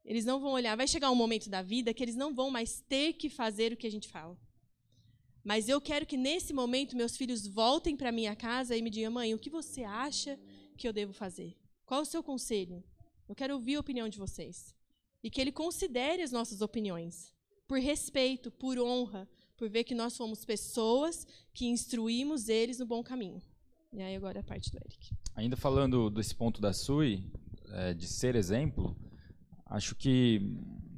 Eles 0.02 0.24
não 0.24 0.40
vão 0.40 0.52
olhar. 0.52 0.78
Vai 0.78 0.88
chegar 0.88 1.10
um 1.10 1.14
momento 1.14 1.50
da 1.50 1.60
vida 1.60 1.92
que 1.92 2.02
eles 2.02 2.16
não 2.16 2.34
vão 2.34 2.50
mais 2.50 2.80
ter 2.80 3.12
que 3.12 3.28
fazer 3.28 3.74
o 3.74 3.76
que 3.76 3.86
a 3.86 3.92
gente 3.92 4.08
fala. 4.08 4.34
Mas 5.44 5.68
eu 5.68 5.78
quero 5.78 6.06
que 6.06 6.16
nesse 6.16 6.54
momento 6.54 6.96
meus 6.96 7.18
filhos 7.18 7.46
voltem 7.46 7.94
para 7.94 8.10
minha 8.10 8.34
casa 8.34 8.74
e 8.74 8.80
me 8.80 8.88
digam: 8.88 9.12
mãe, 9.12 9.34
o 9.34 9.38
que 9.38 9.50
você 9.50 9.84
acha 9.84 10.40
que 10.78 10.88
eu 10.88 10.92
devo 10.94 11.12
fazer? 11.12 11.54
Qual 11.84 12.00
o 12.00 12.06
seu 12.06 12.22
conselho? 12.22 12.82
Eu 13.30 13.36
quero 13.36 13.54
ouvir 13.54 13.76
a 13.76 13.80
opinião 13.80 14.08
de 14.08 14.18
vocês. 14.18 14.74
E 15.22 15.30
que 15.30 15.40
ele 15.40 15.52
considere 15.52 16.20
as 16.20 16.32
nossas 16.32 16.60
opiniões, 16.62 17.32
por 17.68 17.78
respeito, 17.78 18.50
por 18.50 18.76
honra, 18.76 19.28
por 19.56 19.70
ver 19.70 19.84
que 19.84 19.94
nós 19.94 20.14
somos 20.14 20.44
pessoas 20.44 21.24
que 21.54 21.68
instruímos 21.68 22.48
eles 22.48 22.80
no 22.80 22.86
bom 22.86 23.04
caminho. 23.04 23.40
E 23.92 24.02
aí 24.02 24.16
agora 24.16 24.40
a 24.40 24.42
parte 24.42 24.72
do 24.72 24.78
Eric. 24.78 25.14
Ainda 25.36 25.56
falando 25.56 26.10
desse 26.10 26.34
ponto 26.34 26.60
da 26.60 26.72
Sui, 26.72 27.22
é, 27.68 27.94
de 27.94 28.08
ser 28.08 28.34
exemplo, 28.34 28.96
acho 29.64 29.94
que 29.94 30.42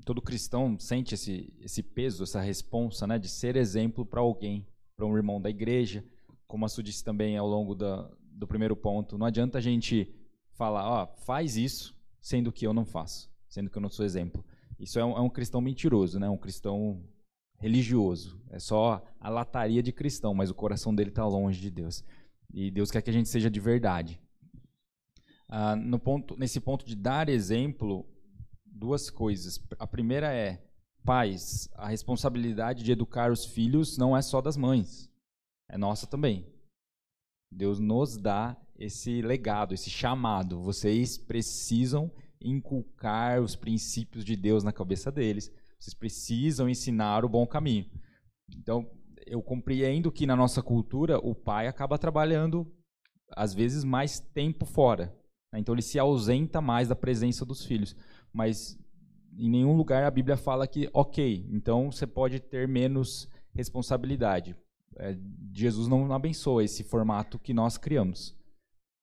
todo 0.02 0.22
cristão 0.22 0.78
sente 0.80 1.14
esse, 1.14 1.52
esse 1.60 1.82
peso, 1.82 2.22
essa 2.22 2.40
responsa, 2.40 3.06
né, 3.06 3.18
de 3.18 3.28
ser 3.28 3.56
exemplo 3.56 4.06
para 4.06 4.22
alguém, 4.22 4.66
para 4.96 5.04
um 5.04 5.14
irmão 5.14 5.38
da 5.38 5.50
igreja, 5.50 6.02
como 6.46 6.64
a 6.64 6.68
Su 6.70 6.82
disse 6.82 7.04
também 7.04 7.36
ao 7.36 7.46
longo 7.46 7.74
da, 7.74 8.10
do 8.22 8.46
primeiro 8.46 8.74
ponto. 8.74 9.18
Não 9.18 9.26
adianta 9.26 9.58
a 9.58 9.60
gente 9.60 10.10
falar, 10.54 10.88
ó, 10.88 11.06
faz 11.26 11.58
isso, 11.58 11.94
sendo 12.22 12.52
que 12.52 12.66
eu 12.66 12.72
não 12.72 12.86
faço, 12.86 13.28
sendo 13.48 13.68
que 13.68 13.76
eu 13.76 13.82
não 13.82 13.90
sou 13.90 14.06
exemplo. 14.06 14.42
Isso 14.78 14.98
é 14.98 15.04
um, 15.04 15.16
é 15.16 15.20
um 15.20 15.28
cristão 15.28 15.60
mentiroso, 15.60 16.18
né? 16.18 16.28
Um 16.30 16.38
cristão 16.38 17.04
religioso. 17.58 18.40
É 18.50 18.58
só 18.58 19.04
a 19.20 19.28
lataria 19.28 19.82
de 19.82 19.92
cristão, 19.92 20.32
mas 20.32 20.48
o 20.48 20.54
coração 20.54 20.94
dele 20.94 21.10
está 21.10 21.26
longe 21.26 21.60
de 21.60 21.70
Deus. 21.70 22.04
E 22.52 22.70
Deus 22.70 22.90
quer 22.90 23.02
que 23.02 23.10
a 23.10 23.12
gente 23.12 23.28
seja 23.28 23.50
de 23.50 23.60
verdade. 23.60 24.20
Ah, 25.48 25.76
no 25.76 25.98
ponto, 25.98 26.36
nesse 26.36 26.60
ponto 26.60 26.84
de 26.84 26.94
dar 26.96 27.28
exemplo, 27.28 28.06
duas 28.64 29.10
coisas. 29.10 29.60
A 29.78 29.86
primeira 29.86 30.32
é, 30.32 30.64
pais, 31.04 31.68
a 31.74 31.88
responsabilidade 31.88 32.82
de 32.82 32.92
educar 32.92 33.30
os 33.30 33.44
filhos 33.44 33.98
não 33.98 34.16
é 34.16 34.22
só 34.22 34.40
das 34.40 34.56
mães, 34.56 35.10
é 35.68 35.76
nossa 35.76 36.06
também. 36.06 36.46
Deus 37.50 37.78
nos 37.78 38.16
dá 38.16 38.56
esse 38.78 39.22
legado, 39.22 39.74
esse 39.74 39.90
chamado. 39.90 40.60
Vocês 40.60 41.18
precisam 41.18 42.10
inculcar 42.40 43.40
os 43.40 43.54
princípios 43.54 44.24
de 44.24 44.36
Deus 44.36 44.64
na 44.64 44.72
cabeça 44.72 45.10
deles. 45.10 45.52
Vocês 45.78 45.94
precisam 45.94 46.68
ensinar 46.68 47.24
o 47.24 47.28
bom 47.28 47.46
caminho. 47.46 47.86
Então, 48.56 48.88
eu 49.26 49.42
compreendo 49.42 50.10
que 50.10 50.26
na 50.26 50.36
nossa 50.36 50.62
cultura 50.62 51.18
o 51.18 51.34
pai 51.34 51.66
acaba 51.66 51.98
trabalhando 51.98 52.66
às 53.34 53.54
vezes 53.54 53.84
mais 53.84 54.20
tempo 54.20 54.66
fora. 54.66 55.14
Né? 55.52 55.60
Então 55.60 55.74
ele 55.74 55.82
se 55.82 55.98
ausenta 55.98 56.60
mais 56.60 56.88
da 56.88 56.96
presença 56.96 57.44
dos 57.44 57.64
filhos. 57.64 57.96
Mas 58.32 58.78
em 59.36 59.48
nenhum 59.48 59.76
lugar 59.76 60.04
a 60.04 60.10
Bíblia 60.10 60.36
fala 60.36 60.66
que, 60.66 60.88
ok, 60.92 61.46
então 61.50 61.90
você 61.90 62.06
pode 62.06 62.40
ter 62.40 62.68
menos 62.68 63.28
responsabilidade. 63.54 64.56
É, 64.96 65.16
Jesus 65.52 65.88
não 65.88 66.12
abençoa 66.12 66.64
esse 66.64 66.84
formato 66.84 67.38
que 67.38 67.54
nós 67.54 67.78
criamos. 67.78 68.36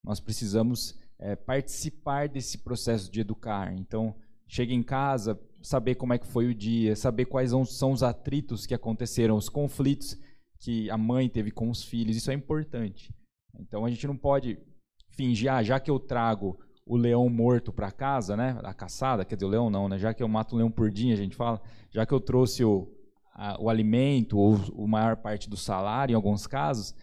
Nós 0.03 0.19
precisamos 0.19 0.97
é, 1.19 1.35
participar 1.35 2.29
desse 2.29 2.59
processo 2.59 3.11
de 3.11 3.21
educar. 3.21 3.73
Então, 3.73 4.15
chega 4.47 4.73
em 4.73 4.83
casa, 4.83 5.39
saber 5.61 5.95
como 5.95 6.13
é 6.13 6.17
que 6.17 6.27
foi 6.27 6.47
o 6.47 6.55
dia, 6.55 6.95
saber 6.95 7.25
quais 7.25 7.51
são 7.67 7.91
os 7.91 8.03
atritos 8.03 8.65
que 8.65 8.73
aconteceram, 8.73 9.35
os 9.35 9.49
conflitos 9.49 10.17
que 10.59 10.89
a 10.89 10.97
mãe 10.97 11.29
teve 11.29 11.51
com 11.51 11.69
os 11.69 11.83
filhos. 11.83 12.15
Isso 12.15 12.31
é 12.31 12.33
importante. 12.33 13.13
Então, 13.59 13.85
a 13.85 13.89
gente 13.89 14.07
não 14.07 14.17
pode 14.17 14.57
fingir, 15.11 15.51
ah, 15.51 15.61
já 15.63 15.79
que 15.79 15.91
eu 15.91 15.99
trago 15.99 16.57
o 16.85 16.97
leão 16.97 17.29
morto 17.29 17.71
para 17.71 17.91
casa, 17.91 18.35
né? 18.35 18.59
A 18.63 18.73
caçada, 18.73 19.23
quer 19.23 19.35
dizer, 19.35 19.45
o 19.45 19.49
leão 19.49 19.69
não, 19.69 19.87
né? 19.87 19.99
Já 19.99 20.13
que 20.13 20.23
eu 20.23 20.27
mato 20.27 20.55
um 20.55 20.57
leão 20.57 20.71
por 20.71 20.89
dia, 20.89 21.13
a 21.13 21.17
gente 21.17 21.35
fala, 21.35 21.61
já 21.91 22.05
que 22.05 22.13
eu 22.13 22.19
trouxe 22.19 22.63
o, 22.63 22.91
a, 23.35 23.61
o 23.61 23.69
alimento 23.69 24.37
ou 24.37 24.55
a 24.55 24.87
maior 24.87 25.17
parte 25.17 25.49
do 25.49 25.55
salário, 25.55 26.13
em 26.13 26.15
alguns 26.15 26.47
casos, 26.47 26.95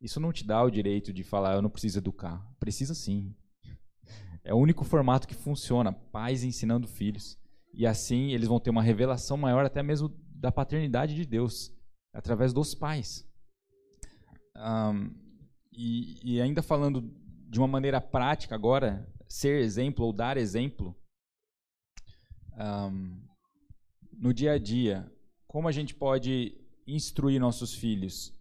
isso 0.00 0.20
não 0.20 0.32
te 0.32 0.44
dá 0.44 0.62
o 0.62 0.70
direito 0.70 1.12
de 1.12 1.24
falar, 1.24 1.54
eu 1.54 1.62
não 1.62 1.70
preciso 1.70 1.98
educar. 1.98 2.44
Precisa 2.58 2.94
sim. 2.94 3.34
É 4.44 4.54
o 4.54 4.58
único 4.58 4.84
formato 4.84 5.26
que 5.26 5.34
funciona, 5.34 5.92
pais 5.92 6.44
ensinando 6.44 6.86
filhos. 6.86 7.38
E 7.72 7.86
assim 7.86 8.32
eles 8.32 8.48
vão 8.48 8.60
ter 8.60 8.70
uma 8.70 8.82
revelação 8.82 9.36
maior 9.36 9.64
até 9.64 9.82
mesmo 9.82 10.08
da 10.30 10.52
paternidade 10.52 11.14
de 11.14 11.24
Deus, 11.24 11.72
através 12.12 12.52
dos 12.52 12.74
pais. 12.74 13.26
Um, 14.56 15.10
e, 15.72 16.36
e 16.36 16.40
ainda 16.40 16.62
falando 16.62 17.02
de 17.48 17.58
uma 17.58 17.68
maneira 17.68 18.00
prática 18.00 18.54
agora, 18.54 19.06
ser 19.28 19.60
exemplo 19.60 20.04
ou 20.04 20.12
dar 20.12 20.36
exemplo, 20.36 20.94
um, 22.58 23.20
no 24.12 24.32
dia 24.32 24.52
a 24.52 24.58
dia, 24.58 25.10
como 25.46 25.68
a 25.68 25.72
gente 25.72 25.94
pode 25.94 26.56
instruir 26.86 27.40
nossos 27.40 27.74
filhos 27.74 28.35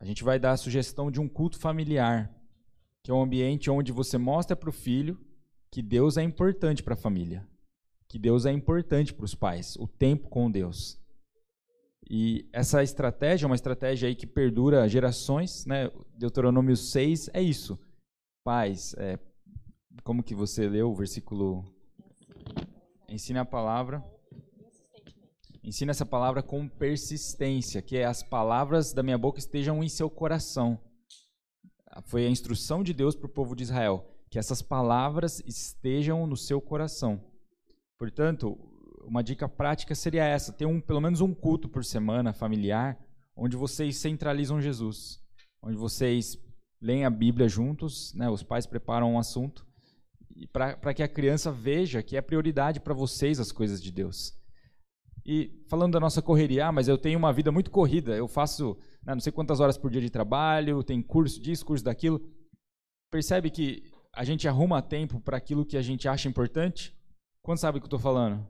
a 0.00 0.04
gente 0.06 0.24
vai 0.24 0.38
dar 0.38 0.52
a 0.52 0.56
sugestão 0.56 1.10
de 1.10 1.20
um 1.20 1.28
culto 1.28 1.58
familiar, 1.58 2.34
que 3.04 3.10
é 3.10 3.14
um 3.14 3.22
ambiente 3.22 3.70
onde 3.70 3.92
você 3.92 4.16
mostra 4.16 4.56
para 4.56 4.70
o 4.70 4.72
filho 4.72 5.20
que 5.70 5.82
Deus 5.82 6.16
é 6.16 6.22
importante 6.22 6.82
para 6.82 6.94
a 6.94 6.96
família, 6.96 7.46
que 8.08 8.18
Deus 8.18 8.46
é 8.46 8.50
importante 8.50 9.12
para 9.12 9.26
os 9.26 9.34
pais, 9.34 9.76
o 9.76 9.86
tempo 9.86 10.28
com 10.28 10.50
Deus. 10.50 10.98
E 12.08 12.48
essa 12.52 12.82
estratégia 12.82 13.44
é 13.44 13.48
uma 13.48 13.54
estratégia 13.54 14.08
aí 14.08 14.16
que 14.16 14.26
perdura 14.26 14.88
gerações, 14.88 15.64
né? 15.66 15.90
Deuteronômio 16.16 16.76
6 16.76 17.30
é 17.32 17.40
isso. 17.40 17.78
Pais, 18.42 18.94
é, 18.98 19.18
como 20.02 20.22
que 20.22 20.34
você 20.34 20.66
leu 20.66 20.90
o 20.90 20.94
versículo? 20.94 21.62
Ensina 23.08 23.42
a 23.42 23.44
palavra 23.44 24.02
Ensina 25.62 25.90
essa 25.90 26.06
palavra 26.06 26.42
com 26.42 26.66
persistência, 26.66 27.82
que 27.82 27.98
é 27.98 28.04
as 28.04 28.22
palavras 28.22 28.94
da 28.94 29.02
minha 29.02 29.18
boca 29.18 29.38
estejam 29.38 29.84
em 29.84 29.88
seu 29.88 30.08
coração. 30.08 30.80
Foi 32.04 32.24
a 32.26 32.30
instrução 32.30 32.82
de 32.82 32.94
Deus 32.94 33.14
para 33.14 33.26
o 33.26 33.32
povo 33.32 33.54
de 33.54 33.64
Israel, 33.64 34.08
que 34.30 34.38
essas 34.38 34.62
palavras 34.62 35.42
estejam 35.46 36.26
no 36.26 36.36
seu 36.36 36.60
coração. 36.62 37.22
Portanto, 37.98 38.56
uma 39.04 39.22
dica 39.22 39.48
prática 39.48 39.94
seria 39.94 40.24
essa: 40.24 40.52
ter 40.52 40.64
um, 40.64 40.80
pelo 40.80 41.00
menos 41.00 41.20
um 41.20 41.34
culto 41.34 41.68
por 41.68 41.84
semana 41.84 42.32
familiar, 42.32 42.98
onde 43.36 43.56
vocês 43.56 43.96
centralizam 43.96 44.62
Jesus, 44.62 45.18
onde 45.62 45.76
vocês 45.76 46.38
leem 46.80 47.04
a 47.04 47.10
Bíblia 47.10 47.48
juntos, 47.48 48.14
né, 48.14 48.30
os 48.30 48.42
pais 48.42 48.64
preparam 48.64 49.12
um 49.12 49.18
assunto, 49.18 49.66
para 50.50 50.94
que 50.94 51.02
a 51.02 51.08
criança 51.08 51.52
veja 51.52 52.02
que 52.02 52.16
é 52.16 52.22
prioridade 52.22 52.80
para 52.80 52.94
vocês 52.94 53.38
as 53.38 53.52
coisas 53.52 53.82
de 53.82 53.92
Deus. 53.92 54.39
E 55.32 55.62
falando 55.68 55.92
da 55.92 56.00
nossa 56.00 56.20
correria, 56.20 56.66
ah, 56.66 56.72
mas 56.72 56.88
eu 56.88 56.98
tenho 56.98 57.16
uma 57.16 57.32
vida 57.32 57.52
muito 57.52 57.70
corrida, 57.70 58.16
eu 58.16 58.26
faço 58.26 58.76
né, 59.06 59.14
não 59.14 59.20
sei 59.20 59.30
quantas 59.30 59.60
horas 59.60 59.78
por 59.78 59.88
dia 59.88 60.00
de 60.00 60.10
trabalho, 60.10 60.82
tem 60.82 61.00
curso 61.00 61.40
disso, 61.40 61.64
curso 61.64 61.84
daquilo. 61.84 62.20
Percebe 63.12 63.48
que 63.48 63.84
a 64.12 64.24
gente 64.24 64.48
arruma 64.48 64.82
tempo 64.82 65.20
para 65.20 65.36
aquilo 65.36 65.64
que 65.64 65.76
a 65.76 65.82
gente 65.82 66.08
acha 66.08 66.28
importante? 66.28 66.92
Quando 67.44 67.58
sabe 67.58 67.78
o 67.78 67.80
que 67.80 67.84
eu 67.84 67.86
estou 67.86 67.98
falando? 68.00 68.44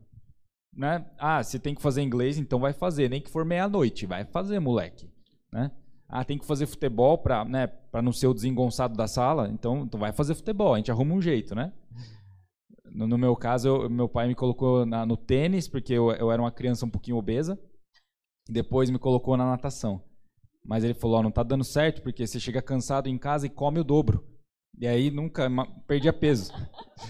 Né? 0.75 1.05
Ah, 1.19 1.43
você 1.43 1.59
tem 1.59 1.75
que 1.75 1.83
fazer 1.83 2.01
inglês, 2.01 2.39
então 2.39 2.59
vai 2.59 2.73
fazer, 2.73 3.11
nem 3.11 3.21
que 3.21 3.29
for 3.29 3.45
meia-noite, 3.45 4.07
vai 4.07 4.25
fazer, 4.25 4.59
moleque. 4.59 5.07
Né? 5.53 5.71
Ah, 6.09 6.25
tem 6.25 6.39
que 6.39 6.47
fazer 6.47 6.65
futebol 6.65 7.19
para 7.19 7.45
né, 7.45 7.71
não 8.03 8.11
ser 8.11 8.27
o 8.27 8.33
desengonçado 8.33 8.97
da 8.97 9.07
sala, 9.07 9.51
então, 9.51 9.83
então 9.83 10.01
vai 10.01 10.13
fazer 10.13 10.35
futebol, 10.35 10.73
a 10.73 10.79
gente 10.79 10.91
arruma 10.91 11.15
um 11.15 11.21
jeito, 11.21 11.55
né? 11.55 11.75
No, 12.93 13.07
no 13.07 13.19
meu 13.19 13.37
caso, 13.37 13.69
eu, 13.69 13.91
meu 13.91 14.09
pai 14.09 14.29
me 14.29 14.35
colocou 14.35 14.85
na, 14.85 15.07
no 15.07 15.17
tênis, 15.17 15.69
porque 15.69 15.93
eu, 15.93 16.11
eu, 16.13 16.31
era 16.31 16.43
uma 16.43 16.51
criança 16.51 16.85
um 16.85 16.91
pouquinho 16.91 17.17
obesa. 17.17 17.59
Depois 18.49 18.91
me 18.91 18.99
colocou 18.99 19.37
na 19.37 19.47
natação. 19.47 20.03
Mas 20.65 20.85
ele 20.85 20.95
falou: 20.95 21.19
oh, 21.19 21.23
não 21.23 21.31
está 21.31 21.43
dando 21.43 21.65
certo, 21.65 22.03
porque 22.03 22.27
você 22.27 22.39
chega 22.39 22.61
cansado 22.61 23.09
em 23.09 23.19
casa 23.19 23.47
e 23.47 23.51
come 23.51 23.81
o 23.81 23.85
dobro. 23.85 24.25
E 24.79 24.87
aí 24.87 25.11
nunca 25.11 25.49
perdia 25.87 26.13
peso. 26.13 26.53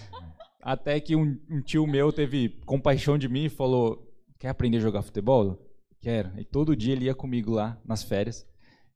Até 0.63 1.01
que 1.01 1.17
um, 1.17 1.41
um, 1.51 1.63
tio 1.63 1.87
meu 1.87 2.13
teve 2.13 2.61
compaixão 2.67 3.17
de 3.17 3.29
mim 3.29 3.45
e 3.45 3.51
falou: 3.51 4.07
Quer 4.39 4.49
aprender 4.49 4.79
a 4.79 4.81
jogar 4.81 5.03
futebol? 5.03 5.67
Quero. 6.01 6.39
E 6.39 6.45
todo 6.45 6.77
dia 6.77 6.93
ele 6.93 7.07
ia 7.07 7.15
comigo 7.15 7.53
lá 7.53 7.81
nas 7.85 8.03
férias. 8.03 8.47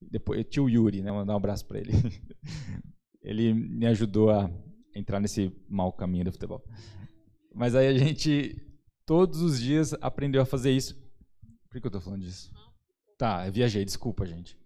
Depois, 0.00 0.44
tio 0.48 0.68
Yuri, 0.68 1.02
né? 1.02 1.10
Mandar 1.10 1.34
um 1.34 1.36
abraço 1.36 1.66
para 1.66 1.78
ele. 1.78 1.92
ele 3.22 3.54
me 3.54 3.86
ajudou 3.86 4.30
a 4.30 4.50
entrar 4.94 5.20
nesse 5.20 5.52
mau 5.68 5.92
caminho 5.92 6.24
do 6.24 6.32
futebol. 6.32 6.64
Mas 7.54 7.74
aí 7.74 7.86
a 7.86 7.96
gente, 7.96 8.56
todos 9.06 9.40
os 9.40 9.60
dias, 9.60 9.94
aprendeu 10.00 10.42
a 10.42 10.46
fazer 10.46 10.72
isso. 10.72 10.94
Por 11.70 11.80
que 11.80 11.86
eu 11.86 11.88
estou 11.88 12.00
falando 12.00 12.22
disso? 12.22 12.52
Tá, 13.18 13.46
eu 13.46 13.52
viajei, 13.52 13.84
desculpa, 13.84 14.26
gente. 14.26 14.58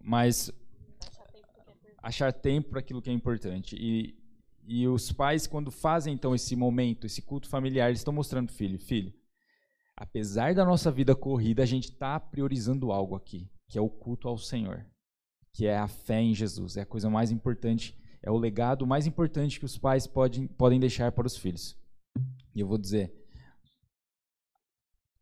Mas 0.00 0.50
achar 2.02 2.32
tempo 2.32 2.70
para 2.70 2.80
aquilo 2.80 3.02
que 3.02 3.10
é 3.10 3.12
importante. 3.12 3.76
E, 3.76 4.18
e 4.66 4.86
os 4.86 5.12
pais, 5.12 5.46
quando 5.46 5.70
fazem 5.70 6.14
então 6.14 6.34
esse 6.34 6.54
momento, 6.56 7.06
esse 7.06 7.22
culto 7.22 7.48
familiar, 7.48 7.88
eles 7.88 8.00
estão 8.00 8.12
mostrando 8.12 8.52
filho, 8.52 8.78
filho, 8.78 9.12
apesar 9.96 10.54
da 10.54 10.64
nossa 10.64 10.90
vida 10.90 11.14
corrida, 11.14 11.62
a 11.62 11.66
gente 11.66 11.90
está 11.90 12.18
priorizando 12.20 12.92
algo 12.92 13.14
aqui, 13.14 13.50
que 13.68 13.76
é 13.76 13.80
o 13.80 13.90
culto 13.90 14.28
ao 14.28 14.38
Senhor, 14.38 14.86
que 15.52 15.66
é 15.66 15.76
a 15.76 15.88
fé 15.88 16.20
em 16.20 16.34
Jesus, 16.34 16.76
é 16.76 16.82
a 16.82 16.86
coisa 16.86 17.10
mais 17.10 17.30
importante, 17.30 17.98
é 18.22 18.30
o 18.30 18.36
legado 18.36 18.86
mais 18.86 19.06
importante 19.06 19.58
que 19.58 19.64
os 19.64 19.78
pais 19.78 20.06
podem, 20.06 20.46
podem 20.46 20.80
deixar 20.80 21.12
para 21.12 21.26
os 21.26 21.36
filhos. 21.36 21.76
E 22.54 22.60
eu 22.60 22.66
vou 22.66 22.78
dizer, 22.78 23.12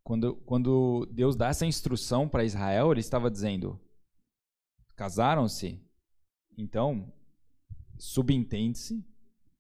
quando, 0.03 0.37
quando 0.37 1.07
Deus 1.13 1.37
dá 1.37 1.49
essa 1.49 1.67
instrução 1.67 2.29
para 2.29 2.45
Israel, 2.45 2.93
ele 2.93 3.01
estava 3.01 3.31
dizendo: 3.31 3.81
casaram-se, 4.95 5.81
então 6.57 7.13
subentende-se 7.99 9.05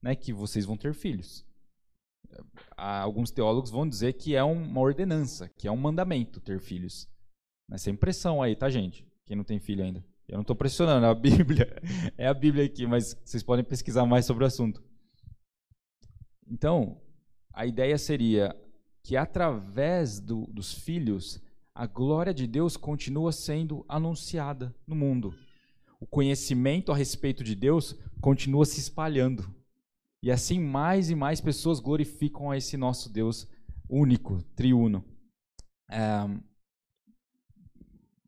né, 0.01 0.14
que 0.14 0.32
vocês 0.32 0.64
vão 0.64 0.76
ter 0.76 0.95
filhos. 0.95 1.45
Alguns 2.76 3.30
teólogos 3.30 3.70
vão 3.70 3.89
dizer 3.89 4.12
que 4.14 4.34
é 4.34 4.43
uma 4.43 4.80
ordenança, 4.80 5.49
que 5.49 5.66
é 5.66 5.72
um 5.72 5.76
mandamento 5.76 6.41
ter 6.41 6.61
filhos. 6.61 7.09
Essa 7.70 7.91
impressão 7.91 8.43
aí, 8.43 8.55
tá, 8.55 8.68
gente? 8.68 9.07
Quem 9.24 9.37
não 9.37 9.45
tem 9.45 9.59
filho 9.59 9.82
ainda. 9.82 10.05
Eu 10.29 10.35
não 10.35 10.43
estou 10.43 10.57
pressionando, 10.57 11.07
é 11.07 11.09
a 11.09 11.14
Bíblia. 11.16 11.83
É 12.16 12.27
a 12.27 12.35
Bíblia 12.35 12.64
aqui, 12.64 12.87
mas 12.87 13.16
vocês 13.24 13.43
podem 13.43 13.64
pesquisar 13.64 14.05
mais 14.07 14.24
sobre 14.27 14.45
o 14.45 14.47
assunto. 14.47 14.83
Então, 16.49 17.01
a 17.53 17.66
ideia 17.66 17.97
seria 17.99 18.55
que 19.03 19.16
através 19.16 20.18
do, 20.18 20.47
dos 20.47 20.74
filhos, 20.74 21.41
a 21.74 21.87
glória 21.87 22.35
de 22.35 22.47
Deus 22.47 22.77
continua 22.77 23.31
sendo 23.31 23.85
anunciada 23.89 24.74
no 24.87 24.97
mundo. 24.97 25.35
O 26.01 26.07
conhecimento 26.07 26.91
a 26.91 26.97
respeito 26.97 27.45
de 27.45 27.55
Deus 27.55 27.97
continua 28.20 28.64
se 28.64 28.81
espalhando. 28.81 29.55
E 30.22 30.31
assim 30.31 30.59
mais 30.59 31.09
e 31.09 31.14
mais 31.14 31.41
pessoas 31.41 31.79
glorificam 31.79 32.51
a 32.51 32.57
esse 32.57 32.77
nosso 32.77 33.09
Deus 33.09 33.47
único, 33.89 34.43
triuno. 34.57 35.05
É, 35.89 36.29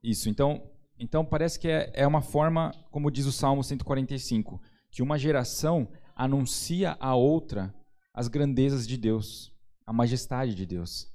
isso, 0.02 0.28
então, 0.28 0.70
então 0.98 1.24
parece 1.24 1.58
que 1.58 1.68
é, 1.68 1.90
é 1.94 2.06
uma 2.06 2.20
forma, 2.20 2.72
como 2.90 3.10
diz 3.10 3.26
o 3.26 3.32
Salmo 3.32 3.62
145, 3.62 4.60
que 4.90 5.02
uma 5.02 5.18
geração 5.18 5.88
anuncia 6.16 6.96
a 6.98 7.14
outra 7.14 7.74
as 8.18 8.26
grandezas 8.26 8.84
de 8.84 8.96
Deus, 8.96 9.54
a 9.86 9.92
majestade 9.92 10.52
de 10.52 10.66
Deus. 10.66 11.06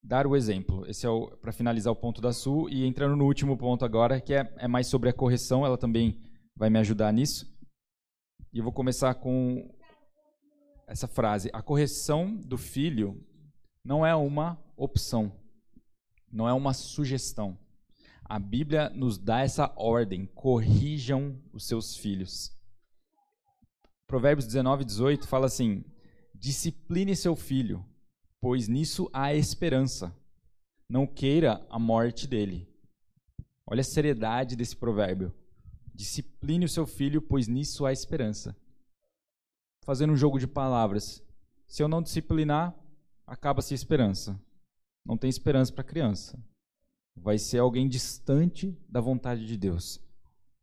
Dar 0.00 0.28
o 0.28 0.36
exemplo. 0.36 0.88
Esse 0.88 1.06
é 1.06 1.10
para 1.40 1.52
finalizar 1.52 1.92
o 1.92 1.96
ponto 1.96 2.20
da 2.20 2.32
Sul 2.32 2.70
e 2.70 2.86
entrando 2.86 3.16
no 3.16 3.24
último 3.24 3.56
ponto 3.56 3.84
agora, 3.84 4.20
que 4.20 4.32
é, 4.32 4.54
é 4.58 4.68
mais 4.68 4.86
sobre 4.86 5.08
a 5.08 5.12
correção, 5.12 5.66
ela 5.66 5.76
também 5.76 6.20
vai 6.56 6.70
me 6.70 6.78
ajudar 6.78 7.12
nisso. 7.12 7.52
E 8.52 8.58
eu 8.58 8.64
vou 8.64 8.72
começar 8.72 9.12
com 9.14 9.68
essa 10.86 11.08
frase: 11.08 11.50
A 11.52 11.60
correção 11.60 12.36
do 12.36 12.56
filho 12.56 13.20
não 13.84 14.06
é 14.06 14.14
uma 14.14 14.62
opção, 14.76 15.32
não 16.30 16.48
é 16.48 16.52
uma 16.52 16.72
sugestão. 16.72 17.58
A 18.32 18.38
Bíblia 18.38 18.88
nos 18.88 19.18
dá 19.18 19.40
essa 19.40 19.70
ordem: 19.76 20.24
corrijam 20.24 21.38
os 21.52 21.66
seus 21.66 21.94
filhos. 21.94 22.50
Provérbios 24.06 24.46
19, 24.46 24.86
18 24.86 25.28
fala 25.28 25.44
assim: 25.44 25.84
discipline 26.34 27.14
seu 27.14 27.36
filho, 27.36 27.84
pois 28.40 28.68
nisso 28.68 29.10
há 29.12 29.34
esperança. 29.34 30.16
Não 30.88 31.06
queira 31.06 31.62
a 31.68 31.78
morte 31.78 32.26
dele. 32.26 32.66
Olha 33.66 33.82
a 33.82 33.84
seriedade 33.84 34.56
desse 34.56 34.76
provérbio. 34.76 35.34
Discipline 35.94 36.64
o 36.64 36.70
seu 36.70 36.86
filho, 36.86 37.20
pois 37.20 37.46
nisso 37.46 37.84
há 37.84 37.92
esperança. 37.92 38.56
Fazendo 39.84 40.14
um 40.14 40.16
jogo 40.16 40.38
de 40.38 40.46
palavras. 40.46 41.22
Se 41.66 41.82
eu 41.82 41.88
não 41.88 42.00
disciplinar, 42.00 42.74
acaba-se 43.26 43.74
a 43.74 43.76
esperança. 43.76 44.40
Não 45.04 45.18
tem 45.18 45.28
esperança 45.28 45.70
para 45.70 45.82
a 45.82 45.86
criança. 45.86 46.42
Vai 47.16 47.38
ser 47.38 47.58
alguém 47.58 47.88
distante 47.88 48.76
da 48.88 49.00
vontade 49.00 49.46
de 49.46 49.56
Deus. 49.56 50.00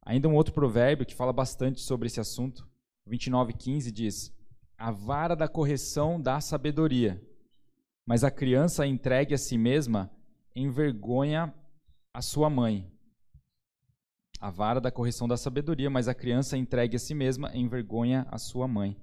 Ainda 0.05 0.27
um 0.27 0.35
outro 0.35 0.53
provérbio 0.53 1.05
que 1.05 1.15
fala 1.15 1.31
bastante 1.31 1.81
sobre 1.81 2.07
esse 2.07 2.19
assunto. 2.19 2.67
29:15 3.07 3.91
diz: 3.91 4.33
A 4.77 4.91
vara 4.91 5.35
da 5.35 5.47
correção 5.47 6.19
dá 6.19 6.41
sabedoria, 6.41 7.21
mas 8.05 8.23
a 8.23 8.31
criança 8.31 8.87
entregue 8.87 9.33
a 9.33 9.37
si 9.37 9.57
mesma 9.57 10.11
envergonha 10.55 11.53
a 12.13 12.21
sua 12.21 12.49
mãe. 12.49 12.91
A 14.41 14.49
vara 14.49 14.79
da 14.79 14.91
correção 14.91 15.27
da 15.27 15.37
sabedoria, 15.37 15.89
mas 15.89 16.07
a 16.07 16.13
criança 16.13 16.57
entregue 16.57 16.95
a 16.95 16.99
si 16.99 17.13
mesma 17.13 17.55
envergonha 17.55 18.25
a 18.31 18.37
sua 18.37 18.67
mãe. 18.67 18.97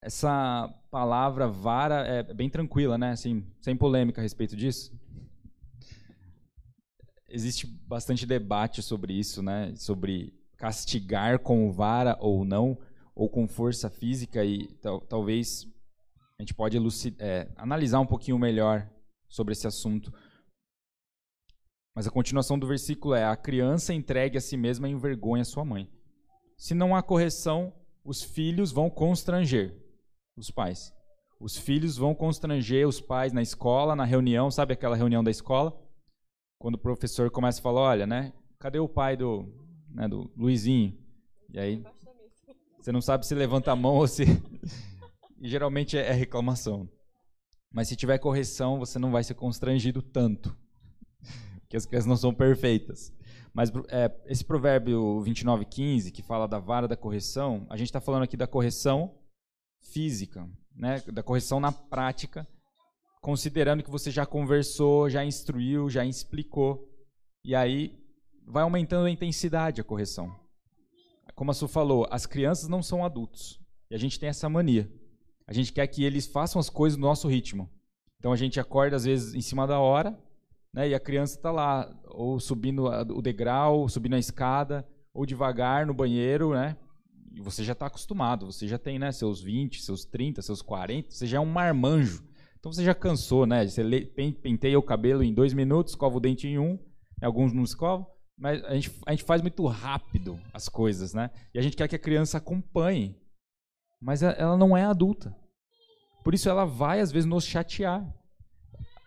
Essa 0.00 0.68
palavra 0.90 1.48
vara 1.48 2.06
é 2.06 2.22
bem 2.34 2.50
tranquila, 2.50 2.98
né? 2.98 3.12
Assim, 3.12 3.46
sem 3.60 3.76
polêmica 3.76 4.20
a 4.20 4.22
respeito 4.22 4.54
disso. 4.54 4.92
Existe 7.32 7.66
bastante 7.66 8.26
debate 8.26 8.82
sobre 8.82 9.14
isso, 9.14 9.42
né? 9.42 9.74
Sobre 9.74 10.34
castigar 10.58 11.38
com 11.38 11.72
vara 11.72 12.16
ou 12.20 12.44
não, 12.44 12.78
ou 13.14 13.28
com 13.28 13.48
força 13.48 13.88
física 13.90 14.44
e 14.44 14.68
tal, 14.82 15.00
talvez 15.00 15.66
a 16.38 16.42
gente 16.42 16.54
pode 16.54 16.78
é, 17.18 17.50
analisar 17.56 18.00
um 18.00 18.06
pouquinho 18.06 18.38
melhor 18.38 18.88
sobre 19.28 19.52
esse 19.52 19.66
assunto. 19.66 20.12
Mas 21.94 22.06
a 22.06 22.10
continuação 22.10 22.58
do 22.58 22.66
versículo 22.66 23.14
é: 23.14 23.24
A 23.24 23.36
criança 23.36 23.94
entregue 23.94 24.36
a 24.36 24.40
si 24.40 24.56
mesma 24.56 24.88
envergonha 24.88 25.44
sua 25.44 25.64
mãe. 25.64 25.90
Se 26.56 26.74
não 26.74 26.94
há 26.94 27.02
correção, 27.02 27.72
os 28.04 28.22
filhos 28.22 28.70
vão 28.72 28.90
constranger 28.90 29.74
os 30.36 30.50
pais. 30.50 30.92
Os 31.40 31.56
filhos 31.56 31.96
vão 31.96 32.14
constranger 32.14 32.86
os 32.86 33.00
pais 33.00 33.32
na 33.32 33.42
escola, 33.42 33.96
na 33.96 34.04
reunião, 34.04 34.50
sabe 34.50 34.74
aquela 34.74 34.96
reunião 34.96 35.24
da 35.24 35.30
escola? 35.30 35.81
Quando 36.62 36.76
o 36.76 36.78
professor 36.78 37.28
começa 37.28 37.58
a 37.58 37.62
falar: 37.62 37.80
Olha, 37.80 38.06
né? 38.06 38.32
Cadê 38.60 38.78
o 38.78 38.88
pai 38.88 39.16
do, 39.16 39.52
né, 39.90 40.06
do 40.06 40.30
Luizinho? 40.36 40.96
E 41.52 41.58
aí 41.58 41.84
você 42.78 42.92
não 42.92 43.00
sabe 43.00 43.26
se 43.26 43.34
levanta 43.34 43.72
a 43.72 43.76
mão 43.76 43.96
ou 43.96 44.06
se. 44.06 44.22
e 45.42 45.48
geralmente 45.48 45.98
é 45.98 46.12
reclamação. 46.12 46.88
Mas 47.74 47.88
se 47.88 47.96
tiver 47.96 48.16
correção, 48.18 48.78
você 48.78 48.96
não 48.96 49.10
vai 49.10 49.24
ser 49.24 49.34
constrangido 49.34 50.00
tanto 50.00 50.56
que 51.68 51.76
as 51.76 51.84
crianças 51.84 52.06
não 52.06 52.16
são 52.16 52.32
perfeitas. 52.32 53.12
Mas 53.52 53.68
é, 53.88 54.08
esse 54.26 54.44
provérbio 54.44 55.20
29:15 55.24 56.12
que 56.12 56.22
fala 56.22 56.46
da 56.46 56.60
vara 56.60 56.86
da 56.86 56.96
correção, 56.96 57.66
a 57.70 57.76
gente 57.76 57.88
está 57.88 58.00
falando 58.00 58.22
aqui 58.22 58.36
da 58.36 58.46
correção 58.46 59.18
física, 59.80 60.48
né? 60.76 61.00
da 61.12 61.24
correção 61.24 61.58
na 61.58 61.72
prática, 61.72 62.46
considerando 63.22 63.84
que 63.84 63.90
você 63.90 64.10
já 64.10 64.26
conversou, 64.26 65.08
já 65.08 65.24
instruiu, 65.24 65.88
já 65.88 66.04
explicou, 66.04 66.92
e 67.44 67.54
aí 67.54 67.96
vai 68.44 68.64
aumentando 68.64 69.06
a 69.06 69.10
intensidade 69.10 69.80
a 69.80 69.84
correção. 69.84 70.34
Como 71.36 71.52
a 71.52 71.54
Su 71.54 71.68
falou, 71.68 72.06
as 72.10 72.26
crianças 72.26 72.68
não 72.68 72.82
são 72.82 73.04
adultos, 73.04 73.60
e 73.88 73.94
a 73.94 73.98
gente 73.98 74.18
tem 74.18 74.28
essa 74.28 74.48
mania. 74.48 74.90
A 75.46 75.52
gente 75.52 75.72
quer 75.72 75.86
que 75.86 76.04
eles 76.04 76.26
façam 76.26 76.58
as 76.58 76.68
coisas 76.68 76.98
no 76.98 77.06
nosso 77.06 77.28
ritmo. 77.28 77.70
Então 78.18 78.32
a 78.32 78.36
gente 78.36 78.58
acorda 78.58 78.96
às 78.96 79.04
vezes 79.04 79.34
em 79.34 79.40
cima 79.40 79.66
da 79.66 79.78
hora, 79.78 80.18
né? 80.72 80.88
E 80.88 80.94
a 80.94 81.00
criança 81.00 81.36
está 81.36 81.50
lá, 81.50 81.92
ou 82.06 82.40
subindo 82.40 82.86
o 82.86 83.22
degrau, 83.22 83.88
subindo 83.88 84.14
a 84.14 84.18
escada, 84.18 84.86
ou 85.14 85.24
devagar 85.24 85.86
no 85.86 85.94
banheiro, 85.94 86.54
né? 86.54 86.76
E 87.32 87.40
você 87.40 87.62
já 87.62 87.72
está 87.72 87.86
acostumado, 87.86 88.46
você 88.46 88.66
já 88.66 88.78
tem 88.78 88.98
né, 88.98 89.10
seus 89.12 89.40
20, 89.40 89.80
seus 89.80 90.04
30, 90.04 90.42
seus 90.42 90.60
40, 90.60 91.10
você 91.10 91.26
já 91.26 91.38
é 91.38 91.40
um 91.40 91.46
marmanjo. 91.46 92.22
Então 92.62 92.72
você 92.72 92.84
já 92.84 92.94
cansou, 92.94 93.44
né? 93.44 93.66
Você 93.66 93.82
penteia 94.40 94.78
o 94.78 94.82
cabelo 94.84 95.24
em 95.24 95.34
dois 95.34 95.52
minutos, 95.52 95.94
escova 95.94 96.16
o 96.16 96.20
dente 96.20 96.46
em 96.46 96.60
um, 96.60 96.78
alguns 97.20 97.52
não 97.52 97.64
escovam, 97.64 98.06
mas 98.38 98.62
a 98.62 98.74
gente, 98.74 98.92
a 99.04 99.10
gente 99.10 99.24
faz 99.24 99.42
muito 99.42 99.66
rápido 99.66 100.38
as 100.54 100.68
coisas, 100.68 101.12
né? 101.12 101.32
E 101.52 101.58
a 101.58 101.62
gente 101.62 101.76
quer 101.76 101.88
que 101.88 101.96
a 101.96 101.98
criança 101.98 102.38
acompanhe, 102.38 103.20
mas 104.00 104.22
ela 104.22 104.56
não 104.56 104.76
é 104.76 104.84
adulta. 104.84 105.36
Por 106.22 106.34
isso 106.34 106.48
ela 106.48 106.64
vai, 106.64 107.00
às 107.00 107.10
vezes, 107.10 107.28
nos 107.28 107.44
chatear. 107.44 108.08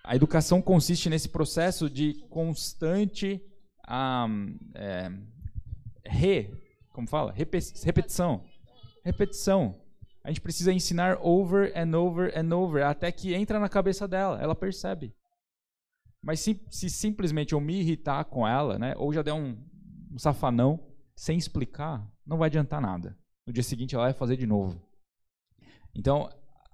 A 0.03 0.17
educação 0.17 0.61
consiste 0.61 1.09
nesse 1.09 1.29
processo 1.29 1.89
de 1.89 2.25
constante 2.29 3.41
um, 3.89 4.59
é, 4.75 5.09
re, 6.05 6.51
como 6.91 7.07
fala? 7.07 7.31
repetição. 7.31 8.43
Repetição. 9.05 9.84
A 10.25 10.29
gente 10.29 10.41
precisa 10.41 10.73
ensinar 10.73 11.19
over 11.21 11.71
and 11.77 11.95
over 11.95 12.33
and 12.35 12.51
over 12.51 12.83
até 12.83 13.11
que 13.11 13.35
entra 13.35 13.59
na 13.59 13.69
cabeça 13.69 14.07
dela, 14.07 14.41
ela 14.41 14.55
percebe. 14.55 15.13
Mas 16.19 16.39
se, 16.39 16.59
se 16.71 16.89
simplesmente 16.89 17.53
eu 17.53 17.61
me 17.61 17.79
irritar 17.79 18.25
com 18.25 18.47
ela, 18.47 18.79
né, 18.79 18.95
ou 18.97 19.13
já 19.13 19.21
der 19.21 19.33
um, 19.33 19.55
um 20.11 20.17
safanão 20.17 20.83
sem 21.15 21.37
explicar, 21.37 22.11
não 22.25 22.39
vai 22.39 22.47
adiantar 22.47 22.81
nada. 22.81 23.15
No 23.45 23.53
dia 23.53 23.61
seguinte 23.61 23.93
ela 23.93 24.05
vai 24.05 24.13
fazer 24.13 24.35
de 24.35 24.47
novo. 24.47 24.81
Então, 25.93 26.27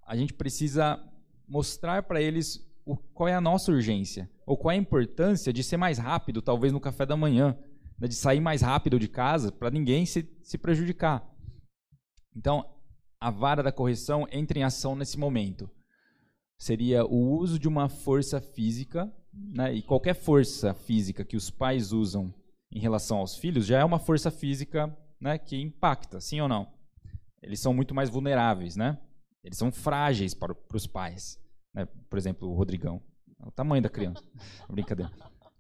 a 0.08 0.16
gente 0.16 0.34
precisa 0.34 0.98
mostrar 1.46 2.04
para 2.04 2.22
eles 2.22 2.66
o, 2.86 2.96
qual 2.96 3.28
é 3.28 3.36
a 3.36 3.42
nossa 3.42 3.70
urgência, 3.70 4.32
ou 4.46 4.56
qual 4.56 4.72
é 4.72 4.76
a 4.76 4.82
importância 4.82 5.52
de 5.52 5.62
ser 5.62 5.76
mais 5.76 5.98
rápido, 5.98 6.42
talvez 6.42 6.72
no 6.72 6.80
café 6.80 7.06
da 7.06 7.18
manhã, 7.18 7.60
né, 8.00 8.08
de 8.08 8.16
sair 8.16 8.40
mais 8.40 8.62
rápido 8.62 8.98
de 8.98 9.10
casa 9.10 9.52
para 9.52 9.70
ninguém 9.70 10.06
se, 10.06 10.26
se 10.42 10.58
prejudicar. 10.58 11.30
Então, 12.34 12.66
a 13.22 13.30
vara 13.30 13.62
da 13.62 13.72
correção 13.72 14.28
entra 14.32 14.58
em 14.58 14.64
ação 14.64 14.96
nesse 14.96 15.18
momento. 15.18 15.70
Seria 16.58 17.06
o 17.06 17.38
uso 17.38 17.60
de 17.60 17.68
uma 17.68 17.88
força 17.88 18.42
física, 18.42 19.14
né, 19.32 19.74
e 19.74 19.84
qualquer 19.84 20.16
força 20.16 20.74
física 20.74 21.24
que 21.24 21.38
os 21.38 21.52
pais 21.52 21.92
usam 21.92 22.34
em 22.72 22.80
relação 22.80 23.20
aos 23.20 23.36
filhos 23.36 23.66
já 23.66 23.80
é 23.80 23.86
uma 23.86 24.00
força 24.00 24.32
física 24.32 24.96
né, 25.20 25.38
que 25.38 25.56
impacta, 25.56 26.20
sim 26.20 26.42
ou 26.42 26.48
não? 26.48 26.68
Eles 27.42 27.60
são 27.60 27.74
muito 27.74 27.94
mais 27.94 28.10
vulneráveis, 28.10 28.76
né? 28.76 28.98
Eles 29.44 29.58
são 29.58 29.72
frágeis 29.72 30.34
para, 30.34 30.54
para 30.54 30.78
os 30.78 30.88
pais. 30.88 31.40
Né? 31.74 31.88
Por 32.10 32.18
exemplo, 32.18 32.50
o 32.50 32.54
Rodrigão. 32.54 33.02
É 33.40 33.48
o 33.48 33.52
tamanho 33.52 33.82
da 33.82 33.90
criança. 33.90 34.24
Brincadeira. 34.70 35.12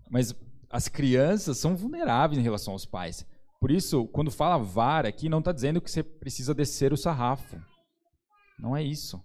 Mas 0.09 0.35
as 0.69 0.87
crianças 0.87 1.57
são 1.57 1.75
vulneráveis 1.75 2.39
em 2.39 2.43
relação 2.43 2.73
aos 2.73 2.85
pais. 2.85 3.25
Por 3.61 3.69
isso, 3.69 4.07
quando 4.07 4.31
fala 4.31 4.57
vara 4.57 5.07
aqui, 5.07 5.29
não 5.29 5.37
está 5.37 5.51
dizendo 5.51 5.79
que 5.79 5.91
você 5.91 6.01
precisa 6.01 6.51
descer 6.51 6.91
o 6.91 6.97
sarrafo. 6.97 7.63
Não 8.57 8.75
é 8.75 8.81
isso. 8.81 9.23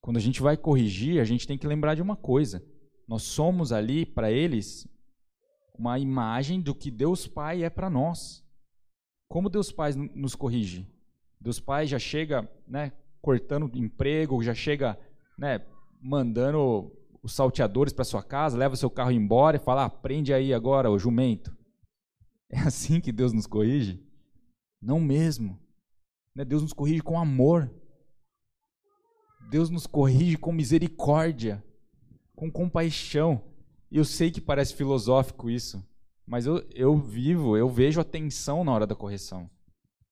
Quando 0.00 0.16
a 0.16 0.20
gente 0.20 0.40
vai 0.40 0.56
corrigir, 0.56 1.20
a 1.20 1.24
gente 1.24 1.46
tem 1.46 1.58
que 1.58 1.66
lembrar 1.66 1.94
de 1.94 2.00
uma 2.00 2.16
coisa. 2.16 2.64
Nós 3.06 3.22
somos 3.24 3.72
ali, 3.72 4.06
para 4.06 4.32
eles, 4.32 4.88
uma 5.78 5.98
imagem 5.98 6.62
do 6.62 6.74
que 6.74 6.90
Deus 6.90 7.26
Pai 7.26 7.62
é 7.62 7.68
para 7.68 7.90
nós. 7.90 8.42
Como 9.28 9.50
Deus 9.50 9.70
Pai 9.70 9.92
nos 10.14 10.34
corrige? 10.34 10.90
Deus 11.38 11.60
Pai 11.60 11.86
já 11.86 11.98
chega 11.98 12.50
né, 12.66 12.90
cortando 13.20 13.70
emprego, 13.74 14.42
já 14.42 14.54
chega 14.54 14.98
né, 15.36 15.60
mandando 16.00 16.90
os 17.22 17.34
salteadores 17.34 17.92
para 17.92 18.04
sua 18.04 18.22
casa, 18.22 18.56
leva 18.56 18.76
seu 18.76 18.88
carro 18.88 19.10
embora 19.10 19.58
e 19.58 19.60
fala: 19.60 19.84
ah, 19.84 19.90
prende 19.90 20.32
aí 20.32 20.54
agora 20.54 20.90
o 20.90 20.98
jumento. 20.98 21.54
É 22.52 22.58
assim 22.58 23.00
que 23.00 23.12
Deus 23.12 23.32
nos 23.32 23.46
corrige? 23.46 24.04
Não 24.82 25.00
mesmo. 25.00 25.58
Né? 26.34 26.44
Deus 26.44 26.62
nos 26.62 26.72
corrige 26.72 27.00
com 27.00 27.18
amor. 27.18 27.70
Deus 29.48 29.70
nos 29.70 29.86
corrige 29.86 30.36
com 30.36 30.52
misericórdia, 30.52 31.64
com 32.34 32.50
compaixão. 32.50 33.42
E 33.90 33.96
eu 33.96 34.04
sei 34.04 34.30
que 34.30 34.40
parece 34.40 34.74
filosófico 34.74 35.50
isso, 35.50 35.84
mas 36.24 36.46
eu, 36.46 36.64
eu 36.72 36.96
vivo, 36.96 37.56
eu 37.56 37.68
vejo 37.68 38.00
a 38.00 38.04
tensão 38.04 38.62
na 38.62 38.72
hora 38.72 38.86
da 38.86 38.94
correção. 38.94 39.50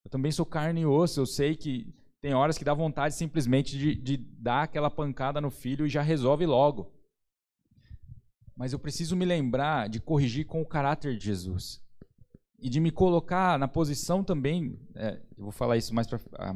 Eu 0.05 0.11
também 0.11 0.33
sou 0.33 0.45
carne 0.45 0.81
e 0.81 0.87
osso, 0.87 1.21
eu 1.21 1.27
sei 1.27 1.55
que 1.55 1.95
tem 2.21 2.35
horas 2.35 2.59
que 2.59 2.65
dá 2.65 2.75
vontade 2.75 3.15
simplesmente 3.15 3.79
de, 3.79 3.95
de 3.95 4.17
dar 4.17 4.65
aquela 4.65 4.91
pancada 4.91 5.41
no 5.41 5.51
filho 5.51 5.87
e 5.87 5.91
já 5.91 6.03
resolve 6.03 6.45
logo. 6.45 6.93
Mas 8.57 8.73
eu 8.73 8.79
preciso 8.81 9.15
me 9.15 9.25
lembrar 9.25 9.89
de 9.89 10.01
corrigir 10.01 10.47
com 10.47 10.61
o 10.61 10.67
caráter 10.67 11.17
de 11.17 11.27
Jesus 11.27 11.88
e 12.59 12.69
de 12.69 12.81
me 12.81 12.91
colocar 12.91 13.59
na 13.59 13.69
posição 13.69 14.25
também, 14.25 14.79
é, 14.95 15.21
eu 15.37 15.45
vou 15.45 15.53
falar 15.53 15.77
isso 15.77 15.95
mais 15.95 16.07
pra, 16.07 16.19
ah, 16.35 16.53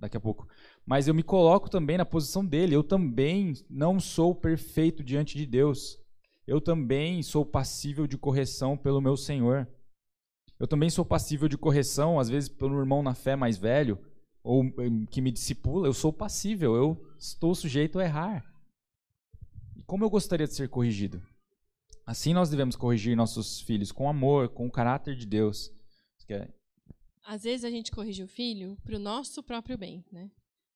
daqui 0.00 0.16
a 0.16 0.20
pouco, 0.20 0.48
mas 0.86 1.06
eu 1.06 1.14
me 1.14 1.22
coloco 1.22 1.68
também 1.68 1.98
na 1.98 2.06
posição 2.06 2.44
dele. 2.44 2.74
Eu 2.74 2.82
também 2.82 3.52
não 3.68 4.00
sou 4.00 4.34
perfeito 4.34 5.04
diante 5.04 5.36
de 5.36 5.44
Deus. 5.44 5.98
Eu 6.46 6.62
também 6.62 7.22
sou 7.22 7.44
passível 7.44 8.06
de 8.06 8.16
correção 8.16 8.76
pelo 8.76 9.02
meu 9.02 9.16
Senhor. 9.16 9.68
Eu 10.58 10.66
também 10.66 10.88
sou 10.88 11.04
passível 11.04 11.46
de 11.46 11.58
correção, 11.58 12.18
às 12.18 12.28
vezes 12.28 12.48
pelo 12.48 12.78
irmão 12.78 13.02
na 13.02 13.14
fé 13.14 13.36
mais 13.36 13.58
velho, 13.58 13.98
ou 14.42 14.64
que 15.10 15.20
me 15.20 15.30
discipula. 15.30 15.86
Eu 15.86 15.92
sou 15.92 16.12
passível, 16.12 16.74
eu 16.74 17.06
estou 17.18 17.54
sujeito 17.54 17.98
a 17.98 18.04
errar. 18.04 18.44
E 19.76 19.82
como 19.82 20.04
eu 20.04 20.10
gostaria 20.10 20.46
de 20.46 20.54
ser 20.54 20.68
corrigido? 20.68 21.22
Assim 22.08 22.32
nós 22.32 22.48
devemos 22.48 22.74
corrigir 22.74 23.14
nossos 23.14 23.60
filhos 23.60 23.92
com 23.92 24.08
amor, 24.08 24.48
com 24.48 24.66
o 24.66 24.70
caráter 24.70 25.14
de 25.14 25.26
Deus. 25.26 25.70
Às 27.22 27.42
vezes 27.42 27.66
a 27.66 27.70
gente 27.70 27.90
corrige 27.90 28.22
o 28.22 28.26
filho 28.26 28.78
para 28.82 28.96
o 28.96 28.98
nosso 28.98 29.42
próprio 29.42 29.76
bem, 29.76 30.02
né? 30.10 30.30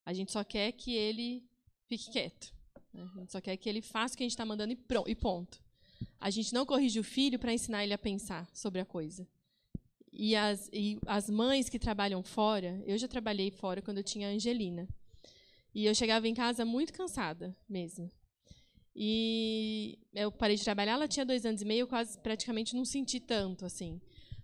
A 0.05 0.13
gente 0.13 0.31
só 0.31 0.45
quer 0.45 0.73
que 0.73 0.95
ele 0.95 1.43
fique 1.89 2.11
quieto. 2.11 2.53
Né? 2.93 3.11
A 3.17 3.21
gente 3.21 3.33
só 3.33 3.41
quer 3.41 3.57
que 3.57 3.67
ele 3.67 3.81
faça 3.81 4.13
o 4.13 4.19
que 4.19 4.25
a 4.25 4.27
gente 4.27 4.33
está 4.33 4.45
mandando 4.45 4.75
e, 4.75 4.77
pronto, 4.77 5.09
e 5.09 5.15
ponto. 5.15 5.59
A 6.21 6.29
gente 6.29 6.53
não 6.53 6.67
corrige 6.67 7.01
o 7.01 7.05
filho 7.05 7.39
para 7.39 7.55
ensinar 7.55 7.83
ele 7.83 7.95
a 7.95 7.99
pensar 7.99 8.47
sobre 8.53 8.83
a 8.83 8.85
coisa. 8.85 9.27
E 10.13 10.37
as, 10.37 10.69
e 10.71 10.99
as 11.07 11.31
mães 11.31 11.71
que 11.71 11.79
trabalham 11.79 12.23
fora, 12.23 12.79
eu 12.85 12.99
já 12.99 13.09
trabalhei 13.09 13.51
fora 13.51 13.81
quando 13.81 13.97
eu 13.97 14.05
tinha 14.05 14.29
a 14.29 14.33
Angelina. 14.33 14.87
E 15.75 15.87
eu 15.87 15.95
chegava 15.95 16.29
em 16.29 16.35
casa 16.35 16.67
muito 16.67 16.93
cansada 16.93 17.57
mesmo. 17.67 18.13
E 18.95 19.99
eu 20.15 20.31
parei 20.31 20.57
de 20.57 20.65
trabalhar, 20.65 20.93
ela 20.93 21.09
tinha 21.09 21.25
dois 21.25 21.47
anos 21.47 21.63
e 21.63 21.65
meio, 21.65 21.87
quase 21.87 22.19
praticamente 22.19 22.77
não 22.77 22.85
senti 22.85 23.19
tanto, 23.19 23.65
assim. 23.65 24.01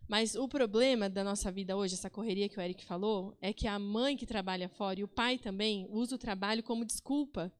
Mas 0.09 0.35
o 0.35 0.49
problema 0.49 1.09
da 1.11 1.23
nossa 1.23 1.53
vida 1.53 1.77
hoje, 1.77 1.93
essa 1.93 2.09
correria 2.09 2.49
que 2.49 2.59
o 2.59 2.63
Eric 2.63 2.83
falou, 2.83 3.37
é 3.43 3.53
que 3.53 3.67
a 3.67 3.79
mãe 3.79 4.17
que 4.17 4.25
trabalha 4.25 4.67
fora 4.67 4.99
e 4.99 5.05
o 5.05 5.09
pai 5.09 5.37
também 5.37 5.87
usa 5.91 6.15
o 6.15 6.19
trabalho 6.19 6.63
como 6.63 6.85
desculpa 6.85 7.53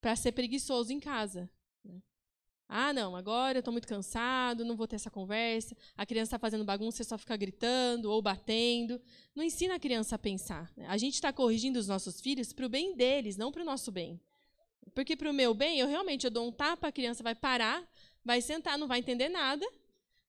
para 0.00 0.16
ser 0.16 0.32
preguiçoso 0.32 0.92
em 0.92 0.98
casa. 0.98 1.48
Né? 1.84 2.02
Ah, 2.68 2.92
não, 2.92 3.14
agora 3.14 3.58
eu 3.58 3.60
estou 3.60 3.70
muito 3.70 3.86
cansado, 3.86 4.64
não 4.64 4.74
vou 4.74 4.88
ter 4.88 4.96
essa 4.96 5.12
conversa. 5.12 5.76
A 5.96 6.04
criança 6.04 6.30
está 6.30 6.40
fazendo 6.40 6.64
bagunça, 6.64 6.96
você 6.96 7.04
só 7.04 7.16
fica 7.16 7.36
gritando 7.36 8.10
ou 8.10 8.20
batendo. 8.20 9.00
Não 9.32 9.44
ensina 9.44 9.76
a 9.76 9.78
criança 9.78 10.16
a 10.16 10.18
pensar. 10.18 10.72
Né? 10.76 10.86
A 10.88 10.96
gente 10.96 11.14
está 11.14 11.32
corrigindo 11.32 11.78
os 11.78 11.86
nossos 11.86 12.20
filhos 12.20 12.52
para 12.52 12.66
o 12.66 12.68
bem 12.68 12.96
deles, 12.96 13.36
não 13.36 13.52
para 13.52 13.62
o 13.62 13.64
nosso 13.64 13.92
bem. 13.92 14.20
Porque 14.94 15.16
para 15.16 15.30
o 15.30 15.34
meu 15.34 15.54
bem, 15.54 15.78
eu 15.78 15.88
realmente 15.88 16.24
eu 16.24 16.30
dou 16.30 16.46
um 16.46 16.52
tapa, 16.52 16.88
a 16.88 16.92
criança 16.92 17.22
vai 17.22 17.34
parar, 17.34 17.82
vai 18.24 18.40
sentar, 18.40 18.78
não 18.78 18.86
vai 18.86 18.98
entender 18.98 19.28
nada, 19.28 19.66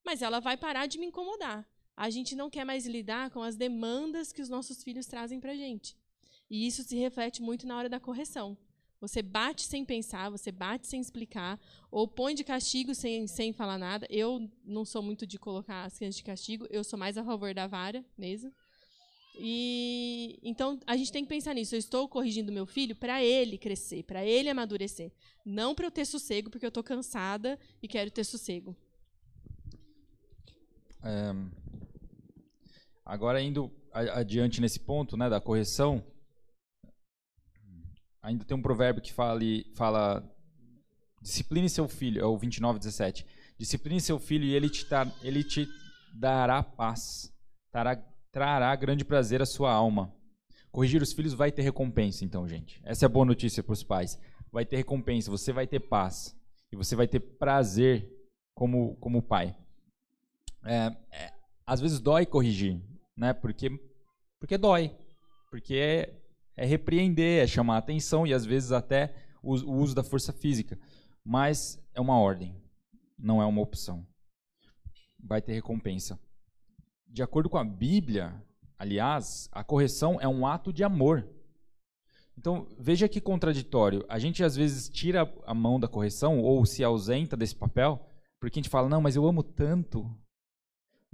mas 0.05 0.21
ela 0.21 0.39
vai 0.39 0.57
parar 0.57 0.85
de 0.85 0.97
me 0.97 1.07
incomodar. 1.07 1.67
A 1.95 2.09
gente 2.09 2.35
não 2.35 2.49
quer 2.49 2.65
mais 2.65 2.85
lidar 2.85 3.29
com 3.29 3.41
as 3.41 3.55
demandas 3.55 4.31
que 4.31 4.41
os 4.41 4.49
nossos 4.49 4.83
filhos 4.83 5.05
trazem 5.05 5.39
para 5.39 5.51
a 5.51 5.55
gente. 5.55 5.95
E 6.49 6.65
isso 6.65 6.83
se 6.83 6.95
reflete 6.95 7.41
muito 7.41 7.67
na 7.67 7.77
hora 7.77 7.89
da 7.89 7.99
correção. 7.99 8.57
Você 8.99 9.21
bate 9.21 9.63
sem 9.63 9.83
pensar, 9.83 10.29
você 10.29 10.49
bate 10.49 10.87
sem 10.87 11.01
explicar, 11.01 11.59
ou 11.91 12.07
põe 12.07 12.33
de 12.33 12.43
castigo 12.43 12.95
sem, 12.95 13.27
sem 13.27 13.51
falar 13.51 13.77
nada. 13.77 14.07
Eu 14.09 14.49
não 14.63 14.85
sou 14.85 15.03
muito 15.03 15.27
de 15.27 15.37
colocar 15.37 15.83
as 15.83 15.97
crianças 15.97 16.15
de 16.15 16.23
castigo, 16.23 16.65
eu 16.69 16.83
sou 16.85 16.97
mais 16.97 17.17
a 17.17 17.23
favor 17.23 17.53
da 17.53 17.67
vara 17.67 18.03
mesmo. 18.17 18.53
E 19.35 20.39
então 20.43 20.79
a 20.85 20.95
gente 20.95 21.11
tem 21.11 21.23
que 21.23 21.29
pensar 21.29 21.53
nisso. 21.53 21.75
Eu 21.75 21.79
estou 21.79 22.07
corrigindo 22.07 22.51
meu 22.51 22.65
filho 22.65 22.95
para 22.95 23.23
ele 23.23 23.57
crescer, 23.57 24.03
para 24.03 24.23
ele 24.23 24.49
amadurecer, 24.49 25.11
não 25.45 25.73
para 25.73 25.87
eu 25.87 25.91
ter 25.91 26.05
sossego 26.05 26.49
porque 26.49 26.65
eu 26.65 26.69
estou 26.69 26.83
cansada 26.83 27.59
e 27.81 27.87
quero 27.87 28.11
ter 28.11 28.23
sossego. 28.23 28.75
É, 31.03 31.33
agora 33.05 33.41
indo 33.41 33.71
adiante 33.91 34.61
nesse 34.61 34.79
ponto, 34.79 35.17
né, 35.17 35.29
da 35.29 35.41
correção, 35.41 36.03
ainda 38.21 38.45
tem 38.45 38.55
um 38.55 38.61
provérbio 38.61 39.01
que 39.01 39.11
fala, 39.11 39.39
fala 39.75 40.23
discipline 41.21 41.69
seu 41.69 41.87
filho, 41.87 42.21
é 42.21 42.25
o 42.25 42.37
29, 42.37 42.79
17. 42.79 43.25
Discipline 43.57 43.99
seu 43.99 44.17
filho 44.17 44.45
e 44.45 44.53
ele 44.53 44.69
te, 44.69 44.85
ele 45.21 45.43
te 45.43 45.67
dará 46.13 46.63
paz, 46.63 47.31
dará 47.71 47.95
trará 48.33 48.75
grande 48.75 49.05
prazer 49.05 49.41
à 49.41 49.45
sua 49.45 49.71
alma. 49.71 50.11
Corrigir 50.71 51.01
os 51.01 51.13
filhos 51.13 51.35
vai 51.35 51.51
ter 51.51 51.61
recompensa, 51.61 52.25
então, 52.25 52.47
gente. 52.47 52.81
Essa 52.83 53.05
é 53.05 53.07
a 53.07 53.09
boa 53.09 53.23
notícia 53.23 53.61
para 53.63 53.73
os 53.73 53.83
pais. 53.83 54.19
Vai 54.51 54.65
ter 54.65 54.75
recompensa, 54.75 55.29
você 55.29 55.53
vai 55.53 55.67
ter 55.67 55.79
paz. 55.79 56.35
E 56.71 56.75
você 56.75 56.95
vai 56.95 57.07
ter 57.07 57.19
prazer 57.19 58.11
como, 58.55 58.95
como 58.95 59.21
pai. 59.21 59.55
É, 60.65 60.95
é, 61.11 61.33
às 61.65 61.79
vezes 61.79 61.99
dói 61.99 62.25
corrigir, 62.25 62.81
né? 63.15 63.33
Porque, 63.33 63.69
porque 64.39 64.57
dói. 64.57 64.97
Porque 65.51 65.75
é, 65.75 66.19
é 66.57 66.65
repreender, 66.65 67.43
é 67.43 67.47
chamar 67.47 67.77
atenção 67.77 68.25
e 68.25 68.33
às 68.33 68.43
vezes 68.43 68.71
até 68.71 69.13
o, 69.43 69.53
o 69.53 69.75
uso 69.77 69.93
da 69.93 70.03
força 70.03 70.33
física. 70.33 70.79
Mas 71.23 71.79
é 71.93 72.01
uma 72.01 72.17
ordem, 72.17 72.59
não 73.17 73.39
é 73.39 73.45
uma 73.45 73.61
opção. 73.61 74.03
Vai 75.19 75.39
ter 75.39 75.53
recompensa 75.53 76.19
de 77.13 77.21
acordo 77.21 77.47
com 77.47 77.59
a 77.59 77.63
Bíblia, 77.63 78.33
aliás, 78.77 79.47
a 79.51 79.63
correção 79.63 80.19
é 80.19 80.27
um 80.27 80.47
ato 80.47 80.73
de 80.73 80.83
amor. 80.83 81.29
Então, 82.35 82.67
veja 82.79 83.07
que 83.07 83.21
contraditório. 83.21 84.03
A 84.09 84.17
gente 84.17 84.43
às 84.43 84.55
vezes 84.55 84.89
tira 84.89 85.31
a 85.45 85.53
mão 85.53 85.79
da 85.79 85.87
correção 85.87 86.39
ou 86.39 86.65
se 86.65 86.83
ausenta 86.83 87.37
desse 87.37 87.55
papel, 87.55 88.03
porque 88.39 88.57
a 88.57 88.61
gente 88.61 88.69
fala, 88.69 88.89
não, 88.89 88.99
mas 88.99 89.15
eu 89.15 89.27
amo 89.27 89.43
tanto. 89.43 90.09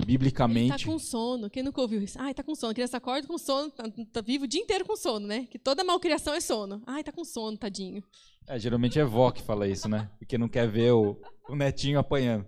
Biblicamente. 0.06 0.72
Ele 0.72 0.80
tá 0.80 0.86
com 0.86 0.97
sono. 0.97 1.50
Quem 1.50 1.62
nunca 1.62 1.82
ouviu 1.82 2.02
isso? 2.02 2.18
Ai, 2.22 2.34
tá 2.34 2.41
com 2.41 2.56
sono. 2.56 2.72
A 2.72 2.74
criança 2.74 2.95
acorda 2.95 3.28
com 3.28 3.38
sono, 3.38 3.70
tá, 3.70 3.84
tá 4.14 4.22
vivo 4.22 4.45
o 4.45 4.47
dia 4.47 4.62
inteiro 4.62 4.86
com 4.86 4.95
sono, 4.95 5.28
né? 5.28 5.45
Que 5.52 5.60
toda 5.60 5.84
malcriação 5.84 6.34
é 6.34 6.39
sono. 6.39 6.82
Ai, 6.88 7.04
tá 7.04 7.12
com 7.12 7.26
sono, 7.26 7.58
tadinho. 7.58 8.02
É, 8.47 8.58
geralmente 8.58 8.97
é 8.97 9.04
vó 9.04 9.30
que 9.32 9.41
fala 9.41 9.68
isso, 9.68 9.89
né? 9.89 10.10
Porque 10.18 10.38
não 10.38 10.47
quer 10.47 10.70
ver 10.70 10.93
o, 10.93 11.20
o 11.50 11.56
netinho 11.58 12.00
apanhando. 12.00 12.45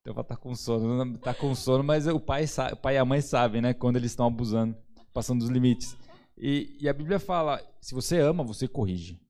Então 0.00 0.14
vai 0.14 0.22
estar 0.22 0.36
tá 0.36 0.40
com 0.40 0.54
sono, 0.54 1.18
tá 1.18 1.34
com 1.34 1.54
sono, 1.54 1.84
mas 1.84 2.06
o 2.06 2.18
pai, 2.18 2.44
o 2.72 2.76
pai 2.76 2.94
e 2.94 2.98
a 2.98 3.04
mãe 3.04 3.20
sabem, 3.20 3.60
né, 3.60 3.74
quando 3.74 3.96
eles 3.96 4.12
estão 4.12 4.26
abusando, 4.26 4.74
passando 5.12 5.40
dos 5.40 5.50
limites. 5.50 5.96
E, 6.36 6.78
e, 6.80 6.88
a 6.88 6.92
Bíblia 6.92 7.18
fala, 7.18 7.60
se 7.82 7.94
você 7.94 8.18
ama, 8.18 8.42
você 8.42 8.66
corrige. 8.66 9.20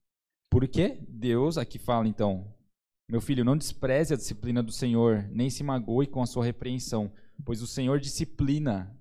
Por 0.48 0.66
quê? 0.68 0.96
Deus 1.08 1.58
aqui 1.58 1.76
fala 1.78 2.06
então, 2.06 2.54
Meu 3.10 3.20
filho, 3.20 3.44
não 3.44 3.56
despreze 3.56 4.14
a 4.14 4.16
disciplina 4.16 4.62
do 4.62 4.70
Senhor, 4.70 5.28
nem 5.32 5.50
se 5.50 5.64
magoe 5.64 6.06
com 6.06 6.22
a 6.22 6.26
sua 6.26 6.44
repreensão, 6.44 7.10
pois 7.44 7.60
o 7.62 7.66
Senhor 7.66 7.98
disciplina 7.98 8.96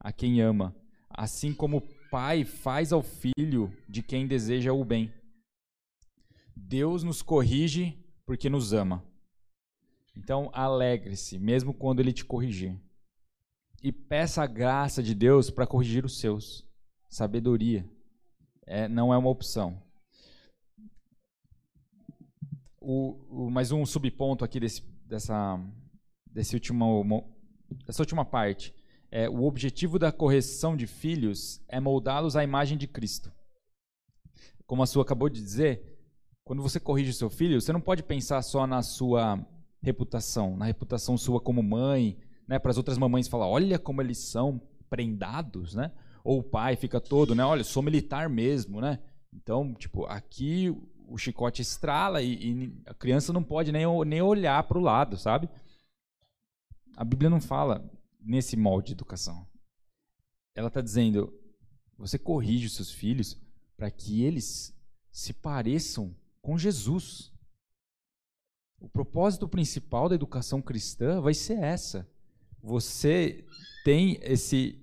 a 0.00 0.10
quem 0.10 0.40
ama, 0.40 0.74
assim 1.08 1.54
como 1.54 1.76
o 1.76 2.10
pai 2.10 2.44
faz 2.44 2.92
ao 2.92 3.02
filho 3.02 3.72
de 3.88 4.02
quem 4.02 4.26
deseja 4.26 4.72
o 4.72 4.84
bem. 4.84 5.14
Deus 6.56 7.04
nos 7.04 7.22
corrige 7.22 7.96
porque 8.26 8.50
nos 8.50 8.72
ama. 8.72 9.04
Então, 10.16 10.50
alegre-se, 10.52 11.38
mesmo 11.38 11.72
quando 11.72 12.00
ele 12.00 12.12
te 12.12 12.24
corrigir. 12.24 12.78
E 13.82 13.90
peça 13.90 14.42
a 14.42 14.46
graça 14.46 15.02
de 15.02 15.14
Deus 15.14 15.50
para 15.50 15.66
corrigir 15.66 16.04
os 16.04 16.18
seus. 16.18 16.66
Sabedoria. 17.08 17.88
É, 18.66 18.86
não 18.88 19.12
é 19.12 19.18
uma 19.18 19.28
opção. 19.28 19.82
O, 22.80 23.46
o, 23.46 23.50
mais 23.50 23.72
um 23.72 23.84
subponto 23.84 24.44
aqui 24.44 24.60
desse, 24.60 24.82
dessa, 25.06 25.58
desse 26.26 26.54
último, 26.54 27.34
dessa 27.86 28.02
última 28.02 28.24
parte. 28.24 28.74
É, 29.10 29.28
o 29.28 29.44
objetivo 29.44 29.98
da 29.98 30.12
correção 30.12 30.76
de 30.76 30.86
filhos 30.86 31.60
é 31.68 31.80
moldá-los 31.80 32.36
à 32.36 32.44
imagem 32.44 32.78
de 32.78 32.86
Cristo. 32.86 33.32
Como 34.66 34.82
a 34.82 34.86
sua 34.86 35.02
acabou 35.02 35.28
de 35.28 35.40
dizer, 35.40 35.98
quando 36.44 36.62
você 36.62 36.80
corrige 36.80 37.12
seu 37.12 37.28
filho, 37.28 37.60
você 37.60 37.72
não 37.72 37.80
pode 37.80 38.02
pensar 38.02 38.40
só 38.42 38.66
na 38.66 38.82
sua 38.82 39.44
reputação, 39.82 40.56
na 40.56 40.66
reputação 40.66 41.18
sua 41.18 41.40
como 41.40 41.62
mãe, 41.62 42.16
né, 42.46 42.58
para 42.58 42.70
as 42.70 42.76
outras 42.76 42.98
mamães 42.98 43.28
falar, 43.28 43.48
olha 43.48 43.78
como 43.78 44.00
eles 44.00 44.18
são 44.18 44.60
prendados, 44.88 45.74
né? 45.74 45.90
Ou 46.22 46.38
o 46.38 46.42
pai 46.42 46.76
fica 46.76 47.00
todo, 47.00 47.34
né? 47.34 47.44
Olha, 47.44 47.64
sou 47.64 47.82
militar 47.82 48.28
mesmo, 48.28 48.80
né? 48.80 48.98
Então, 49.32 49.74
tipo, 49.74 50.04
aqui 50.06 50.68
o 51.08 51.18
chicote 51.18 51.62
estrala 51.62 52.22
e, 52.22 52.32
e 52.34 52.82
a 52.86 52.94
criança 52.94 53.32
não 53.32 53.42
pode 53.42 53.72
nem, 53.72 53.84
nem 54.06 54.22
olhar 54.22 54.62
para 54.64 54.78
o 54.78 54.82
lado, 54.82 55.16
sabe? 55.16 55.48
A 56.96 57.04
Bíblia 57.04 57.30
não 57.30 57.40
fala 57.40 57.90
nesse 58.20 58.56
molde 58.56 58.88
de 58.88 58.92
educação. 58.92 59.46
Ela 60.54 60.68
está 60.68 60.80
dizendo: 60.80 61.32
você 61.96 62.18
corrige 62.18 62.66
os 62.66 62.74
seus 62.74 62.90
filhos 62.90 63.40
para 63.76 63.90
que 63.90 64.22
eles 64.22 64.76
se 65.10 65.32
pareçam 65.32 66.14
com 66.40 66.58
Jesus. 66.58 67.31
O 68.82 68.88
propósito 68.88 69.46
principal 69.46 70.08
da 70.08 70.16
educação 70.16 70.60
cristã 70.60 71.20
vai 71.20 71.32
ser 71.34 71.56
essa. 71.56 72.04
Você 72.60 73.44
tem 73.84 74.18
esse, 74.22 74.76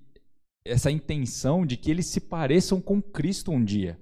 essa 0.64 0.90
intenção 0.90 1.66
de 1.66 1.76
que 1.76 1.90
eles 1.90 2.06
se 2.06 2.18
pareçam 2.18 2.80
com 2.80 3.02
Cristo 3.02 3.52
um 3.52 3.62
dia. 3.62 4.00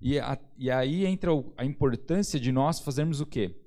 E, 0.00 0.20
a, 0.20 0.38
e 0.56 0.70
aí 0.70 1.04
entra 1.04 1.32
a 1.56 1.64
importância 1.64 2.38
de 2.38 2.52
nós 2.52 2.78
fazermos 2.78 3.20
o 3.20 3.26
quê? 3.26 3.60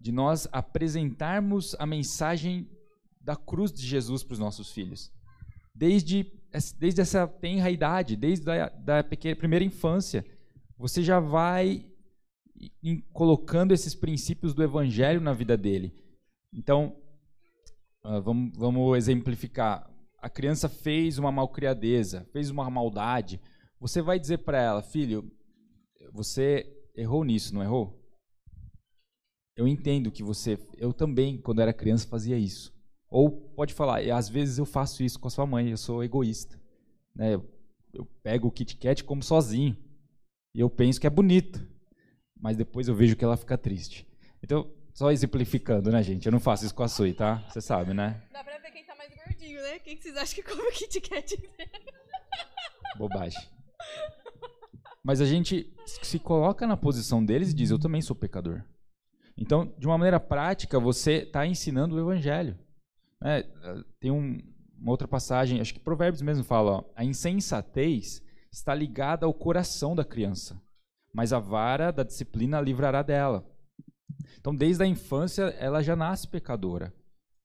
De 0.00 0.10
nós 0.10 0.48
apresentarmos 0.50 1.76
a 1.78 1.84
mensagem 1.84 2.66
da 3.20 3.36
cruz 3.36 3.70
de 3.70 3.86
Jesus 3.86 4.24
para 4.24 4.32
os 4.32 4.38
nossos 4.38 4.72
filhos. 4.72 5.12
Desde, 5.74 6.32
desde 6.78 7.02
essa 7.02 7.28
tenra 7.28 7.70
idade, 7.70 8.16
desde 8.16 8.50
a 8.50 8.70
da 8.70 9.04
pequena, 9.04 9.36
primeira 9.36 9.66
infância, 9.66 10.24
você 10.78 11.02
já 11.02 11.20
vai 11.20 11.89
em, 12.82 13.00
colocando 13.12 13.72
esses 13.72 13.94
princípios 13.94 14.54
do 14.54 14.62
evangelho 14.62 15.20
na 15.20 15.32
vida 15.32 15.56
dele. 15.56 15.94
Então, 16.52 16.96
uh, 18.04 18.20
vamos, 18.22 18.56
vamos 18.56 18.96
exemplificar. 18.96 19.88
A 20.18 20.28
criança 20.28 20.68
fez 20.68 21.18
uma 21.18 21.32
malcriadeza, 21.32 22.26
fez 22.32 22.50
uma 22.50 22.68
maldade. 22.70 23.40
Você 23.78 24.02
vai 24.02 24.18
dizer 24.18 24.38
para 24.38 24.60
ela, 24.60 24.82
filho, 24.82 25.30
você 26.12 26.66
errou 26.94 27.24
nisso, 27.24 27.54
não 27.54 27.62
errou? 27.62 27.98
Eu 29.56 29.66
entendo 29.68 30.10
que 30.10 30.22
você, 30.22 30.58
eu 30.76 30.92
também, 30.92 31.38
quando 31.38 31.60
era 31.60 31.72
criança, 31.72 32.08
fazia 32.08 32.38
isso. 32.38 32.72
Ou 33.08 33.30
pode 33.30 33.74
falar, 33.74 34.00
às 34.12 34.28
vezes 34.28 34.58
eu 34.58 34.64
faço 34.64 35.02
isso 35.02 35.18
com 35.18 35.28
a 35.28 35.30
sua 35.30 35.46
mãe, 35.46 35.70
eu 35.70 35.76
sou 35.76 36.02
egoísta. 36.04 36.58
Né? 37.14 37.34
Eu 37.92 38.06
pego 38.22 38.48
o 38.48 38.52
Kit 38.52 38.76
Kat 38.76 39.02
como 39.04 39.22
sozinho. 39.22 39.76
E 40.54 40.60
eu 40.60 40.70
penso 40.70 41.00
que 41.00 41.06
é 41.06 41.10
bonito 41.10 41.69
mas 42.40 42.56
depois 42.56 42.88
eu 42.88 42.94
vejo 42.94 43.14
que 43.16 43.24
ela 43.24 43.36
fica 43.36 43.56
triste. 43.58 44.06
Então, 44.42 44.70
só 44.94 45.10
exemplificando, 45.12 45.90
né, 45.90 46.02
gente? 46.02 46.26
Eu 46.26 46.32
não 46.32 46.40
faço 46.40 46.64
isso 46.64 46.74
com 46.74 46.82
a 46.82 46.88
Sui, 46.88 47.12
tá? 47.12 47.44
Você 47.48 47.60
sabe, 47.60 47.92
né? 47.92 48.22
Dá 48.32 48.42
pra 48.42 48.58
ver 48.58 48.70
quem 48.70 48.84
tá 48.84 48.94
mais 48.96 49.12
gordinho, 49.14 49.60
né? 49.62 49.78
Quem 49.78 49.96
que 49.96 50.02
vocês 50.02 50.16
acham 50.16 50.34
que 50.34 50.42
come 50.42 50.62
o 50.62 50.72
Kit 50.72 51.00
Kat 51.00 51.50
Bobagem. 52.96 53.40
Mas 55.02 55.20
a 55.20 55.26
gente 55.26 55.72
se 56.02 56.18
coloca 56.18 56.66
na 56.66 56.76
posição 56.76 57.24
deles 57.24 57.50
e 57.50 57.54
diz: 57.54 57.70
Eu 57.70 57.78
também 57.78 58.02
sou 58.02 58.16
pecador. 58.16 58.62
Então, 59.36 59.72
de 59.78 59.86
uma 59.86 59.96
maneira 59.96 60.20
prática, 60.20 60.78
você 60.78 61.22
está 61.22 61.46
ensinando 61.46 61.94
o 61.94 62.00
evangelho. 62.00 62.58
É, 63.22 63.42
tem 63.98 64.10
um, 64.10 64.38
uma 64.78 64.90
outra 64.90 65.08
passagem, 65.08 65.60
acho 65.60 65.72
que 65.72 65.80
Provérbios 65.80 66.20
mesmo 66.20 66.44
fala: 66.44 66.72
ó, 66.72 66.84
a 66.94 67.04
insensatez 67.04 68.22
está 68.52 68.74
ligada 68.74 69.24
ao 69.24 69.32
coração 69.32 69.94
da 69.94 70.04
criança 70.04 70.60
mas 71.12 71.32
a 71.32 71.38
vara 71.38 71.90
da 71.90 72.02
disciplina 72.02 72.58
a 72.58 72.60
livrará 72.60 73.02
dela. 73.02 73.46
Então, 74.38 74.54
desde 74.54 74.82
a 74.82 74.86
infância, 74.86 75.44
ela 75.58 75.82
já 75.82 75.94
nasce 75.96 76.28
pecadora. 76.28 76.92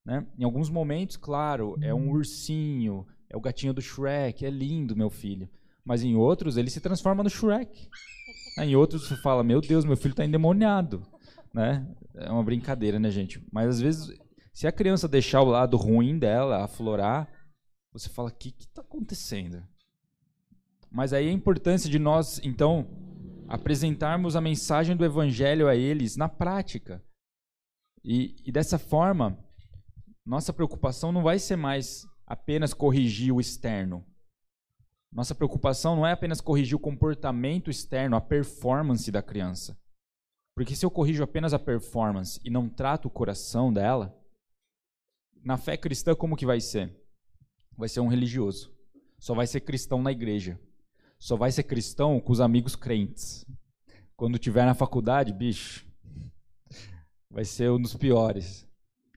Né? 0.05 0.25
Em 0.37 0.43
alguns 0.43 0.69
momentos, 0.69 1.17
claro, 1.17 1.75
é 1.81 1.93
um 1.93 2.11
ursinho, 2.11 3.05
é 3.29 3.35
o 3.35 3.41
gatinho 3.41 3.73
do 3.73 3.81
Shrek, 3.81 4.45
é 4.45 4.49
lindo, 4.49 4.95
meu 4.95 5.09
filho. 5.09 5.49
Mas 5.83 6.03
em 6.03 6.15
outros, 6.15 6.57
ele 6.57 6.69
se 6.69 6.79
transforma 6.79 7.23
no 7.23 7.29
Shrek. 7.29 7.89
Em 8.57 8.73
outros, 8.73 9.07
você 9.07 9.17
fala: 9.17 9.43
Meu 9.43 9.59
Deus, 9.59 9.83
meu 9.83 9.97
filho 9.97 10.13
está 10.13 10.23
endemoniado. 10.23 11.05
Né? 11.53 11.85
É 12.15 12.31
uma 12.31 12.43
brincadeira, 12.43 12.97
né, 12.97 13.11
gente? 13.11 13.45
Mas 13.51 13.67
às 13.67 13.81
vezes, 13.81 14.17
se 14.53 14.65
a 14.65 14.71
criança 14.71 15.09
deixar 15.09 15.41
o 15.41 15.49
lado 15.49 15.75
ruim 15.75 16.17
dela 16.17 16.63
aflorar, 16.63 17.29
você 17.91 18.09
fala: 18.09 18.29
O 18.29 18.33
que 18.33 18.55
está 18.57 18.81
acontecendo? 18.81 19.61
Mas 20.89 21.11
aí 21.11 21.27
a 21.27 21.33
importância 21.33 21.89
de 21.89 21.99
nós, 21.99 22.39
então, 22.43 22.87
apresentarmos 23.47 24.35
a 24.35 24.41
mensagem 24.41 24.95
do 24.95 25.05
Evangelho 25.05 25.67
a 25.67 25.75
eles 25.75 26.15
na 26.15 26.27
prática. 26.27 27.03
E, 28.03 28.35
e 28.45 28.51
dessa 28.51 28.77
forma, 28.77 29.37
nossa 30.25 30.53
preocupação 30.53 31.11
não 31.11 31.23
vai 31.23 31.39
ser 31.39 31.55
mais 31.55 32.05
apenas 32.25 32.73
corrigir 32.73 33.33
o 33.33 33.39
externo. 33.39 34.05
Nossa 35.11 35.33
preocupação 35.33 35.95
não 35.95 36.05
é 36.05 36.11
apenas 36.11 36.41
corrigir 36.41 36.75
o 36.75 36.79
comportamento 36.79 37.69
externo, 37.69 38.15
a 38.15 38.21
performance 38.21 39.11
da 39.11 39.21
criança. 39.21 39.77
Porque 40.55 40.75
se 40.75 40.85
eu 40.85 40.91
corrijo 40.91 41.23
apenas 41.23 41.53
a 41.53 41.59
performance 41.59 42.39
e 42.43 42.49
não 42.49 42.69
trato 42.69 43.07
o 43.07 43.11
coração 43.11 43.71
dela, 43.71 44.17
na 45.43 45.57
fé 45.57 45.77
cristã 45.77 46.15
como 46.15 46.35
que 46.35 46.45
vai 46.45 46.59
ser? 46.59 46.93
Vai 47.77 47.87
ser 47.87 47.99
um 47.99 48.07
religioso. 48.07 48.73
Só 49.19 49.33
vai 49.33 49.47
ser 49.47 49.61
cristão 49.61 50.01
na 50.01 50.11
igreja 50.11 50.59
só 51.19 51.35
vai 51.35 51.51
ser 51.51 51.63
cristão 51.63 52.19
com 52.19 52.31
os 52.31 52.39
amigos 52.39 52.75
crentes. 52.75 53.45
Quando 54.15 54.39
tiver 54.39 54.65
na 54.65 54.73
faculdade, 54.73 55.33
bicho, 55.33 55.85
vai 57.29 57.43
ser 57.43 57.69
um 57.71 57.81
dos 57.81 57.95
piores. 57.95 58.67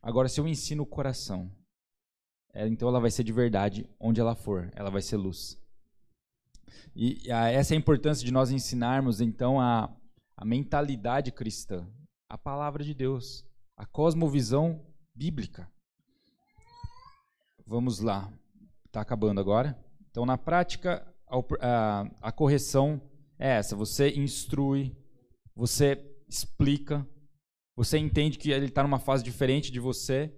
Agora, 0.03 0.29
se 0.29 0.41
eu 0.41 0.49
ensino 0.49 0.83
o 0.83 0.87
coração, 0.87 1.51
é, 2.53 2.67
então 2.67 2.89
ela 2.89 3.01
vai 3.01 3.11
ser 3.11 3.23
de 3.23 3.33
verdade 3.33 3.89
onde 4.01 4.21
ela 4.21 4.35
for, 4.35 4.71
ela 4.75 4.91
vai 4.91 5.03
ser 5.03 5.17
luz. 5.17 5.61
E 6.95 7.31
essa 7.31 7.75
é 7.75 7.77
a 7.77 7.79
importância 7.79 8.25
de 8.25 8.33
nós 8.33 8.51
ensinarmos, 8.51 9.21
então, 9.21 9.61
a, 9.61 9.95
a 10.37 10.45
mentalidade 10.45 11.31
cristã, 11.31 11.87
a 12.29 12.37
palavra 12.37 12.83
de 12.83 12.95
Deus, 12.95 13.45
a 13.77 13.87
cosmovisão 13.87 14.85
bíblica. 15.15 15.71
Vamos 17.67 18.01
lá. 18.01 18.33
Está 18.87 19.01
acabando 19.01 19.41
agora? 19.41 19.79
Então, 20.11 20.27
na 20.27 20.37
prática, 20.39 21.07
a, 21.61 22.11
a 22.21 22.33
correção 22.33 23.01
é 23.39 23.49
essa: 23.57 23.77
você 23.77 24.11
instrui, 24.11 24.97
você 25.55 26.03
explica, 26.29 27.07
você 27.77 27.99
entende 27.99 28.39
que 28.39 28.51
ele 28.51 28.67
está 28.67 28.83
numa 28.83 28.99
fase 28.99 29.23
diferente 29.23 29.71
de 29.71 29.81
você, 29.81 30.35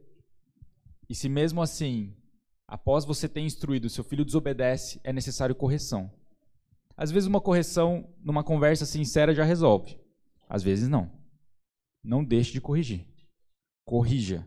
e 1.08 1.14
se 1.14 1.28
mesmo 1.28 1.62
assim, 1.62 2.16
após 2.66 3.04
você 3.04 3.28
ter 3.28 3.40
instruído, 3.40 3.88
seu 3.88 4.04
filho 4.04 4.24
desobedece, 4.24 5.00
é 5.02 5.12
necessário 5.12 5.54
correção. 5.54 6.10
Às 6.96 7.10
vezes, 7.10 7.26
uma 7.26 7.40
correção 7.40 8.12
numa 8.22 8.44
conversa 8.44 8.84
sincera 8.84 9.34
já 9.34 9.42
resolve, 9.42 9.98
às 10.48 10.62
vezes, 10.62 10.88
não. 10.88 11.10
Não 12.02 12.24
deixe 12.24 12.52
de 12.52 12.60
corrigir. 12.60 13.06
Corrija. 13.86 14.46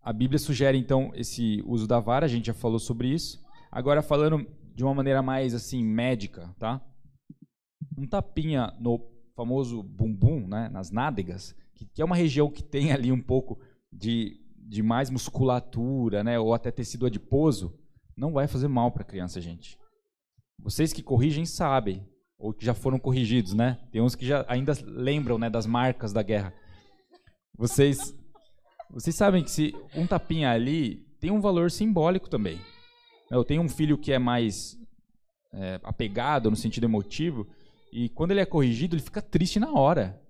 A 0.00 0.12
Bíblia 0.12 0.38
sugere, 0.38 0.76
então, 0.78 1.12
esse 1.14 1.62
uso 1.66 1.86
da 1.86 2.00
vara, 2.00 2.26
a 2.26 2.28
gente 2.28 2.46
já 2.46 2.54
falou 2.54 2.78
sobre 2.78 3.08
isso. 3.08 3.44
Agora, 3.70 4.02
falando 4.02 4.46
de 4.78 4.84
uma 4.84 4.94
maneira 4.94 5.20
mais 5.20 5.54
assim 5.54 5.84
médica, 5.84 6.54
tá? 6.56 6.80
Um 7.96 8.06
tapinha 8.06 8.72
no 8.78 9.10
famoso 9.34 9.82
bumbum, 9.82 10.46
né, 10.46 10.68
nas 10.68 10.92
nádegas, 10.92 11.52
que, 11.74 11.84
que 11.84 12.00
é 12.00 12.04
uma 12.04 12.14
região 12.14 12.48
que 12.48 12.62
tem 12.62 12.92
ali 12.92 13.10
um 13.10 13.20
pouco 13.20 13.58
de, 13.92 14.40
de 14.56 14.80
mais 14.80 15.10
musculatura, 15.10 16.22
né, 16.22 16.38
ou 16.38 16.54
até 16.54 16.70
tecido 16.70 17.06
adiposo, 17.06 17.76
não 18.16 18.32
vai 18.32 18.46
fazer 18.46 18.68
mal 18.68 18.92
para 18.92 19.02
a 19.02 19.06
criança, 19.06 19.40
gente. 19.40 19.76
Vocês 20.60 20.92
que 20.92 21.02
corrigem 21.02 21.44
sabem 21.44 22.08
ou 22.38 22.54
que 22.54 22.64
já 22.64 22.72
foram 22.72 23.00
corrigidos, 23.00 23.54
né? 23.54 23.80
Tem 23.90 24.00
uns 24.00 24.14
que 24.14 24.24
já 24.24 24.46
ainda 24.48 24.74
lembram, 24.84 25.38
né, 25.40 25.50
das 25.50 25.66
marcas 25.66 26.12
da 26.12 26.22
guerra. 26.22 26.54
Vocês, 27.56 28.14
vocês 28.88 29.16
sabem 29.16 29.42
que 29.42 29.50
se 29.50 29.74
um 29.96 30.06
tapinha 30.06 30.52
ali 30.52 31.04
tem 31.18 31.32
um 31.32 31.40
valor 31.40 31.68
simbólico 31.68 32.30
também. 32.30 32.60
Eu 33.30 33.44
tenho 33.44 33.62
um 33.62 33.68
filho 33.68 33.98
que 33.98 34.12
é 34.12 34.18
mais 34.18 34.78
é, 35.52 35.80
apegado 35.82 36.50
no 36.50 36.56
sentido 36.56 36.84
emotivo 36.84 37.46
e 37.92 38.08
quando 38.08 38.30
ele 38.30 38.40
é 38.40 38.46
corrigido 38.46 38.94
ele 38.94 39.02
fica 39.02 39.22
triste 39.22 39.58
na 39.58 39.72
hora. 39.72 40.20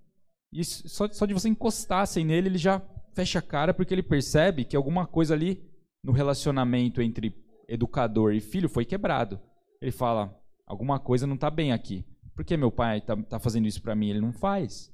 E 0.52 0.64
só, 0.64 1.08
só 1.08 1.26
de 1.26 1.34
você 1.34 1.48
encostar 1.48 2.02
assim 2.02 2.24
nele 2.24 2.48
ele 2.48 2.58
já 2.58 2.80
fecha 3.14 3.38
a 3.38 3.42
cara 3.42 3.74
porque 3.74 3.92
ele 3.92 4.02
percebe 4.02 4.64
que 4.64 4.76
alguma 4.76 5.06
coisa 5.06 5.34
ali 5.34 5.62
no 6.02 6.12
relacionamento 6.12 7.02
entre 7.02 7.34
educador 7.68 8.32
e 8.32 8.40
filho 8.40 8.68
foi 8.68 8.84
quebrado. 8.84 9.40
Ele 9.80 9.92
fala: 9.92 10.34
alguma 10.66 10.98
coisa 10.98 11.26
não 11.26 11.34
está 11.34 11.50
bem 11.50 11.72
aqui. 11.72 12.04
Por 12.34 12.44
que 12.44 12.56
meu 12.56 12.70
pai 12.70 12.98
está 12.98 13.16
tá 13.16 13.38
fazendo 13.38 13.66
isso 13.66 13.82
para 13.82 13.94
mim? 13.94 14.10
Ele 14.10 14.20
não 14.20 14.32
faz. 14.32 14.92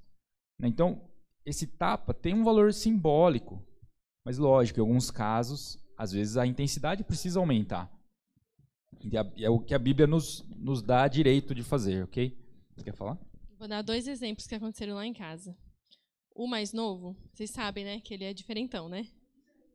Né? 0.59 0.69
Então, 0.69 1.03
esse 1.45 1.67
tapa 1.67 2.15
tem 2.15 2.35
um 2.35 2.45
valor 2.45 2.73
simbólico. 2.73 3.63
Mas, 4.25 4.39
lógico, 4.39 4.81
em 4.81 4.83
alguns 4.83 5.11
casos, 5.11 5.79
às 5.99 6.13
vezes 6.13 6.39
a 6.39 6.47
intensidade 6.47 7.05
precisa 7.05 7.39
aumentar. 7.39 7.93
E 9.03 9.45
é 9.45 9.51
o 9.51 9.61
que 9.61 9.75
a 9.75 9.79
Bíblia 9.79 10.07
nos, 10.07 10.45
nos 10.57 10.83
dá 10.83 11.07
direito 11.09 11.55
de 11.55 11.63
fazer, 11.63 12.05
ok? 12.05 12.37
Você 12.75 12.85
quer 12.85 12.95
falar? 12.95 13.19
Vou 13.59 13.69
dar 13.69 13.83
dois 13.83 14.09
exemplos 14.09 14.47
que 14.47 14.55
aconteceram 14.55 14.95
lá 14.95 15.07
em 15.07 15.13
casa. 15.13 15.57
O 16.35 16.47
mais 16.47 16.73
novo, 16.73 17.17
vocês 17.33 17.51
sabem, 17.51 17.85
né? 17.85 18.01
Que 18.01 18.15
ele 18.15 18.25
é 18.25 18.35
diferentão, 18.35 18.89
né? 18.89 19.07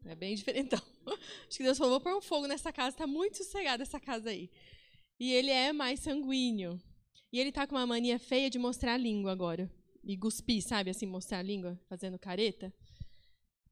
É 0.05 0.15
bem 0.15 0.36
diferentão. 0.36 0.82
Acho 1.07 1.57
que 1.57 1.63
Deus 1.63 1.78
falou, 1.78 1.93
vou 1.93 2.01
pôr 2.01 2.17
um 2.17 2.22
fogo 2.22 2.47
nessa 2.47 2.72
casa, 2.72 2.97
tá 2.97 3.07
muito 3.07 3.38
sossegada 3.38 3.84
essa 3.84 3.99
casa 3.99 4.30
aí. 4.30 4.49
E 5.20 5.32
ele 5.32 5.49
é 5.49 5.74
mais 5.74 5.99
sanguíneo. 5.99 6.80
E 7.32 7.39
ele 7.39 7.51
tá 7.51 7.67
com 7.67 7.76
uma 7.76 7.86
mania 7.86 8.17
feia 8.17 8.49
de 8.49 8.57
mostrar 8.57 8.93
a 8.93 8.97
língua 8.97 9.32
agora. 9.32 9.70
E 10.03 10.17
cuspir, 10.17 10.61
sabe? 10.61 10.89
Assim, 10.89 11.05
mostrar 11.05 11.39
a 11.39 11.43
língua, 11.43 11.80
fazendo 11.88 12.17
careta. 12.17 12.74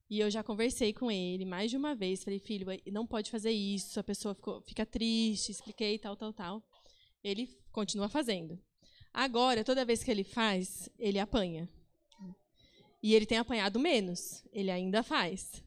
E 0.09 0.19
eu 0.19 0.29
já 0.29 0.41
conversei 0.41 0.93
com 0.93 1.11
ele 1.11 1.45
mais 1.45 1.69
de 1.69 1.77
uma 1.77 1.93
vez. 1.93 2.23
Falei, 2.23 2.39
filho, 2.39 2.67
não 2.91 3.05
pode 3.05 3.29
fazer 3.29 3.51
isso, 3.51 3.99
a 3.99 4.03
pessoa 4.03 4.33
ficou, 4.33 4.61
fica 4.61 4.85
triste, 4.85 5.51
expliquei, 5.51 5.99
tal, 5.99 6.15
tal, 6.15 6.31
tal. 6.31 6.63
Ele 7.23 7.49
continua 7.71 8.07
fazendo. 8.07 8.57
Agora, 9.13 9.63
toda 9.63 9.85
vez 9.85 10.03
que 10.03 10.11
ele 10.11 10.23
faz, 10.23 10.89
ele 10.97 11.19
apanha. 11.19 11.67
E 13.01 13.13
ele 13.13 13.25
tem 13.25 13.37
apanhado 13.37 13.79
menos. 13.79 14.43
Ele 14.51 14.71
ainda 14.71 15.03
faz. 15.03 15.63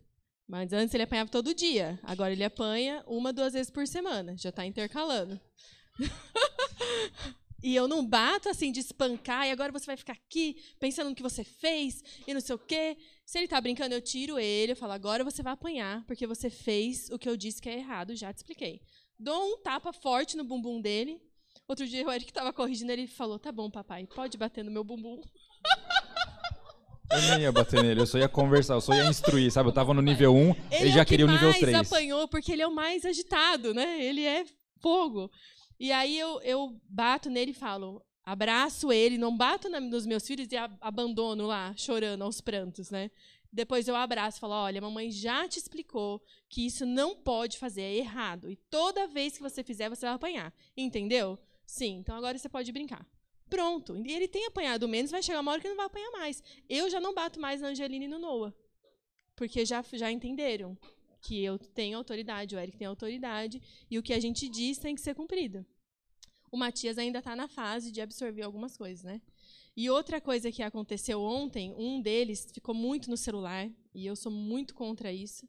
Mas 0.49 0.73
antes 0.73 0.95
ele 0.95 1.05
apanhava 1.05 1.31
todo 1.31 1.55
dia. 1.55 1.99
Agora 2.03 2.33
ele 2.33 2.43
apanha 2.43 3.05
uma, 3.07 3.33
duas 3.33 3.53
vezes 3.53 3.71
por 3.71 3.87
semana. 3.87 4.37
Já 4.37 4.49
está 4.49 4.67
intercalando. 4.67 5.41
e 7.63 7.75
eu 7.75 7.87
não 7.87 8.05
bato 8.05 8.49
assim 8.49 8.73
de 8.73 8.81
espancar, 8.81 9.47
e 9.47 9.51
agora 9.51 9.71
você 9.71 9.87
vai 9.87 9.97
ficar 9.97 10.15
aqui 10.15 10.57
pensando 10.81 11.11
no 11.11 11.15
que 11.15 11.23
você 11.23 11.45
fez 11.45 12.03
e 12.27 12.35
não 12.35 12.41
sei 12.41 12.55
o 12.55 12.59
quê. 12.59 12.97
Se 13.31 13.39
ele 13.39 13.45
está 13.45 13.61
brincando, 13.61 13.95
eu 13.95 14.01
tiro 14.01 14.41
ele, 14.41 14.73
eu 14.73 14.77
falo, 14.77 14.91
agora 14.91 15.23
você 15.23 15.41
vai 15.41 15.53
apanhar, 15.53 16.05
porque 16.05 16.27
você 16.27 16.51
fez 16.51 17.09
o 17.11 17.17
que 17.17 17.29
eu 17.29 17.37
disse 17.37 17.63
que 17.63 17.69
é 17.69 17.79
errado, 17.79 18.17
já 18.17 18.33
te 18.33 18.39
expliquei. 18.39 18.81
Dou 19.17 19.53
um 19.53 19.63
tapa 19.63 19.93
forte 19.93 20.37
no 20.37 20.43
bumbum 20.43 20.81
dele. 20.81 21.23
Outro 21.69 21.87
dia 21.87 22.05
o 22.05 22.11
Eric 22.11 22.29
estava 22.29 22.53
corrigindo, 22.53 22.91
ele 22.91 23.07
falou, 23.07 23.39
tá 23.39 23.53
bom, 23.53 23.71
papai, 23.71 24.05
pode 24.05 24.37
bater 24.37 24.65
no 24.65 24.71
meu 24.73 24.83
bumbum. 24.83 25.21
Eu 27.13 27.23
nem 27.31 27.43
ia 27.43 27.53
bater 27.53 27.81
nele, 27.85 28.01
eu 28.01 28.07
só 28.07 28.19
ia 28.19 28.29
conversar, 28.29 28.75
eu 28.75 28.81
só 28.81 28.93
ia 28.95 29.09
instruir, 29.09 29.49
sabe? 29.53 29.69
Eu 29.69 29.73
tava 29.73 29.95
no 29.95 30.03
nível 30.03 30.35
1, 30.35 30.41
ele, 30.41 30.57
ele 30.73 30.91
já 30.91 31.03
é 31.03 31.05
queria 31.05 31.27
o 31.27 31.31
nível 31.31 31.53
3. 31.53 31.63
Ele 31.63 31.77
apanhou 31.77 32.27
porque 32.27 32.51
ele 32.51 32.63
é 32.63 32.67
o 32.67 32.75
mais 32.75 33.05
agitado, 33.05 33.73
né? 33.73 34.05
Ele 34.05 34.25
é 34.25 34.45
fogo. 34.81 35.31
E 35.79 35.93
aí 35.93 36.19
eu, 36.19 36.43
eu 36.43 36.77
bato 36.89 37.31
nele 37.31 37.53
e 37.53 37.55
falo, 37.55 38.05
abraço 38.25 38.93
ele, 38.93 39.19
não 39.19 39.37
bato 39.37 39.69
nos 39.69 40.07
meus 40.07 40.27
filhos 40.27 40.49
e 40.51 40.57
abandono 40.81 41.47
lá, 41.47 41.75
chorando 41.77 42.23
aos 42.23 42.41
prantos, 42.41 42.91
né? 42.91 43.11
Depois 43.53 43.89
eu 43.89 43.97
abraço 43.97 44.39
e 44.39 44.41
falo, 44.41 44.55
olha, 44.55 44.81
mamãe 44.81 45.11
já 45.11 45.49
te 45.49 45.59
explicou 45.59 46.23
que 46.49 46.65
isso 46.65 46.87
não 46.87 47.17
pode 47.17 47.59
fazer, 47.59 47.83
é 47.83 47.97
errado. 47.97 48.49
E 48.49 48.57
toda 48.57 49.09
vez 49.09 49.37
que 49.37 49.43
você 49.43 49.65
fizer, 49.65 49.89
você 49.89 50.07
vai 50.07 50.15
apanhar. 50.15 50.55
Entendeu? 50.77 51.39
Sim, 51.67 51.99
então 51.99 52.15
agora 52.15 52.39
você 52.39 52.49
pode 52.49 52.71
brincar. 52.71 53.05
Pronto. 53.49 54.01
E 54.07 54.13
ele 54.13 54.29
tem 54.29 54.47
apanhado 54.47 54.87
menos, 54.89 55.11
vai 55.11 55.23
chegar 55.23 55.41
uma 55.41 55.51
hora 55.51 55.61
que 55.61 55.69
não 55.69 55.77
vai 55.77 55.87
apanhar 55.87 56.11
mais. 56.13 56.43
Eu 56.69 56.89
já 56.89 57.01
não 57.01 57.13
bato 57.13 57.41
mais 57.41 57.61
na 57.61 57.69
Angelina 57.69 58.05
e 58.05 58.09
no 58.09 58.21
Noah. 58.21 58.55
Porque 59.35 59.67
já, 59.67 59.83
já 59.93 60.13
entenderam 60.13 60.79
que 61.21 61.43
eu 61.43 61.59
tenho 61.59 61.99
autoridade, 61.99 62.55
o 62.55 62.59
Eric 62.59 62.79
tem 62.79 62.87
autoridade, 62.87 63.61
e 63.91 63.99
o 63.99 64.03
que 64.03 64.13
a 64.13 64.21
gente 64.21 64.49
diz 64.49 64.79
tem 64.79 64.95
que 64.95 65.01
ser 65.01 65.15
cumprido. 65.15 65.67
O 66.51 66.57
Matias 66.57 66.99
ainda 66.99 67.21
está 67.21 67.37
na 67.37 67.49
fase 67.49 67.93
de 67.93 68.01
absorver 68.01 68.43
algumas 68.43 68.77
coisas, 68.77 69.05
né? 69.05 69.21
E 69.77 69.89
outra 69.89 70.21
coisa 70.21 70.51
que 70.51 70.63
aconteceu 70.63 71.23
ontem, 71.23 71.73
um 71.79 72.03
deles 72.03 72.51
ficou 72.53 72.75
muito 72.75 73.09
no 73.09 73.17
celular, 73.17 73.71
e 73.95 74.05
eu 74.05 74.17
sou 74.17 74.33
muito 74.33 74.75
contra 74.75 75.13
isso. 75.13 75.49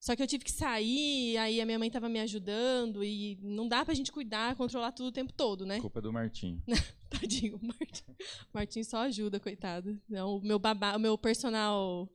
Só 0.00 0.14
que 0.14 0.22
eu 0.22 0.26
tive 0.26 0.44
que 0.44 0.52
sair, 0.52 1.36
aí 1.38 1.60
a 1.60 1.64
minha 1.64 1.78
mãe 1.78 1.88
estava 1.88 2.08
me 2.08 2.20
ajudando, 2.20 3.04
e 3.04 3.38
não 3.42 3.68
dá 3.68 3.84
para 3.84 3.92
a 3.92 3.94
gente 3.94 4.12
cuidar, 4.12 4.56
controlar 4.56 4.92
tudo 4.92 5.08
o 5.08 5.12
tempo 5.12 5.32
todo, 5.32 5.64
né? 5.64 5.80
Culpa 5.80 6.00
do 6.00 6.12
Martim. 6.12 6.62
Tadinho, 7.08 7.56
o 7.56 7.66
Martim. 7.66 8.16
Martim 8.52 8.82
só 8.82 8.98
ajuda, 8.98 9.38
coitado. 9.38 10.00
Não, 10.08 10.36
o 10.36 10.40
meu 10.42 10.58
babá, 10.58 10.96
o 10.96 11.00
meu 11.00 11.16
personal, 11.16 12.10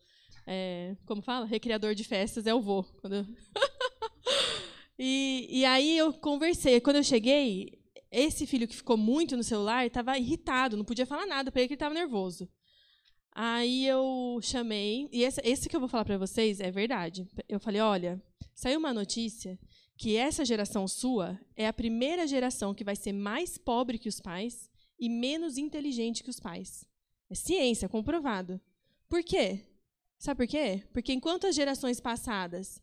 é, 0.46 0.96
como 1.06 1.22
fala? 1.22 1.46
Recriador 1.46 1.96
de 1.96 2.04
festas 2.04 2.46
é 2.48 2.54
o 2.54 2.62
vô. 2.62 2.86
Eu... 3.04 3.26
e, 5.00 5.48
e 5.50 5.66
aí 5.66 5.98
eu 5.98 6.12
conversei. 6.14 6.80
Quando 6.82 6.98
eu 6.98 7.04
cheguei, 7.04 7.79
esse 8.12 8.48
filho 8.48 8.68
que 8.68 8.76
ficou 8.76 8.98
muito 8.98 9.38
no 9.38 9.44
celular 9.44 9.86
estava 9.86 10.18
irritado, 10.18 10.78
não 10.78 10.86
podia 10.86 11.06
falar 11.06 11.26
nada 11.26 11.52
para 11.52 11.62
ele 11.62 11.68
que 11.68 11.74
estava 11.76 11.94
nervoso. 11.94 12.50
Aí 13.32 13.86
eu 13.86 14.40
chamei, 14.42 15.08
e 15.12 15.24
esse, 15.24 15.40
esse 15.44 15.70
que 15.70 15.76
eu 15.76 15.80
vou 15.80 15.88
falar 15.88 16.06
para 16.06 16.18
vocês 16.18 16.60
é 16.60 16.72
verdade. 16.72 17.28
Eu 17.48 17.60
falei: 17.60 17.80
olha, 17.80 18.22
saiu 18.54 18.80
uma 18.80 18.94
notícia 18.94 19.60
que 19.96 20.16
essa 20.16 20.44
geração 20.44 20.88
sua 20.88 21.40
é 21.56 21.68
a 21.68 21.74
primeira 21.74 22.26
geração 22.26 22.74
que 22.74 22.84
vai 22.84 22.96
ser 22.96 23.14
mais 23.14 23.58
pobre 23.58 24.00
que 24.00 24.10
os 24.10 24.20
pais 24.20 24.70
e 24.98 25.10
menos 25.10 25.58
inteligente 25.58 26.24
que 26.24 26.30
os 26.30 26.40
pais. 26.40 26.86
É 27.30 27.36
ciência, 27.36 27.88
comprovado. 27.88 28.60
Por 29.08 29.24
quê? 29.24 29.66
Sabe 30.18 30.46
por 30.46 30.48
quê? 30.48 30.84
Porque 30.92 31.14
enquanto 31.14 31.48
as 31.48 31.56
gerações 31.56 32.00
passadas 32.00 32.82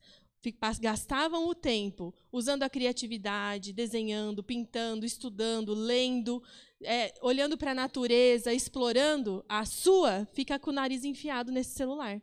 gastavam 0.81 1.49
o 1.49 1.55
tempo 1.55 2.15
usando 2.33 2.63
a 2.63 2.71
criatividade, 2.71 3.73
desenhando, 3.73 4.43
pintando, 4.43 5.07
estudando, 5.07 5.75
lendo, 5.75 6.43
é, 6.83 7.15
olhando 7.23 7.57
para 7.57 7.71
a 7.71 7.75
natureza, 7.75 8.53
explorando, 8.53 9.45
a 9.49 9.65
sua 9.65 10.27
fica 10.33 10.59
com 10.59 10.71
o 10.71 10.75
nariz 10.75 11.05
enfiado 11.05 11.51
nesse 11.51 11.71
celular. 11.71 12.21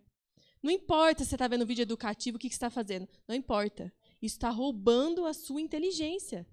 Não 0.61 0.71
importa 0.71 1.23
se 1.23 1.29
você 1.29 1.35
está 1.35 1.47
vendo 1.47 1.65
vídeo 1.65 1.81
educativo, 1.81 2.37
o 2.37 2.39
que, 2.39 2.47
que 2.47 2.55
você 2.55 2.57
está 2.57 2.69
fazendo. 2.69 3.07
Não 3.27 3.35
importa. 3.35 3.91
Isso 4.21 4.35
está 4.35 4.49
roubando 4.49 5.25
a 5.25 5.33
sua 5.33 5.59
inteligência. 5.59 6.47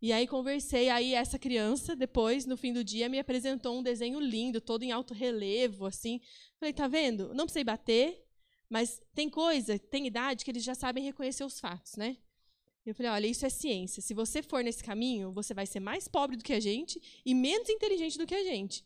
E 0.00 0.12
aí 0.12 0.26
conversei, 0.28 0.88
aí 0.88 1.12
essa 1.12 1.38
criança, 1.38 1.96
depois, 1.96 2.46
no 2.46 2.56
fim 2.56 2.72
do 2.72 2.84
dia, 2.84 3.08
me 3.08 3.18
apresentou 3.18 3.76
um 3.76 3.82
desenho 3.82 4.20
lindo, 4.20 4.60
todo 4.60 4.84
em 4.84 4.92
alto 4.92 5.12
relevo, 5.12 5.86
assim. 5.86 6.20
Falei, 6.58 6.72
tá 6.72 6.86
vendo? 6.86 7.34
Não 7.34 7.44
precisei 7.44 7.64
bater, 7.64 8.24
mas 8.68 9.00
tem 9.14 9.30
coisa, 9.30 9.78
tem 9.78 10.06
idade 10.06 10.44
que 10.44 10.50
eles 10.50 10.62
já 10.62 10.74
sabem 10.74 11.04
reconhecer 11.04 11.44
os 11.44 11.58
fatos, 11.58 11.96
né? 11.96 12.16
Eu 12.84 12.94
falei, 12.94 13.12
olha, 13.12 13.26
isso 13.26 13.44
é 13.44 13.50
ciência. 13.50 14.02
Se 14.02 14.14
você 14.14 14.42
for 14.42 14.64
nesse 14.64 14.82
caminho, 14.82 15.30
você 15.32 15.52
vai 15.52 15.66
ser 15.66 15.80
mais 15.80 16.08
pobre 16.08 16.36
do 16.36 16.44
que 16.44 16.54
a 16.54 16.60
gente 16.60 17.00
e 17.24 17.34
menos 17.34 17.68
inteligente 17.68 18.16
do 18.16 18.26
que 18.26 18.34
a 18.34 18.42
gente. 18.42 18.84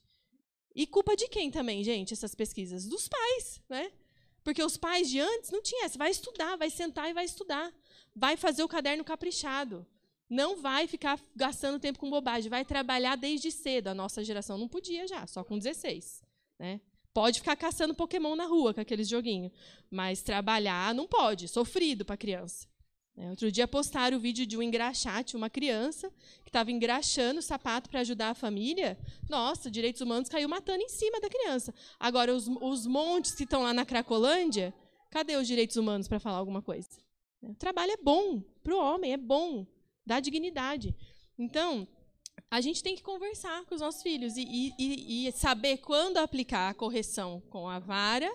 E 0.74 0.86
culpa 0.86 1.14
de 1.14 1.28
quem 1.28 1.50
também, 1.50 1.84
gente, 1.84 2.12
essas 2.12 2.34
pesquisas? 2.34 2.86
Dos 2.86 3.06
pais, 3.06 3.60
né? 3.68 3.92
Porque 4.42 4.62
os 4.62 4.76
pais 4.76 5.08
de 5.08 5.20
antes 5.20 5.50
não 5.50 5.62
tinham 5.62 5.84
essa. 5.84 5.98
Vai 5.98 6.10
estudar, 6.10 6.56
vai 6.56 6.70
sentar 6.70 7.08
e 7.08 7.12
vai 7.12 7.24
estudar. 7.24 7.72
Vai 8.14 8.36
fazer 8.36 8.62
o 8.64 8.68
caderno 8.68 9.04
caprichado. 9.04 9.86
Não 10.28 10.56
vai 10.56 10.88
ficar 10.88 11.20
gastando 11.36 11.78
tempo 11.78 11.98
com 11.98 12.10
bobagem. 12.10 12.50
Vai 12.50 12.64
trabalhar 12.64 13.16
desde 13.16 13.52
cedo. 13.52 13.88
A 13.88 13.94
nossa 13.94 14.24
geração 14.24 14.58
não 14.58 14.66
podia 14.66 15.06
já, 15.06 15.26
só 15.26 15.44
com 15.44 15.58
16. 15.58 16.22
Né? 16.58 16.80
Pode 17.14 17.40
ficar 17.40 17.56
caçando 17.56 17.94
Pokémon 17.94 18.34
na 18.34 18.46
rua 18.46 18.72
com 18.72 18.80
aqueles 18.80 19.08
joguinhos. 19.08 19.52
Mas 19.90 20.22
trabalhar 20.22 20.94
não 20.94 21.06
pode. 21.06 21.48
Sofrido 21.48 22.04
para 22.04 22.16
criança. 22.16 22.66
É, 23.14 23.28
outro 23.28 23.52
dia 23.52 23.68
postaram 23.68 24.16
o 24.16 24.20
vídeo 24.20 24.46
de 24.46 24.56
um 24.56 24.62
engraxate, 24.62 25.36
uma 25.36 25.50
criança 25.50 26.10
que 26.42 26.48
estava 26.48 26.70
engraxando 26.70 27.40
o 27.40 27.42
sapato 27.42 27.90
para 27.90 28.00
ajudar 28.00 28.30
a 28.30 28.34
família. 28.34 28.98
Nossa, 29.28 29.70
direitos 29.70 30.00
humanos 30.00 30.30
caiu 30.30 30.48
matando 30.48 30.82
em 30.82 30.88
cima 30.88 31.20
da 31.20 31.28
criança. 31.28 31.74
Agora, 32.00 32.34
os, 32.34 32.48
os 32.48 32.86
montes 32.86 33.34
que 33.34 33.44
estão 33.44 33.62
lá 33.62 33.74
na 33.74 33.84
Cracolândia, 33.84 34.72
cadê 35.10 35.36
os 35.36 35.46
direitos 35.46 35.76
humanos 35.76 36.08
para 36.08 36.18
falar 36.18 36.38
alguma 36.38 36.62
coisa? 36.62 36.88
É, 37.42 37.50
o 37.50 37.54
trabalho 37.54 37.92
é 37.92 37.98
bom 37.98 38.40
para 38.62 38.74
o 38.74 38.78
homem, 38.78 39.12
é 39.12 39.18
bom, 39.18 39.66
dá 40.06 40.18
dignidade. 40.18 40.96
Então, 41.38 41.86
a 42.52 42.60
gente 42.60 42.82
tem 42.82 42.94
que 42.94 43.02
conversar 43.02 43.64
com 43.64 43.74
os 43.74 43.80
nossos 43.80 44.02
filhos 44.02 44.36
e, 44.36 44.74
e, 44.78 45.26
e 45.26 45.32
saber 45.32 45.78
quando 45.78 46.18
aplicar 46.18 46.68
a 46.68 46.74
correção 46.74 47.40
com 47.48 47.66
a 47.66 47.78
vara 47.78 48.30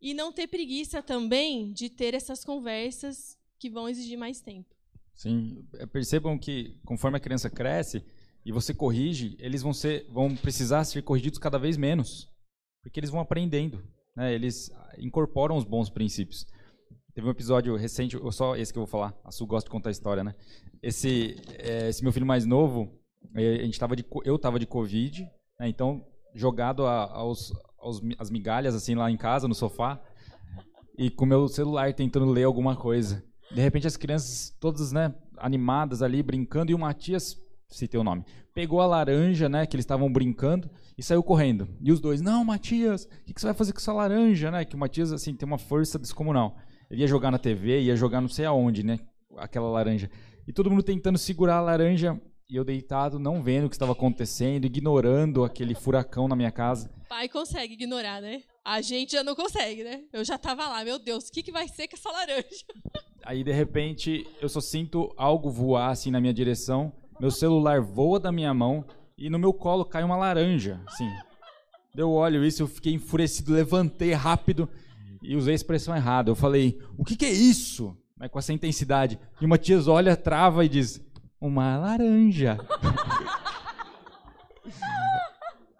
e 0.00 0.14
não 0.14 0.32
ter 0.32 0.46
preguiça 0.46 1.02
também 1.02 1.70
de 1.74 1.90
ter 1.90 2.14
essas 2.14 2.42
conversas 2.42 3.36
que 3.58 3.68
vão 3.68 3.86
exigir 3.86 4.16
mais 4.16 4.40
tempo. 4.40 4.74
Sim, 5.14 5.62
é, 5.74 5.84
percebam 5.84 6.38
que 6.38 6.80
conforme 6.86 7.18
a 7.18 7.20
criança 7.20 7.50
cresce, 7.50 8.02
e 8.46 8.50
você 8.50 8.72
corrige, 8.72 9.36
eles 9.38 9.60
vão 9.60 9.74
ser, 9.74 10.06
vão 10.10 10.34
precisar 10.34 10.82
ser 10.84 11.02
corrigidos 11.02 11.38
cada 11.38 11.58
vez 11.58 11.76
menos, 11.76 12.30
porque 12.82 12.98
eles 12.98 13.10
vão 13.10 13.20
aprendendo, 13.20 13.86
né? 14.16 14.32
Eles 14.34 14.70
incorporam 14.96 15.54
os 15.54 15.64
bons 15.64 15.90
princípios. 15.90 16.46
Teve 17.12 17.26
um 17.26 17.30
episódio 17.30 17.76
recente, 17.76 18.16
só 18.32 18.56
esse 18.56 18.72
que 18.72 18.78
eu 18.78 18.86
vou 18.86 18.90
falar. 18.90 19.14
A 19.22 19.30
Su 19.30 19.46
gosta 19.46 19.68
de 19.68 19.72
contar 19.72 19.90
a 19.90 19.92
história, 19.92 20.24
né? 20.24 20.34
Esse, 20.82 21.36
é, 21.58 21.90
esse 21.90 22.02
meu 22.02 22.10
filho 22.10 22.24
mais 22.24 22.46
novo, 22.46 22.98
a 23.34 23.64
gente 23.64 23.78
tava 23.78 23.94
de, 23.94 24.04
eu 24.24 24.36
estava 24.36 24.58
de 24.58 24.66
covid, 24.66 25.24
né? 25.60 25.68
então 25.68 26.04
jogado 26.34 26.86
a, 26.86 27.10
aos, 27.12 27.52
aos, 27.78 28.00
as 28.18 28.30
migalhas 28.30 28.74
assim 28.74 28.94
lá 28.94 29.10
em 29.10 29.16
casa 29.16 29.48
no 29.48 29.54
sofá 29.54 30.00
e 30.96 31.10
com 31.10 31.26
meu 31.26 31.46
celular 31.48 31.92
tentando 31.94 32.26
ler 32.26 32.44
alguma 32.44 32.76
coisa. 32.76 33.24
De 33.50 33.60
repente 33.60 33.86
as 33.86 33.96
crianças 33.96 34.54
todas, 34.60 34.92
né, 34.92 35.14
animadas 35.36 36.02
ali 36.02 36.22
brincando 36.22 36.70
e 36.70 36.74
o 36.74 36.78
Matias, 36.78 37.36
citei 37.68 37.98
o 37.98 38.04
nome, 38.04 38.24
pegou 38.54 38.80
a 38.80 38.86
laranja, 38.86 39.48
né, 39.48 39.66
que 39.66 39.76
eles 39.76 39.84
estavam 39.84 40.12
brincando 40.12 40.70
e 40.98 41.02
saiu 41.02 41.22
correndo. 41.22 41.68
E 41.80 41.92
os 41.92 42.00
dois, 42.00 42.20
não, 42.20 42.44
Matias, 42.44 43.04
o 43.04 43.24
que, 43.24 43.32
que, 43.32 43.40
você 43.40 43.46
vai 43.46 43.54
fazer 43.54 43.72
com 43.72 43.78
essa 43.78 43.92
laranja, 43.92 44.50
né? 44.50 44.64
Que 44.64 44.74
o 44.74 44.78
Matias 44.78 45.12
assim 45.12 45.32
tem 45.32 45.46
uma 45.46 45.56
força 45.56 45.96
descomunal. 45.96 46.56
Ele 46.90 47.02
ia 47.02 47.06
jogar 47.06 47.30
na 47.30 47.38
TV, 47.38 47.82
ia 47.82 47.94
jogar 47.94 48.20
não 48.20 48.28
sei 48.28 48.44
aonde, 48.44 48.82
né? 48.82 48.98
Aquela 49.36 49.70
laranja. 49.70 50.10
E 50.46 50.52
todo 50.52 50.70
mundo 50.70 50.82
tentando 50.82 51.16
segurar 51.16 51.58
a 51.58 51.60
laranja 51.60 52.20
e 52.50 52.56
eu 52.56 52.64
deitado, 52.64 53.18
não 53.18 53.42
vendo 53.42 53.66
o 53.66 53.68
que 53.68 53.74
estava 53.74 53.92
acontecendo, 53.92 54.64
ignorando 54.64 55.44
aquele 55.44 55.74
furacão 55.74 56.26
na 56.26 56.34
minha 56.34 56.50
casa. 56.50 56.90
Pai 57.06 57.28
consegue 57.28 57.74
ignorar, 57.74 58.22
né? 58.22 58.42
A 58.64 58.80
gente 58.80 59.12
já 59.12 59.22
não 59.22 59.34
consegue, 59.34 59.84
né? 59.84 60.04
Eu 60.10 60.24
já 60.24 60.38
tava 60.38 60.66
lá, 60.66 60.82
meu 60.82 60.98
Deus, 60.98 61.28
o 61.28 61.32
que, 61.32 61.42
que 61.42 61.52
vai 61.52 61.68
ser 61.68 61.88
com 61.88 61.96
essa 61.96 62.10
laranja? 62.10 62.64
Aí, 63.22 63.44
de 63.44 63.52
repente, 63.52 64.26
eu 64.40 64.48
só 64.48 64.62
sinto 64.62 65.12
algo 65.18 65.50
voar 65.50 65.90
assim 65.90 66.10
na 66.10 66.20
minha 66.20 66.32
direção, 66.32 66.90
meu 67.20 67.30
celular 67.30 67.82
voa 67.82 68.18
da 68.18 68.32
minha 68.32 68.54
mão 68.54 68.82
e 69.18 69.28
no 69.28 69.38
meu 69.38 69.52
colo 69.52 69.84
cai 69.84 70.02
uma 70.02 70.16
laranja, 70.16 70.80
assim. 70.86 71.10
Deu 71.94 72.10
olho 72.10 72.42
isso, 72.42 72.62
eu 72.62 72.68
fiquei 72.68 72.94
enfurecido, 72.94 73.52
levantei 73.52 74.14
rápido 74.14 74.66
e 75.22 75.36
usei 75.36 75.52
a 75.52 75.56
expressão 75.56 75.94
errada. 75.94 76.30
Eu 76.30 76.34
falei, 76.34 76.80
o 76.96 77.04
que, 77.04 77.14
que 77.14 77.26
é 77.26 77.30
isso? 77.30 77.94
Com 78.30 78.38
essa 78.38 78.54
intensidade. 78.54 79.18
E 79.38 79.44
o 79.44 79.48
Matias 79.48 79.86
olha, 79.86 80.16
trava 80.16 80.64
e 80.64 80.68
diz, 80.68 80.98
uma 81.40 81.76
laranja. 81.76 82.58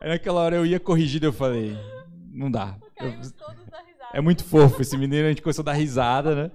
Aí 0.00 0.09
naquela 0.09 0.40
hora 0.40 0.56
eu 0.56 0.64
ia 0.64 0.78
corrigir, 0.78 1.22
eu 1.22 1.32
falei, 1.32 1.76
não 2.32 2.50
dá. 2.50 2.78
Eu, 3.00 3.12
é 4.12 4.20
muito 4.20 4.44
fofo 4.44 4.80
esse 4.80 4.96
menino, 4.96 5.26
a 5.26 5.28
gente 5.28 5.42
começou 5.42 5.62
a 5.62 5.66
dar 5.66 5.72
risada, 5.72 6.34
né? 6.34 6.50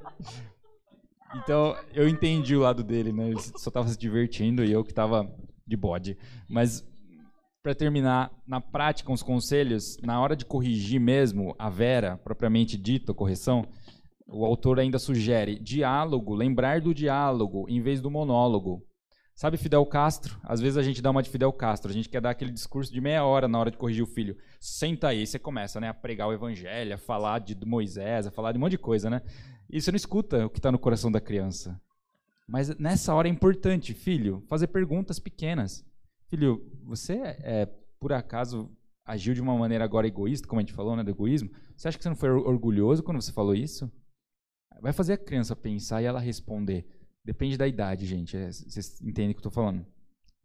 Então 1.36 1.76
eu 1.94 2.08
entendi 2.08 2.56
o 2.56 2.62
lado 2.62 2.84
dele, 2.84 3.12
né? 3.12 3.30
Ele 3.30 3.40
só 3.40 3.70
estava 3.70 3.88
se 3.88 3.98
divertindo 3.98 4.64
e 4.64 4.72
eu 4.72 4.84
que 4.84 4.92
estava 4.92 5.30
de 5.68 5.76
bode. 5.76 6.18
Mas 6.50 6.86
para 7.64 7.74
terminar, 7.74 8.32
na 8.46 8.60
prática, 8.60 9.12
os 9.12 9.24
conselhos, 9.24 9.98
na 10.04 10.20
hora 10.20 10.36
de 10.36 10.46
corrigir 10.46 11.00
mesmo 11.00 11.56
a 11.58 11.70
Vera, 11.70 12.18
propriamente 12.18 12.78
dita, 12.78 13.14
correção, 13.14 13.66
o 14.28 14.46
autor 14.46 14.80
ainda 14.80 15.00
sugere 15.00 15.60
diálogo, 15.60 16.34
lembrar 16.36 16.82
do 16.82 16.94
diálogo 16.94 17.66
em 17.70 17.82
vez 17.82 18.02
do 18.02 18.12
monólogo. 18.12 18.84
Sabe 19.36 19.58
Fidel 19.58 19.86
Castro? 19.86 20.40
Às 20.44 20.62
vezes 20.62 20.78
a 20.78 20.84
gente 20.84 21.02
dá 21.02 21.10
uma 21.10 21.24
de 21.24 21.30
Fidel 21.30 21.52
Castro, 21.52 21.90
a 21.90 21.94
gente 21.94 22.08
quer 22.08 22.22
dar 22.22 22.30
aquele 22.30 22.52
discurso 22.52 22.94
de 22.94 23.02
meia 23.02 23.26
hora 23.26 23.48
na 23.48 23.60
hora 23.60 23.72
de 23.72 23.78
corrigir 23.78 24.04
o 24.04 24.08
filho. 24.08 24.38
Senta 24.60 25.08
aí, 25.08 25.26
você 25.26 25.40
começa 25.40 25.80
né, 25.80 25.90
a 25.90 25.94
pregar 25.94 26.28
o 26.28 26.34
evangelho, 26.34 26.94
a 26.94 26.98
falar 26.98 27.40
de 27.40 27.58
Moisés, 27.66 28.28
a 28.28 28.32
falar 28.32 28.52
de 28.52 28.60
um 28.60 28.62
monte 28.62 28.72
de 28.72 28.78
coisa, 28.78 29.10
né? 29.10 29.22
E 29.70 29.82
você 29.82 29.92
não 29.92 29.96
escuta 29.96 30.46
o 30.46 30.50
que 30.50 30.60
está 30.60 30.72
no 30.72 30.78
coração 30.78 31.12
da 31.12 31.20
criança. 31.20 31.82
Mas 32.48 32.78
nessa 32.78 33.14
hora 33.16 33.28
é 33.28 33.32
importante, 33.32 33.94
filho, 33.94 34.44
fazer 34.48 34.68
perguntas 34.68 35.18
pequenas. 35.18 35.84
Filho, 36.28 36.62
você, 36.84 37.14
é, 37.40 37.68
por 38.00 38.14
acaso, 38.14 38.70
agiu 39.04 39.34
de 39.34 39.42
uma 39.42 39.58
maneira 39.58 39.84
agora 39.84 40.08
egoísta, 40.08 40.48
como 40.48 40.60
a 40.60 40.64
gente 40.64 40.74
falou, 40.74 40.96
né, 40.96 41.04
do 41.04 41.10
egoísmo? 41.10 41.50
Você 41.76 41.88
acha 41.88 41.98
que 41.98 42.04
você 42.04 42.10
não 42.10 42.16
foi 42.16 42.30
orgulhoso 42.30 43.02
quando 43.02 43.22
você 43.22 43.32
falou 43.32 43.56
isso? 43.56 43.92
Vai 44.80 44.94
fazer 44.94 45.14
a 45.14 45.18
criança 45.18 45.56
pensar 45.56 46.02
e 46.02 46.06
ela 46.06 46.20
responder. 46.20 46.86
Depende 47.26 47.58
da 47.58 47.68
idade, 47.68 48.06
gente. 48.06 48.36
É, 48.36 48.52
vocês 48.52 49.02
entendem 49.02 49.32
o 49.32 49.34
que 49.34 49.38
eu 49.38 49.50
estou 49.50 49.52
falando. 49.52 49.86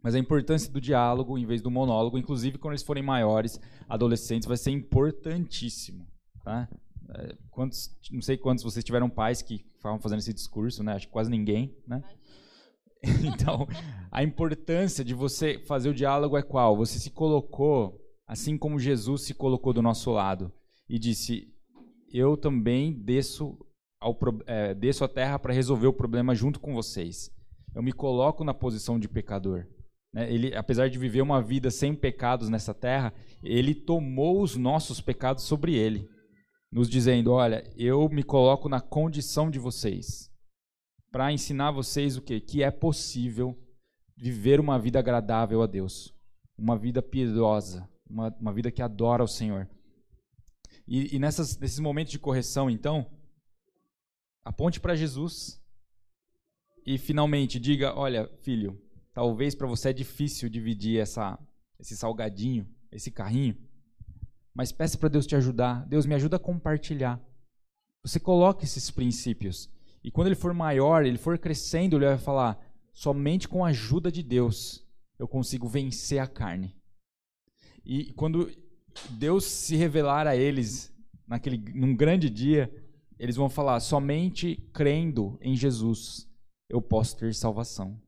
Mas 0.02 0.14
a 0.14 0.18
importância 0.18 0.72
do 0.72 0.80
diálogo 0.80 1.36
em 1.36 1.44
vez 1.44 1.60
do 1.60 1.70
monólogo, 1.70 2.18
inclusive 2.18 2.58
quando 2.58 2.72
eles 2.72 2.84
forem 2.84 3.02
maiores, 3.02 3.60
adolescentes, 3.88 4.46
vai 4.46 4.56
ser 4.56 4.70
importantíssimo. 4.70 6.06
Tá? 6.44 6.68
É, 7.10 7.36
quantos, 7.50 7.90
não 8.12 8.22
sei 8.22 8.36
quantos 8.36 8.62
vocês 8.62 8.84
tiveram 8.84 9.10
pais 9.10 9.42
que 9.42 9.64
estavam 9.76 9.98
fazendo 9.98 10.20
esse 10.20 10.32
discurso, 10.32 10.82
né? 10.84 10.92
Acho 10.92 11.06
que 11.06 11.12
quase 11.12 11.30
ninguém, 11.30 11.74
né? 11.86 12.02
Então, 13.22 13.66
a 14.10 14.24
importância 14.24 15.04
de 15.04 15.14
você 15.14 15.60
fazer 15.68 15.88
o 15.88 15.94
diálogo 15.94 16.36
é 16.36 16.42
qual? 16.42 16.76
Você 16.76 16.98
se 16.98 17.10
colocou, 17.10 17.96
assim 18.26 18.58
como 18.58 18.78
Jesus 18.78 19.22
se 19.22 19.34
colocou 19.34 19.72
do 19.72 19.80
nosso 19.80 20.10
lado 20.10 20.52
e 20.88 20.98
disse: 20.98 21.46
Eu 22.12 22.36
também 22.36 22.92
desço 22.92 23.56
ao, 24.00 24.16
é, 24.46 24.74
desço 24.74 25.04
à 25.04 25.08
terra 25.08 25.38
para 25.38 25.52
resolver 25.52 25.86
o 25.86 25.92
problema 25.92 26.34
junto 26.34 26.60
com 26.60 26.74
vocês. 26.74 27.30
Eu 27.74 27.82
me 27.82 27.92
coloco 27.92 28.44
na 28.44 28.54
posição 28.54 28.98
de 28.98 29.08
pecador. 29.08 29.66
Né? 30.12 30.32
Ele, 30.32 30.54
apesar 30.54 30.88
de 30.88 30.98
viver 30.98 31.22
uma 31.22 31.42
vida 31.42 31.70
sem 31.70 31.94
pecados 31.94 32.48
nessa 32.48 32.74
terra, 32.74 33.12
ele 33.42 33.74
tomou 33.74 34.42
os 34.42 34.56
nossos 34.56 35.00
pecados 35.00 35.44
sobre 35.44 35.74
ele, 35.74 36.08
nos 36.72 36.88
dizendo: 36.88 37.32
Olha, 37.32 37.62
eu 37.76 38.08
me 38.08 38.22
coloco 38.22 38.68
na 38.68 38.80
condição 38.80 39.50
de 39.50 39.58
vocês 39.58 40.28
para 41.10 41.32
ensinar 41.32 41.70
vocês 41.70 42.16
o 42.16 42.22
quê? 42.22 42.40
Que 42.40 42.62
é 42.62 42.70
possível 42.70 43.56
viver 44.16 44.60
uma 44.60 44.78
vida 44.78 44.98
agradável 44.98 45.62
a 45.62 45.66
Deus, 45.66 46.12
uma 46.56 46.76
vida 46.76 47.00
piedosa, 47.00 47.88
uma, 48.08 48.34
uma 48.40 48.52
vida 48.52 48.70
que 48.70 48.82
adora 48.82 49.22
o 49.22 49.28
Senhor. 49.28 49.68
E, 50.86 51.14
e 51.14 51.18
nessas, 51.18 51.58
nesses 51.58 51.78
momentos 51.78 52.12
de 52.12 52.18
correção, 52.18 52.68
então, 52.68 53.06
Aponte 54.44 54.80
para 54.80 54.96
Jesus 54.96 55.60
e 56.86 56.96
finalmente 56.98 57.58
diga: 57.58 57.94
Olha, 57.94 58.28
filho, 58.40 58.80
talvez 59.12 59.54
para 59.54 59.66
você 59.66 59.90
é 59.90 59.92
difícil 59.92 60.48
dividir 60.48 61.00
essa, 61.00 61.38
esse 61.78 61.96
salgadinho, 61.96 62.66
esse 62.90 63.10
carrinho, 63.10 63.56
mas 64.54 64.72
peça 64.72 64.96
para 64.96 65.08
Deus 65.08 65.26
te 65.26 65.36
ajudar. 65.36 65.86
Deus 65.86 66.06
me 66.06 66.14
ajuda 66.14 66.36
a 66.36 66.40
compartilhar. 66.40 67.20
Você 68.02 68.18
coloca 68.18 68.64
esses 68.64 68.90
princípios. 68.90 69.70
E 70.02 70.10
quando 70.10 70.28
ele 70.28 70.34
for 70.34 70.54
maior, 70.54 71.04
ele 71.04 71.18
for 71.18 71.38
crescendo, 71.38 71.96
ele 71.96 72.06
vai 72.06 72.18
falar: 72.18 72.58
somente 72.92 73.48
com 73.48 73.64
a 73.64 73.68
ajuda 73.68 74.10
de 74.10 74.22
Deus 74.22 74.86
eu 75.18 75.28
consigo 75.28 75.68
vencer 75.68 76.20
a 76.20 76.26
carne. 76.26 76.74
E 77.84 78.12
quando 78.12 78.50
Deus 79.10 79.44
se 79.44 79.76
revelar 79.76 80.26
a 80.26 80.36
eles 80.36 80.92
naquele 81.26 81.58
num 81.74 81.94
grande 81.94 82.30
dia, 82.30 82.72
eles 83.18 83.36
vão 83.36 83.48
falar: 83.48 83.80
somente 83.80 84.56
crendo 84.72 85.38
em 85.40 85.56
Jesus 85.56 86.28
eu 86.68 86.80
posso 86.80 87.16
ter 87.16 87.34
salvação. 87.34 88.00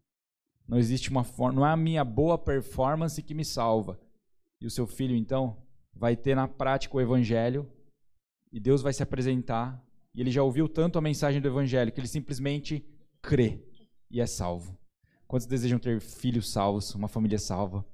Não 0.68 0.78
existe 0.78 1.10
uma 1.10 1.24
forma, 1.24 1.60
não 1.60 1.66
é 1.66 1.72
a 1.72 1.76
minha 1.76 2.04
boa 2.04 2.38
performance 2.38 3.22
que 3.22 3.34
me 3.34 3.44
salva. 3.44 3.98
E 4.60 4.66
o 4.66 4.70
seu 4.70 4.86
filho, 4.86 5.16
então, 5.16 5.56
vai 5.92 6.14
ter 6.14 6.36
na 6.36 6.46
prática 6.46 6.96
o 6.96 7.00
evangelho 7.00 7.68
e 8.52 8.60
Deus 8.60 8.82
vai 8.82 8.92
se 8.92 9.02
apresentar. 9.02 9.82
E 10.14 10.20
ele 10.20 10.30
já 10.30 10.42
ouviu 10.42 10.68
tanto 10.68 10.98
a 10.98 11.02
mensagem 11.02 11.40
do 11.40 11.48
evangelho 11.48 11.90
que 11.90 11.98
ele 11.98 12.06
simplesmente 12.06 12.84
crê 13.22 13.64
e 14.10 14.20
é 14.20 14.26
salvo. 14.26 14.78
Quantos 15.26 15.46
desejam 15.46 15.78
ter 15.78 16.00
filhos 16.00 16.50
salvos, 16.50 16.94
uma 16.94 17.08
família 17.08 17.38
salva? 17.38 17.84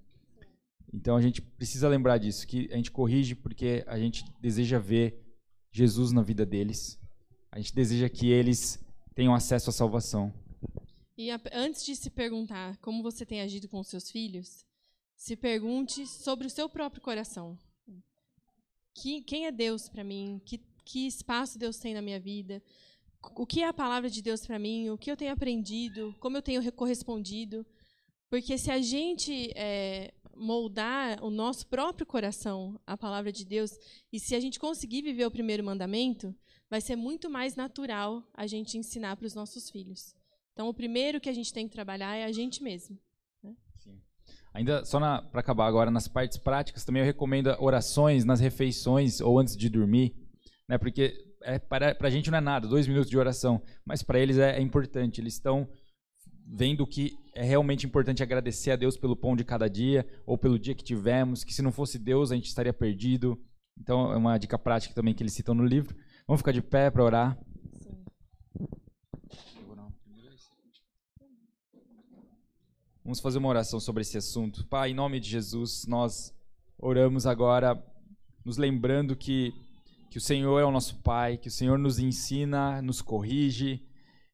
Então 0.92 1.16
a 1.16 1.20
gente 1.20 1.40
precisa 1.40 1.88
lembrar 1.88 2.18
disso, 2.18 2.46
que 2.46 2.68
a 2.72 2.76
gente 2.76 2.90
corrige 2.90 3.34
porque 3.34 3.84
a 3.86 3.98
gente 3.98 4.24
deseja 4.40 4.78
ver 4.78 5.22
Jesus 5.70 6.12
na 6.12 6.22
vida 6.22 6.44
deles 6.44 6.98
a 7.50 7.58
gente 7.58 7.74
deseja 7.74 8.08
que 8.08 8.28
eles 8.28 8.78
tenham 9.14 9.34
acesso 9.34 9.70
à 9.70 9.72
salvação. 9.72 10.32
E 11.16 11.30
a, 11.30 11.40
antes 11.52 11.84
de 11.84 11.96
se 11.96 12.10
perguntar 12.10 12.76
como 12.78 13.02
você 13.02 13.24
tem 13.24 13.40
agido 13.40 13.68
com 13.68 13.80
os 13.80 13.88
seus 13.88 14.10
filhos, 14.10 14.64
se 15.16 15.34
pergunte 15.34 16.06
sobre 16.06 16.46
o 16.46 16.50
seu 16.50 16.68
próprio 16.68 17.00
coração. 17.00 17.58
Que, 18.94 19.22
quem 19.22 19.46
é 19.46 19.52
Deus 19.52 19.88
para 19.88 20.04
mim? 20.04 20.40
Que, 20.44 20.58
que 20.84 21.06
espaço 21.06 21.58
Deus 21.58 21.78
tem 21.78 21.94
na 21.94 22.02
minha 22.02 22.20
vida? 22.20 22.62
O 23.34 23.46
que 23.46 23.62
é 23.62 23.66
a 23.66 23.72
palavra 23.72 24.08
de 24.08 24.22
Deus 24.22 24.46
para 24.46 24.58
mim? 24.58 24.90
O 24.90 24.98
que 24.98 25.10
eu 25.10 25.16
tenho 25.16 25.32
aprendido? 25.32 26.14
Como 26.20 26.36
eu 26.36 26.42
tenho 26.42 26.72
correspondido? 26.72 27.66
Porque 28.28 28.58
se 28.58 28.70
a 28.70 28.80
gente 28.80 29.50
é, 29.54 30.12
moldar 30.34 31.22
o 31.24 31.30
nosso 31.30 31.66
próprio 31.66 32.06
coração 32.06 32.78
à 32.86 32.96
palavra 32.96 33.32
de 33.32 33.44
Deus, 33.44 33.70
e 34.12 34.20
se 34.20 34.34
a 34.34 34.40
gente 34.40 34.58
conseguir 34.58 35.02
viver 35.02 35.24
o 35.26 35.30
primeiro 35.30 35.64
mandamento, 35.64 36.34
vai 36.70 36.80
ser 36.80 36.96
muito 36.96 37.30
mais 37.30 37.54
natural 37.54 38.22
a 38.34 38.46
gente 38.46 38.76
ensinar 38.76 39.16
para 39.16 39.26
os 39.26 39.34
nossos 39.34 39.70
filhos. 39.70 40.14
Então, 40.52 40.68
o 40.68 40.74
primeiro 40.74 41.20
que 41.20 41.28
a 41.28 41.34
gente 41.34 41.52
tem 41.52 41.66
que 41.68 41.72
trabalhar 41.72 42.16
é 42.16 42.24
a 42.24 42.32
gente 42.32 42.62
mesmo. 42.62 42.98
Né? 43.42 43.54
Sim. 43.76 44.00
Ainda 44.54 44.84
só 44.84 44.98
para 44.98 45.40
acabar 45.40 45.66
agora 45.66 45.90
nas 45.90 46.08
partes 46.08 46.38
práticas, 46.38 46.84
também 46.84 47.02
eu 47.02 47.06
recomendo 47.06 47.54
orações 47.60 48.24
nas 48.24 48.40
refeições 48.40 49.20
ou 49.20 49.38
antes 49.38 49.56
de 49.56 49.68
dormir, 49.68 50.16
né? 50.68 50.78
Porque 50.78 51.14
é, 51.42 51.58
para 51.58 51.96
a 52.00 52.10
gente 52.10 52.30
não 52.30 52.38
é 52.38 52.40
nada, 52.40 52.66
dois 52.66 52.86
minutos 52.88 53.10
de 53.10 53.18
oração, 53.18 53.62
mas 53.84 54.02
para 54.02 54.18
eles 54.18 54.38
é, 54.38 54.56
é 54.56 54.60
importante. 54.60 55.20
Eles 55.20 55.34
estão 55.34 55.68
vendo 56.48 56.86
que 56.86 57.12
é 57.34 57.42
realmente 57.42 57.86
importante 57.86 58.22
agradecer 58.22 58.70
a 58.70 58.76
Deus 58.76 58.96
pelo 58.96 59.16
pão 59.16 59.36
de 59.36 59.44
cada 59.44 59.68
dia 59.68 60.06
ou 60.24 60.38
pelo 60.38 60.58
dia 60.58 60.74
que 60.74 60.84
tivemos, 60.84 61.44
que 61.44 61.52
se 61.52 61.62
não 61.62 61.72
fosse 61.72 61.98
Deus 61.98 62.32
a 62.32 62.34
gente 62.34 62.46
estaria 62.46 62.72
perdido. 62.72 63.38
Então 63.78 64.12
é 64.12 64.16
uma 64.16 64.38
dica 64.38 64.58
prática 64.58 64.94
também 64.94 65.12
que 65.12 65.22
eles 65.22 65.34
citam 65.34 65.54
no 65.54 65.64
livro. 65.64 65.94
Vamos 66.28 66.40
ficar 66.40 66.50
de 66.50 66.60
pé 66.60 66.90
para 66.90 67.04
orar. 67.04 67.38
Vamos 73.04 73.20
fazer 73.20 73.38
uma 73.38 73.48
oração 73.48 73.78
sobre 73.78 74.00
esse 74.00 74.18
assunto. 74.18 74.66
Pai, 74.66 74.90
em 74.90 74.94
nome 74.94 75.20
de 75.20 75.30
Jesus, 75.30 75.86
nós 75.86 76.34
oramos 76.76 77.24
agora, 77.26 77.80
nos 78.44 78.56
lembrando 78.56 79.14
que, 79.14 79.54
que 80.10 80.18
o 80.18 80.20
Senhor 80.20 80.58
é 80.58 80.64
o 80.64 80.72
nosso 80.72 81.00
Pai, 81.00 81.36
que 81.36 81.46
o 81.46 81.52
Senhor 81.52 81.78
nos 81.78 82.00
ensina, 82.00 82.82
nos 82.82 83.00
corrige, 83.00 83.86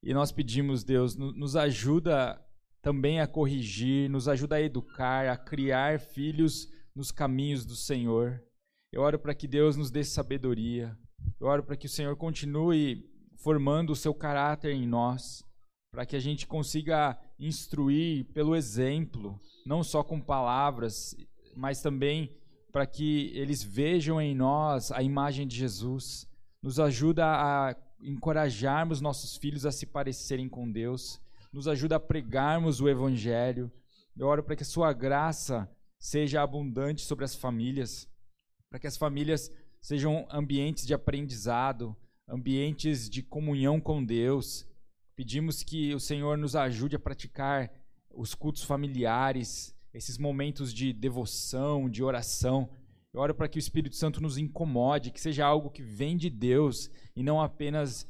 e 0.02 0.14
nós 0.14 0.32
pedimos, 0.32 0.82
Deus, 0.82 1.14
nos 1.14 1.56
ajuda 1.56 2.42
também 2.80 3.20
a 3.20 3.26
corrigir, 3.26 4.08
nos 4.08 4.28
ajuda 4.28 4.56
a 4.56 4.62
educar, 4.62 5.28
a 5.28 5.36
criar 5.36 6.00
filhos 6.00 6.72
nos 6.96 7.10
caminhos 7.12 7.66
do 7.66 7.76
Senhor. 7.76 8.42
Eu 8.90 9.02
oro 9.02 9.18
para 9.18 9.34
que 9.34 9.46
Deus 9.46 9.76
nos 9.76 9.90
dê 9.90 10.02
sabedoria. 10.02 10.98
Eu 11.40 11.46
oro 11.46 11.62
para 11.62 11.76
que 11.76 11.86
o 11.86 11.90
Senhor 11.90 12.16
continue 12.16 13.10
formando 13.36 13.90
o 13.90 13.96
seu 13.96 14.14
caráter 14.14 14.72
em 14.72 14.86
nós, 14.86 15.44
para 15.92 16.06
que 16.06 16.16
a 16.16 16.20
gente 16.20 16.46
consiga 16.46 17.18
instruir 17.38 18.24
pelo 18.32 18.54
exemplo, 18.54 19.40
não 19.66 19.82
só 19.82 20.02
com 20.02 20.20
palavras, 20.20 21.16
mas 21.56 21.82
também 21.82 22.34
para 22.70 22.86
que 22.86 23.30
eles 23.34 23.62
vejam 23.62 24.20
em 24.20 24.34
nós 24.34 24.90
a 24.90 25.02
imagem 25.02 25.46
de 25.46 25.56
Jesus. 25.56 26.26
Nos 26.62 26.80
ajuda 26.80 27.26
a 27.26 27.76
encorajarmos 28.00 29.00
nossos 29.00 29.36
filhos 29.36 29.66
a 29.66 29.72
se 29.72 29.86
parecerem 29.86 30.48
com 30.48 30.70
Deus, 30.70 31.20
nos 31.52 31.68
ajuda 31.68 31.96
a 31.96 32.00
pregarmos 32.00 32.80
o 32.80 32.88
evangelho. 32.88 33.70
Eu 34.16 34.26
oro 34.26 34.42
para 34.42 34.56
que 34.56 34.62
a 34.62 34.66
sua 34.66 34.92
graça 34.92 35.70
seja 35.98 36.42
abundante 36.42 37.02
sobre 37.02 37.24
as 37.24 37.34
famílias, 37.34 38.08
para 38.70 38.78
que 38.78 38.86
as 38.86 38.96
famílias 38.96 39.52
sejam 39.82 40.26
ambientes 40.30 40.86
de 40.86 40.94
aprendizado, 40.94 41.94
ambientes 42.26 43.10
de 43.10 43.22
comunhão 43.22 43.78
com 43.80 44.02
Deus, 44.02 44.66
Pedimos 45.14 45.62
que 45.62 45.94
o 45.94 46.00
Senhor 46.00 46.38
nos 46.38 46.56
ajude 46.56 46.96
a 46.96 46.98
praticar 46.98 47.70
os 48.10 48.34
cultos 48.34 48.64
familiares, 48.64 49.74
esses 49.92 50.16
momentos 50.16 50.72
de 50.72 50.92
devoção, 50.92 51.88
de 51.88 52.02
oração. 52.02 52.70
Eu 53.12 53.20
oro 53.20 53.34
para 53.34 53.46
que 53.46 53.58
o 53.58 53.60
Espírito 53.60 53.94
Santo 53.94 54.22
nos 54.22 54.38
incomode, 54.38 55.10
que 55.10 55.20
seja 55.20 55.44
algo 55.44 55.70
que 55.70 55.82
vem 55.82 56.16
de 56.16 56.30
Deus 56.30 56.90
e 57.14 57.22
não 57.22 57.40
apenas 57.40 58.08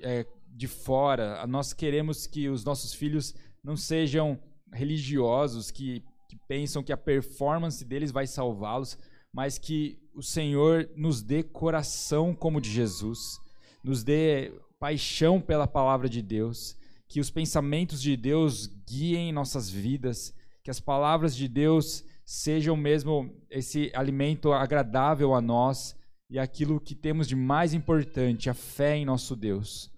é, 0.00 0.24
de 0.46 0.68
fora. 0.68 1.44
Nós 1.46 1.72
queremos 1.72 2.26
que 2.26 2.48
os 2.48 2.64
nossos 2.64 2.94
filhos 2.94 3.34
não 3.62 3.76
sejam 3.76 4.40
religiosos, 4.72 5.72
que, 5.72 6.04
que 6.28 6.36
pensam 6.46 6.84
que 6.84 6.92
a 6.92 6.96
performance 6.96 7.84
deles 7.84 8.12
vai 8.12 8.28
salvá-los, 8.28 8.96
mas 9.32 9.58
que 9.58 9.98
o 10.14 10.22
Senhor 10.22 10.88
nos 10.96 11.22
dê 11.22 11.42
coração 11.42 12.34
como 12.34 12.60
de 12.60 12.70
Jesus, 12.70 13.40
nos 13.82 14.02
dê 14.02 14.52
paixão 14.78 15.40
pela 15.40 15.66
palavra 15.66 16.08
de 16.08 16.22
Deus, 16.22 16.76
que 17.08 17.20
os 17.20 17.30
pensamentos 17.30 18.00
de 18.00 18.16
Deus 18.16 18.66
guiem 18.66 19.32
nossas 19.32 19.68
vidas, 19.68 20.34
que 20.62 20.70
as 20.70 20.80
palavras 20.80 21.36
de 21.36 21.48
Deus 21.48 22.04
sejam 22.24 22.76
mesmo 22.76 23.30
esse 23.50 23.90
alimento 23.94 24.52
agradável 24.52 25.34
a 25.34 25.40
nós 25.40 25.94
e 26.30 26.38
aquilo 26.38 26.80
que 26.80 26.94
temos 26.94 27.28
de 27.28 27.36
mais 27.36 27.74
importante, 27.74 28.48
a 28.48 28.54
fé 28.54 28.96
em 28.96 29.04
nosso 29.04 29.36
Deus. 29.36 29.90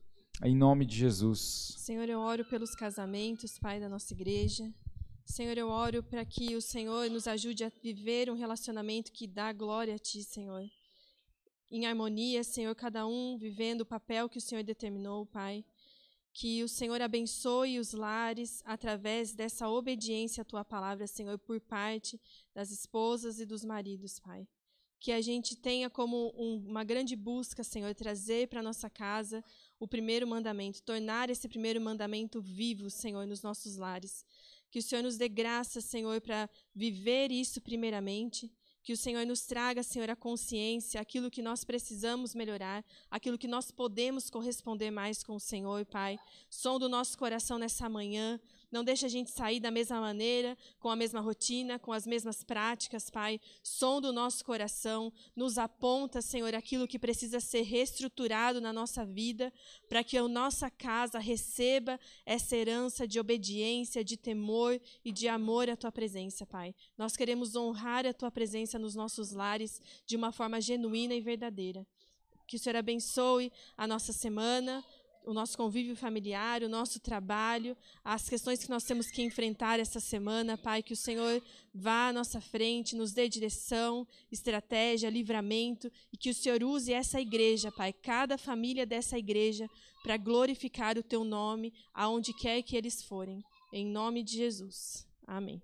Em 0.44 0.54
nome 0.54 0.84
de 0.84 0.96
Jesus. 0.96 1.74
Senhor, 1.78 2.08
eu 2.08 2.20
oro 2.20 2.44
pelos 2.44 2.74
casamentos, 2.74 3.58
Pai 3.58 3.80
da 3.80 3.88
nossa 3.88 4.12
igreja. 4.12 4.70
Senhor, 5.26 5.58
eu 5.58 5.68
oro 5.68 6.02
para 6.02 6.24
que 6.24 6.56
o 6.56 6.62
Senhor 6.62 7.10
nos 7.10 7.26
ajude 7.26 7.64
a 7.64 7.72
viver 7.82 8.30
um 8.30 8.34
relacionamento 8.34 9.12
que 9.12 9.26
dá 9.26 9.52
glória 9.52 9.94
a 9.94 9.98
Ti, 9.98 10.22
Senhor 10.22 10.66
em 11.70 11.86
harmonia, 11.86 12.44
Senhor, 12.44 12.74
cada 12.74 13.06
um 13.06 13.36
vivendo 13.36 13.80
o 13.80 13.86
papel 13.86 14.28
que 14.28 14.38
o 14.38 14.40
Senhor 14.40 14.62
determinou, 14.62 15.26
Pai. 15.26 15.64
Que 16.32 16.62
o 16.62 16.68
Senhor 16.68 17.00
abençoe 17.00 17.78
os 17.78 17.92
lares 17.92 18.62
através 18.64 19.34
dessa 19.34 19.68
obediência 19.68 20.42
à 20.42 20.44
tua 20.44 20.64
palavra, 20.64 21.06
Senhor, 21.06 21.38
por 21.38 21.60
parte 21.60 22.20
das 22.54 22.70
esposas 22.70 23.40
e 23.40 23.46
dos 23.46 23.64
maridos, 23.64 24.20
Pai. 24.20 24.46
Que 25.00 25.12
a 25.12 25.20
gente 25.20 25.56
tenha 25.56 25.88
como 25.90 26.32
um, 26.36 26.64
uma 26.68 26.84
grande 26.84 27.16
busca, 27.16 27.64
Senhor, 27.64 27.94
trazer 27.94 28.48
para 28.48 28.62
nossa 28.62 28.88
casa 28.88 29.42
o 29.78 29.88
primeiro 29.88 30.26
mandamento, 30.26 30.82
tornar 30.82 31.30
esse 31.30 31.48
primeiro 31.48 31.80
mandamento 31.80 32.40
vivo, 32.40 32.90
Senhor, 32.90 33.26
nos 33.26 33.42
nossos 33.42 33.76
lares. 33.76 34.24
Que 34.70 34.78
o 34.78 34.82
Senhor 34.82 35.02
nos 35.02 35.16
dê 35.16 35.28
graça, 35.28 35.80
Senhor, 35.80 36.20
para 36.20 36.48
viver 36.74 37.30
isso 37.30 37.60
primeiramente 37.60 38.50
que 38.86 38.92
o 38.92 38.96
Senhor 38.96 39.26
nos 39.26 39.40
traga, 39.40 39.82
Senhor, 39.82 40.08
a 40.08 40.14
consciência, 40.14 41.00
aquilo 41.00 41.28
que 41.28 41.42
nós 41.42 41.64
precisamos 41.64 42.36
melhorar, 42.36 42.84
aquilo 43.10 43.36
que 43.36 43.48
nós 43.48 43.72
podemos 43.72 44.30
corresponder 44.30 44.92
mais 44.92 45.24
com 45.24 45.34
o 45.34 45.40
Senhor, 45.40 45.84
Pai. 45.86 46.16
Som 46.48 46.78
do 46.78 46.88
nosso 46.88 47.18
coração 47.18 47.58
nessa 47.58 47.88
manhã. 47.88 48.38
Não 48.76 48.84
deixa 48.84 49.06
a 49.06 49.08
gente 49.08 49.30
sair 49.30 49.58
da 49.58 49.70
mesma 49.70 49.98
maneira, 50.02 50.54
com 50.78 50.90
a 50.90 50.96
mesma 50.96 51.18
rotina, 51.18 51.78
com 51.78 51.94
as 51.94 52.06
mesmas 52.06 52.44
práticas, 52.44 53.08
Pai. 53.08 53.40
Som 53.62 54.02
do 54.02 54.12
nosso 54.12 54.44
coração. 54.44 55.10
Nos 55.34 55.56
aponta, 55.56 56.20
Senhor, 56.20 56.54
aquilo 56.54 56.86
que 56.86 56.98
precisa 56.98 57.40
ser 57.40 57.62
reestruturado 57.62 58.60
na 58.60 58.74
nossa 58.74 59.02
vida, 59.02 59.50
para 59.88 60.04
que 60.04 60.18
a 60.18 60.28
nossa 60.28 60.68
casa 60.68 61.18
receba 61.18 61.98
essa 62.26 62.54
herança 62.54 63.08
de 63.08 63.18
obediência, 63.18 64.04
de 64.04 64.14
temor 64.14 64.78
e 65.02 65.10
de 65.10 65.26
amor 65.26 65.70
à 65.70 65.74
Tua 65.74 65.90
presença, 65.90 66.44
Pai. 66.44 66.74
Nós 66.98 67.16
queremos 67.16 67.56
honrar 67.56 68.04
a 68.04 68.12
Tua 68.12 68.30
presença 68.30 68.78
nos 68.78 68.94
nossos 68.94 69.32
lares 69.32 69.80
de 70.04 70.16
uma 70.16 70.32
forma 70.32 70.60
genuína 70.60 71.14
e 71.14 71.20
verdadeira. 71.22 71.86
Que 72.46 72.56
o 72.56 72.58
Senhor 72.58 72.76
abençoe 72.76 73.50
a 73.76 73.88
nossa 73.88 74.12
semana, 74.12 74.84
o 75.26 75.34
nosso 75.34 75.56
convívio 75.56 75.96
familiar, 75.96 76.62
o 76.62 76.68
nosso 76.68 77.00
trabalho, 77.00 77.76
as 78.04 78.28
questões 78.28 78.62
que 78.62 78.70
nós 78.70 78.84
temos 78.84 79.10
que 79.10 79.22
enfrentar 79.22 79.80
essa 79.80 79.98
semana, 79.98 80.56
Pai, 80.56 80.84
que 80.84 80.92
o 80.92 80.96
Senhor 80.96 81.42
vá 81.74 82.08
à 82.08 82.12
nossa 82.12 82.40
frente, 82.40 82.94
nos 82.94 83.12
dê 83.12 83.28
direção, 83.28 84.06
estratégia, 84.30 85.10
livramento 85.10 85.90
e 86.12 86.16
que 86.16 86.30
o 86.30 86.34
Senhor 86.34 86.62
use 86.62 86.92
essa 86.92 87.20
igreja, 87.20 87.72
Pai, 87.72 87.92
cada 87.92 88.38
família 88.38 88.86
dessa 88.86 89.18
igreja 89.18 89.68
para 90.04 90.16
glorificar 90.16 90.96
o 90.96 91.02
teu 91.02 91.24
nome 91.24 91.74
aonde 91.92 92.32
quer 92.32 92.62
que 92.62 92.76
eles 92.76 93.02
forem. 93.02 93.42
Em 93.72 93.84
nome 93.84 94.22
de 94.22 94.36
Jesus. 94.36 95.04
Amém. 95.26 95.60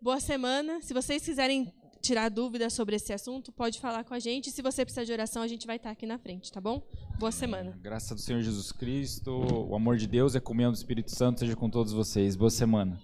Boa 0.00 0.18
semana. 0.18 0.80
Se 0.80 0.94
vocês 0.94 1.22
quiserem 1.22 1.70
tirar 2.02 2.28
dúvidas 2.28 2.72
sobre 2.72 2.96
esse 2.96 3.12
assunto, 3.12 3.52
pode 3.52 3.80
falar 3.80 4.04
com 4.04 4.12
a 4.12 4.18
gente. 4.18 4.50
Se 4.50 4.60
você 4.60 4.84
precisar 4.84 5.04
de 5.04 5.12
oração, 5.12 5.40
a 5.40 5.48
gente 5.48 5.66
vai 5.66 5.76
estar 5.76 5.90
aqui 5.90 6.04
na 6.04 6.18
frente, 6.18 6.50
tá 6.50 6.60
bom? 6.60 6.82
Boa 7.18 7.32
semana. 7.32 7.78
Graça 7.80 8.14
do 8.14 8.20
Senhor 8.20 8.42
Jesus 8.42 8.72
Cristo, 8.72 9.30
o 9.30 9.74
amor 9.74 9.96
de 9.96 10.08
Deus 10.08 10.34
e 10.34 10.38
a 10.38 10.40
comunhão 10.40 10.72
do 10.72 10.76
Espírito 10.76 11.12
Santo 11.12 11.40
seja 11.40 11.54
com 11.54 11.70
todos 11.70 11.92
vocês. 11.92 12.34
Boa 12.34 12.50
semana. 12.50 13.00